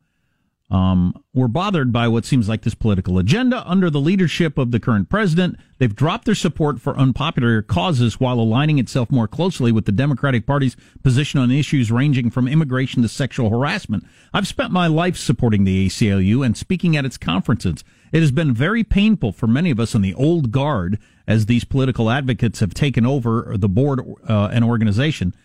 um, 0.74 1.14
we're 1.36 1.48
bothered 1.48 1.94
by 1.94 2.08
what 2.08 2.26
seems 2.26 2.50
like 2.50 2.64
this 2.64 2.74
political 2.74 3.20
agenda 3.20 3.64
under 3.70 3.92
the 3.92 4.00
leadership 4.00 4.58
of 4.58 4.72
the 4.72 4.80
current 4.80 5.08
president. 5.08 5.56
They've 5.78 5.96
dropped 5.96 6.26
their 6.26 6.34
support 6.34 6.82
for 6.82 6.98
unpopular 6.98 7.62
causes 7.62 8.20
while 8.20 8.40
aligning 8.40 8.80
itself 8.80 9.12
more 9.12 9.28
closely 9.28 9.72
with 9.72 9.86
the 9.86 9.92
Democratic 9.92 10.48
Party's 10.48 10.76
position 11.04 11.40
on 11.40 11.52
issues 11.52 11.92
ranging 11.92 12.32
from 12.32 12.48
immigration 12.48 13.04
to 13.04 13.08
sexual 13.08 13.52
harassment. 13.52 14.04
I've 14.34 14.48
spent 14.48 14.72
my 14.72 14.88
life 14.88 15.16
supporting 15.16 15.64
the 15.64 15.88
ACLU 15.88 16.44
and 16.44 16.58
speaking 16.58 16.98
at 16.98 17.06
its 17.06 17.20
conferences. 17.20 17.84
It 18.12 18.22
has 18.22 18.32
been 18.32 18.52
very 18.52 18.84
painful 18.84 19.32
for 19.32 19.46
many 19.46 19.70
of 19.70 19.80
us 19.80 19.94
in 19.94 20.02
the 20.02 20.16
old 20.16 20.52
guard 20.52 20.98
as 21.28 21.46
these 21.46 21.66
political 21.66 22.10
advocates 22.10 22.62
have 22.62 22.74
taken 22.74 23.06
over 23.06 23.54
the 23.60 23.70
board 23.70 24.02
uh, 24.28 24.50
and 24.52 24.66
organization. 24.66 25.36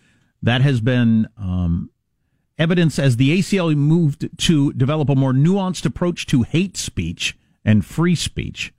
That 0.41 0.61
has 0.61 0.81
been 0.81 1.27
um, 1.37 1.91
evidence 2.59 2.99
as 2.99 3.17
the 3.17 3.39
ACLU 3.39 3.75
moved 3.75 4.29
to 4.37 4.73
develop 4.73 5.09
a 5.09 5.15
more 5.15 5.33
nuanced 5.33 5.85
approach 5.85 6.25
to 6.27 6.43
hate 6.43 6.77
speech 6.77 7.37
and 7.65 7.85
free 7.85 8.15
speech, 8.15 8.73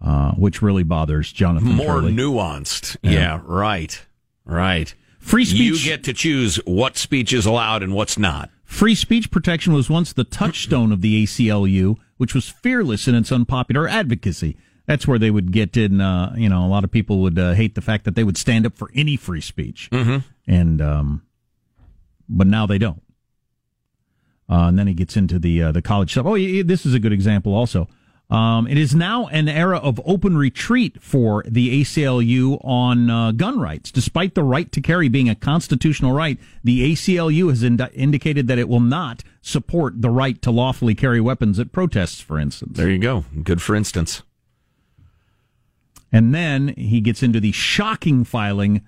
uh, 0.00 0.32
which 0.32 0.60
really 0.60 0.82
bothers 0.82 1.32
Jonathan. 1.32 1.72
More 1.72 2.00
Turley. 2.00 2.12
nuanced. 2.12 2.96
Yeah. 3.02 3.10
Yeah. 3.12 3.40
right. 3.44 4.04
Right. 4.44 4.94
Free 5.18 5.44
speech- 5.44 5.60
You 5.60 5.90
get 5.90 6.04
to 6.04 6.12
choose 6.12 6.56
what 6.66 6.96
speech 6.96 7.32
is 7.32 7.46
allowed 7.46 7.82
and 7.82 7.94
what's 7.94 8.18
not. 8.18 8.50
Free 8.64 8.94
speech 8.94 9.30
protection 9.30 9.72
was 9.72 9.88
once 9.88 10.12
the 10.12 10.24
touchstone 10.24 10.92
of 10.92 11.00
the 11.02 11.22
ACLU, 11.24 11.96
which 12.16 12.34
was 12.34 12.48
fearless 12.48 13.06
in 13.06 13.14
its 13.14 13.30
unpopular 13.30 13.86
advocacy. 13.86 14.56
That's 14.86 15.06
where 15.06 15.18
they 15.18 15.30
would 15.30 15.52
get 15.52 15.76
in. 15.76 16.00
Uh, 16.00 16.34
you 16.36 16.48
know, 16.48 16.64
a 16.64 16.66
lot 16.66 16.82
of 16.82 16.90
people 16.90 17.20
would 17.20 17.38
uh, 17.38 17.52
hate 17.52 17.74
the 17.76 17.80
fact 17.80 18.04
that 18.04 18.14
they 18.16 18.24
would 18.24 18.36
stand 18.36 18.66
up 18.66 18.76
for 18.76 18.90
any 18.94 19.16
free 19.16 19.40
speech, 19.40 19.88
mm-hmm. 19.92 20.18
and 20.50 20.80
um, 20.82 21.22
but 22.28 22.46
now 22.48 22.66
they 22.66 22.78
don't. 22.78 23.00
Uh, 24.48 24.68
and 24.68 24.78
then 24.78 24.86
he 24.86 24.94
gets 24.94 25.16
into 25.16 25.38
the 25.38 25.62
uh, 25.62 25.72
the 25.72 25.82
college 25.82 26.12
stuff. 26.12 26.26
Oh, 26.26 26.34
yeah, 26.34 26.62
this 26.64 26.84
is 26.84 26.94
a 26.94 26.98
good 26.98 27.12
example. 27.12 27.54
Also, 27.54 27.88
um, 28.32 28.66
it 28.66 28.78
is 28.78 28.94
now 28.94 29.26
an 29.26 29.46
era 29.46 29.76
of 29.76 30.00
open 30.06 30.38
retreat 30.38 31.02
for 31.02 31.44
the 31.46 31.82
ACLU 31.82 32.64
on 32.64 33.10
uh, 33.10 33.32
gun 33.32 33.60
rights. 33.60 33.92
Despite 33.92 34.34
the 34.34 34.42
right 34.42 34.72
to 34.72 34.80
carry 34.80 35.08
being 35.10 35.28
a 35.28 35.34
constitutional 35.34 36.12
right, 36.12 36.38
the 36.64 36.92
ACLU 36.92 37.50
has 37.50 37.62
ind- 37.62 37.86
indicated 37.92 38.46
that 38.48 38.58
it 38.58 38.70
will 38.70 38.80
not 38.80 39.22
support 39.42 40.00
the 40.00 40.08
right 40.08 40.40
to 40.40 40.50
lawfully 40.50 40.94
carry 40.94 41.20
weapons 41.20 41.58
at 41.58 41.72
protests, 41.72 42.22
for 42.22 42.38
instance. 42.38 42.78
There 42.78 42.88
you 42.88 42.98
go. 42.98 43.26
Good 43.42 43.60
for 43.60 43.74
instance. 43.74 44.22
And 46.10 46.34
then 46.34 46.68
he 46.76 47.02
gets 47.02 47.22
into 47.22 47.38
the 47.38 47.52
shocking 47.52 48.24
filing 48.24 48.80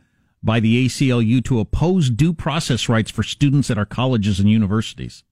by 0.43 0.59
the 0.59 0.87
ACLU 0.87 1.45
to 1.45 1.61
oppose 1.61 2.09
due 2.09 2.33
process 2.33 2.89
rights 2.89 3.11
for 3.11 3.23
students 3.23 3.71
at 3.71 3.77
our 3.77 3.87
colleges 3.87 4.41
and 4.41 4.49
universities. 4.49 5.23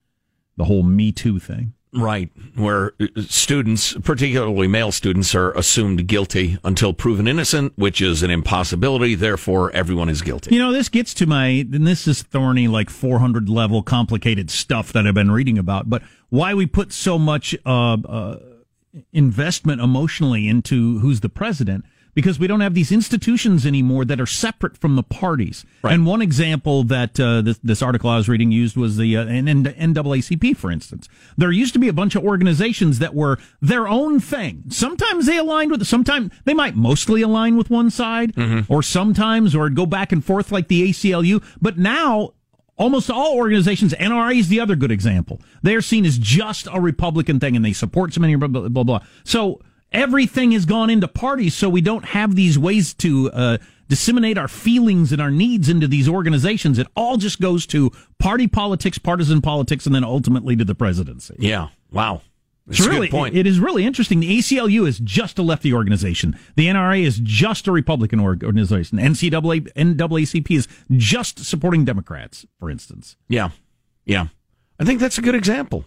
The 0.56 0.64
whole 0.64 0.82
Me 0.82 1.12
Too 1.12 1.38
thing. 1.38 1.74
Right, 1.94 2.30
where 2.54 2.94
uh, 2.98 3.06
students, 3.20 3.92
particularly 3.92 4.66
male 4.66 4.92
students, 4.92 5.34
are 5.34 5.52
assumed 5.52 6.06
guilty 6.06 6.56
until 6.64 6.94
proven 6.94 7.28
innocent, 7.28 7.74
which 7.76 8.00
is 8.00 8.22
an 8.22 8.30
impossibility. 8.30 9.14
Therefore, 9.14 9.70
everyone 9.72 10.08
is 10.08 10.22
guilty. 10.22 10.54
You 10.54 10.60
know, 10.62 10.72
this 10.72 10.88
gets 10.88 11.12
to 11.14 11.26
my, 11.26 11.48
and 11.48 11.86
this 11.86 12.08
is 12.08 12.22
thorny, 12.22 12.66
like 12.66 12.88
400 12.88 13.50
level 13.50 13.82
complicated 13.82 14.50
stuff 14.50 14.90
that 14.94 15.06
I've 15.06 15.12
been 15.12 15.30
reading 15.30 15.58
about, 15.58 15.90
but 15.90 16.02
why 16.30 16.54
we 16.54 16.64
put 16.64 16.94
so 16.94 17.18
much 17.18 17.54
uh, 17.66 17.98
uh, 18.08 18.38
investment 19.12 19.82
emotionally 19.82 20.48
into 20.48 20.98
who's 21.00 21.20
the 21.20 21.28
president. 21.28 21.84
Because 22.14 22.38
we 22.38 22.46
don't 22.46 22.60
have 22.60 22.74
these 22.74 22.92
institutions 22.92 23.64
anymore 23.64 24.04
that 24.04 24.20
are 24.20 24.26
separate 24.26 24.76
from 24.76 24.96
the 24.96 25.02
parties. 25.02 25.64
And 25.94 26.04
one 26.04 26.20
example 26.20 26.84
that 26.84 27.18
uh, 27.18 27.40
this, 27.40 27.58
this 27.64 27.80
article 27.80 28.10
I 28.10 28.18
was 28.18 28.28
reading 28.28 28.52
used 28.52 28.76
was 28.76 28.98
the 28.98 29.16
uh, 29.16 29.24
NAACP, 29.24 30.56
for 30.56 30.70
instance. 30.70 31.08
There 31.38 31.50
used 31.50 31.72
to 31.72 31.78
be 31.78 31.88
a 31.88 31.92
bunch 31.92 32.14
of 32.14 32.22
organizations 32.22 32.98
that 32.98 33.14
were 33.14 33.38
their 33.62 33.88
own 33.88 34.20
thing. 34.20 34.64
Sometimes 34.68 35.24
they 35.24 35.38
aligned 35.38 35.70
with, 35.70 35.86
sometimes 35.86 36.32
they 36.44 36.52
might 36.54 36.76
mostly 36.76 37.22
align 37.22 37.56
with 37.56 37.70
one 37.70 37.90
side, 37.90 38.34
or 38.68 38.82
sometimes, 38.82 39.54
or 39.54 39.70
go 39.70 39.86
back 39.86 40.12
and 40.12 40.22
forth 40.24 40.52
like 40.52 40.68
the 40.68 40.90
ACLU. 40.90 41.42
But 41.62 41.78
now, 41.78 42.34
almost 42.76 43.10
all 43.10 43.34
organizations, 43.36 43.94
NRA 43.94 44.38
is 44.38 44.48
the 44.48 44.60
other 44.60 44.76
good 44.76 44.90
example. 44.92 45.40
They're 45.62 45.80
seen 45.80 46.04
as 46.04 46.18
just 46.18 46.68
a 46.72 46.80
Republican 46.80 47.40
thing, 47.40 47.56
and 47.56 47.64
they 47.64 47.72
support 47.72 48.12
so 48.12 48.20
many 48.20 48.34
blah 48.34 48.48
blah 48.48 48.68
blah. 48.68 48.82
blah. 48.84 49.00
So 49.24 49.60
everything 49.92 50.52
has 50.52 50.64
gone 50.64 50.90
into 50.90 51.08
parties, 51.08 51.54
so 51.54 51.68
we 51.68 51.80
don't 51.80 52.04
have 52.06 52.34
these 52.34 52.58
ways 52.58 52.94
to 52.94 53.30
uh, 53.32 53.58
disseminate 53.88 54.38
our 54.38 54.48
feelings 54.48 55.12
and 55.12 55.20
our 55.20 55.30
needs 55.30 55.68
into 55.68 55.86
these 55.86 56.08
organizations. 56.08 56.78
It 56.78 56.86
all 56.96 57.16
just 57.16 57.40
goes 57.40 57.66
to 57.66 57.90
party 58.18 58.46
politics, 58.46 58.98
partisan 58.98 59.42
politics, 59.42 59.86
and 59.86 59.94
then 59.94 60.04
ultimately 60.04 60.56
to 60.56 60.64
the 60.64 60.74
presidency. 60.74 61.36
Yeah. 61.38 61.68
Wow. 61.90 62.22
It's 62.68 62.78
That's 62.78 62.86
a 62.86 62.90
really, 62.90 63.08
good 63.08 63.16
point. 63.16 63.36
It 63.36 63.46
is 63.46 63.58
really 63.58 63.84
interesting. 63.84 64.20
The 64.20 64.38
ACLU 64.38 64.86
is 64.86 65.00
just 65.00 65.38
a 65.38 65.42
lefty 65.42 65.72
organization. 65.74 66.38
The 66.54 66.66
NRA 66.68 67.02
is 67.02 67.18
just 67.22 67.66
a 67.66 67.72
Republican 67.72 68.20
organization. 68.20 68.98
NCAA, 68.98 69.72
NAACP 69.72 70.50
is 70.56 70.68
just 70.92 71.44
supporting 71.44 71.84
Democrats, 71.84 72.46
for 72.60 72.70
instance. 72.70 73.16
Yeah, 73.28 73.50
yeah. 74.04 74.28
I 74.78 74.84
think 74.84 75.00
that's 75.00 75.18
a 75.18 75.22
good 75.22 75.34
example. 75.34 75.84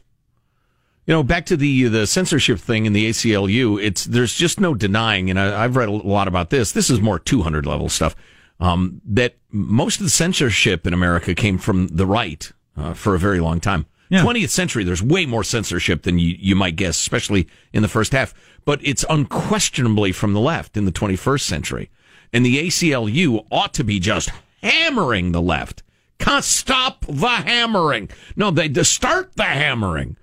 You 1.08 1.14
know, 1.14 1.24
back 1.24 1.46
to 1.48 1.58
the 1.58 1.88
the 1.88 2.08
censorship 2.08 2.60
thing 2.60 2.86
in 2.86 2.94
the 2.94 3.10
ACLU. 3.10 3.82
It's 3.82 4.06
there's 4.06 4.34
just 4.34 4.60
no 4.60 4.74
denying, 4.74 5.30
and 5.30 5.40
I, 5.40 5.64
I've 5.64 5.76
read 5.76 5.90
a 5.90 5.92
lot 5.92 6.28
about 6.28 6.50
this. 6.50 6.72
This 6.72 6.90
is 6.90 7.00
more 7.00 7.20
200 7.20 7.66
level 7.66 7.90
stuff. 7.90 8.16
Um, 8.60 9.02
that 9.06 9.36
most 9.52 10.00
of 10.00 10.06
the 10.06 10.10
censorship 10.10 10.88
in 10.88 10.94
America 10.94 11.36
came 11.36 11.58
from 11.58 11.88
the 11.90 12.06
right 12.06 12.52
uh, 12.78 12.94
for 12.94 13.14
a 13.14 13.20
very 13.20 13.40
long 13.40 13.60
time. 13.60 13.86
20th 14.24 14.50
century, 14.50 14.84
there's 14.84 15.02
way 15.04 15.26
more 15.26 15.44
censorship 15.44 16.04
than 16.04 16.20
you, 16.20 16.36
you 16.40 16.56
might 16.56 16.76
guess, 16.76 16.98
especially 16.98 17.48
in 17.74 17.82
the 17.82 17.88
first 17.88 18.12
half. 18.14 18.34
But 18.64 18.80
it's 18.84 19.04
unquestionably 19.10 20.12
from 20.12 20.34
the 20.34 20.40
left 20.40 20.78
in 20.78 20.86
the 20.86 20.92
21st 20.92 21.42
century. 21.42 21.90
And 22.32 22.46
the 22.46 22.68
ACLU 22.68 23.46
ought 23.52 23.74
to 23.74 23.84
be 23.84 24.00
just 24.00 24.32
hammering 24.62 25.32
the 25.32 25.42
left. 25.42 25.84
Can't 26.20 26.44
stop 26.44 27.06
the 27.08 27.28
hammering. 27.28 28.10
No, 28.36 28.52
they 28.52 28.72
start 28.84 29.36
the 29.36 29.44
hammering. 29.44 30.18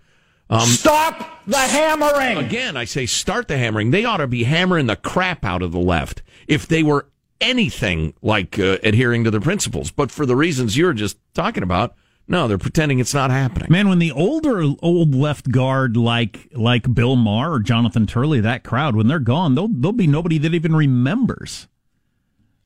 Um, 0.53 0.68
Stop 0.68 1.46
the 1.46 1.57
hammering! 1.57 2.36
Again, 2.36 2.76
I 2.76 2.84
say 2.84 3.07
start 3.07 3.48
the 3.48 3.57
hammering. 3.57 3.90
They 3.90 4.05
ought 4.05 4.18
to 4.18 4.26
be 4.26 4.44
hammering 4.44 4.86
the 4.86 4.96
crap 4.96 5.46
out 5.46 5.62
of 5.62 5.72
the 5.72 5.78
left 5.78 6.22
if 6.46 6.66
they 6.66 6.82
were 6.82 7.07
anything 7.40 8.12
like 8.20 8.59
uh, 8.59 8.76
adhering 8.82 9.24
to 9.24 9.30
their 9.30 9.40
principles. 9.40 9.90
But 9.90 10.11
for 10.11 10.26
the 10.26 10.36
reasons 10.36 10.76
you're 10.76 10.92
just 10.92 11.16
talking 11.32 11.62
about, 11.62 11.94
no, 12.28 12.46
they're 12.48 12.59
pretending 12.59 12.98
it's 12.98 13.14
not 13.14 13.30
happening. 13.30 13.68
Man, 13.70 13.88
when 13.88 13.98
the 13.98 14.12
older 14.12 14.62
old 14.82 15.14
left 15.14 15.50
guard 15.50 15.96
like 15.96 16.50
like 16.53 16.92
Bill 16.94 17.16
Maher 17.16 17.55
or 17.55 17.61
Jonathan 17.61 18.07
Turley, 18.07 18.40
that 18.40 18.62
crowd, 18.62 18.94
when 18.94 19.09
they're 19.09 19.20
gone, 19.20 19.55
there'll 19.55 19.70
there'll 19.72 19.92
be 19.92 20.07
nobody 20.07 20.36
that 20.36 20.53
even 20.55 20.76
remembers 20.76 21.66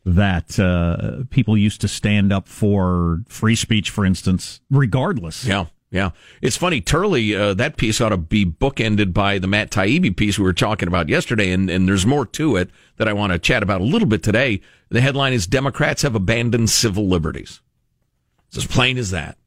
that 0.04 0.58
uh, 0.58 1.24
people 1.30 1.56
used 1.56 1.80
to 1.82 1.88
stand 1.88 2.32
up 2.32 2.48
for 2.48 3.20
free 3.28 3.56
speech, 3.56 3.90
for 3.90 4.04
instance, 4.04 4.60
regardless. 4.70 5.44
Yeah. 5.44 5.66
Yeah, 5.90 6.10
it's 6.42 6.56
funny. 6.56 6.80
Turley, 6.80 7.34
uh, 7.34 7.54
that 7.54 7.76
piece 7.76 8.00
ought 8.00 8.08
to 8.08 8.16
be 8.16 8.44
bookended 8.44 9.12
by 9.12 9.38
the 9.38 9.46
Matt 9.46 9.70
Taibbi 9.70 10.16
piece 10.16 10.38
we 10.38 10.44
were 10.44 10.52
talking 10.52 10.88
about 10.88 11.08
yesterday, 11.08 11.52
and, 11.52 11.70
and 11.70 11.88
there's 11.88 12.04
more 12.04 12.26
to 12.26 12.56
it 12.56 12.70
that 12.96 13.06
I 13.06 13.12
want 13.12 13.32
to 13.32 13.38
chat 13.38 13.62
about 13.62 13.80
a 13.80 13.84
little 13.84 14.08
bit 14.08 14.22
today. 14.22 14.60
The 14.88 15.00
headline 15.00 15.32
is 15.32 15.46
Democrats 15.46 16.02
have 16.02 16.16
abandoned 16.16 16.70
civil 16.70 17.06
liberties. 17.06 17.60
It's 18.48 18.58
as 18.58 18.66
plain 18.66 18.98
as 18.98 19.10
that. 19.10 19.38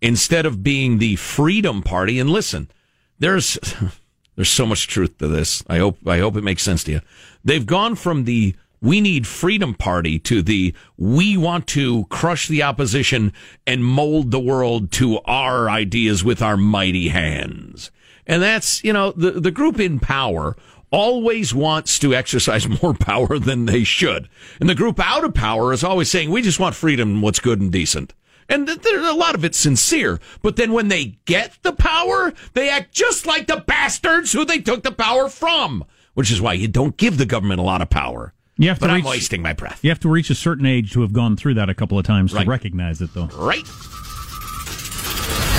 Instead 0.00 0.46
of 0.46 0.62
being 0.62 0.98
the 0.98 1.16
Freedom 1.16 1.82
Party, 1.82 2.20
and 2.20 2.30
listen, 2.30 2.70
there's 3.18 3.58
there's 4.36 4.50
so 4.50 4.66
much 4.66 4.86
truth 4.86 5.18
to 5.18 5.26
this. 5.26 5.64
I 5.68 5.78
hope 5.78 5.98
I 6.06 6.18
hope 6.18 6.36
it 6.36 6.44
makes 6.44 6.62
sense 6.62 6.84
to 6.84 6.92
you. 6.92 7.00
They've 7.44 7.66
gone 7.66 7.96
from 7.96 8.24
the 8.24 8.54
we 8.80 9.00
need 9.00 9.26
freedom 9.26 9.74
party 9.74 10.18
to 10.20 10.42
the 10.42 10.74
we 10.96 11.36
want 11.36 11.66
to 11.68 12.04
crush 12.06 12.48
the 12.48 12.62
opposition 12.62 13.32
and 13.66 13.84
mold 13.84 14.30
the 14.30 14.40
world 14.40 14.92
to 14.92 15.18
our 15.24 15.68
ideas 15.70 16.22
with 16.24 16.42
our 16.42 16.56
mighty 16.56 17.08
hands. 17.08 17.90
And 18.26 18.42
that's, 18.42 18.82
you 18.84 18.92
know, 18.92 19.12
the, 19.12 19.32
the 19.32 19.50
group 19.50 19.78
in 19.80 20.00
power 20.00 20.56
always 20.90 21.54
wants 21.54 21.98
to 22.00 22.14
exercise 22.14 22.68
more 22.82 22.94
power 22.94 23.38
than 23.38 23.66
they 23.66 23.84
should. 23.84 24.28
And 24.60 24.68
the 24.68 24.74
group 24.74 24.98
out 25.00 25.24
of 25.24 25.34
power 25.34 25.72
is 25.72 25.84
always 25.84 26.10
saying, 26.10 26.30
we 26.30 26.42
just 26.42 26.60
want 26.60 26.74
freedom 26.74 27.10
and 27.10 27.22
what's 27.22 27.40
good 27.40 27.60
and 27.60 27.72
decent. 27.72 28.14
And 28.48 28.66
th- 28.66 28.82
there, 28.82 29.00
a 29.00 29.12
lot 29.12 29.34
of 29.34 29.44
it's 29.44 29.58
sincere. 29.58 30.20
But 30.42 30.56
then 30.56 30.72
when 30.72 30.88
they 30.88 31.18
get 31.24 31.58
the 31.62 31.72
power, 31.72 32.32
they 32.54 32.68
act 32.68 32.92
just 32.92 33.26
like 33.26 33.46
the 33.48 33.56
bastards 33.66 34.32
who 34.32 34.44
they 34.44 34.60
took 34.60 34.82
the 34.84 34.92
power 34.92 35.28
from. 35.28 35.84
which 36.14 36.30
is 36.30 36.40
why 36.40 36.54
you 36.54 36.66
don't 36.66 36.96
give 36.96 37.18
the 37.18 37.26
government 37.26 37.60
a 37.60 37.64
lot 37.64 37.82
of 37.82 37.90
power. 37.90 38.32
You 38.58 38.68
have 38.68 38.78
to 38.78 38.86
but 38.86 38.94
reach, 38.94 39.04
I'm 39.04 39.10
wasting 39.10 39.42
my 39.42 39.52
breath. 39.52 39.80
You 39.82 39.90
have 39.90 40.00
to 40.00 40.08
reach 40.08 40.30
a 40.30 40.34
certain 40.34 40.64
age 40.66 40.92
to 40.92 41.02
have 41.02 41.12
gone 41.12 41.36
through 41.36 41.54
that 41.54 41.68
a 41.68 41.74
couple 41.74 41.98
of 41.98 42.06
times 42.06 42.32
Right. 42.32 42.44
to 42.44 42.50
recognize 42.50 43.00
it, 43.02 43.12
though. 43.14 43.26
Right. 43.34 43.66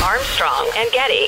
Armstrong 0.04 0.70
and 0.78 0.92
Getty. 0.92 1.28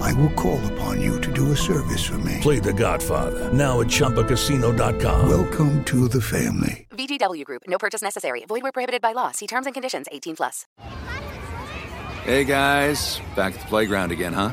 I 0.00 0.12
will 0.14 0.30
call 0.30 0.60
upon 0.72 1.00
you 1.00 1.20
to 1.20 1.32
do 1.32 1.52
a 1.52 1.56
service 1.56 2.04
for 2.04 2.18
me. 2.18 2.38
Play 2.40 2.58
The 2.58 2.72
Godfather 2.72 3.52
now 3.52 3.80
at 3.80 3.86
ChumbaCasino.com. 3.88 5.28
Welcome 5.28 5.84
to 5.84 6.08
the 6.08 6.20
family. 6.20 6.86
VGW 6.90 7.44
Group. 7.44 7.62
No 7.68 7.78
purchase 7.78 8.02
necessary. 8.02 8.44
Void 8.46 8.62
where 8.62 8.72
prohibited 8.72 9.02
by 9.02 9.12
law. 9.12 9.30
See 9.32 9.46
terms 9.46 9.66
and 9.66 9.74
conditions. 9.74 10.06
18 10.10 10.36
plus. 10.36 10.66
Hey 12.24 12.44
guys, 12.44 13.20
back 13.36 13.54
at 13.54 13.60
the 13.60 13.66
playground 13.66 14.12
again, 14.12 14.32
huh? 14.32 14.52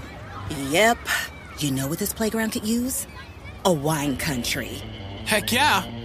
Yep. 0.69 0.97
You 1.59 1.71
know 1.71 1.87
what 1.87 1.99
this 1.99 2.13
playground 2.13 2.51
could 2.51 2.65
use? 2.65 3.05
A 3.65 3.71
wine 3.73 4.15
country. 4.17 4.81
Heck 5.25 5.51
yeah, 5.51 5.83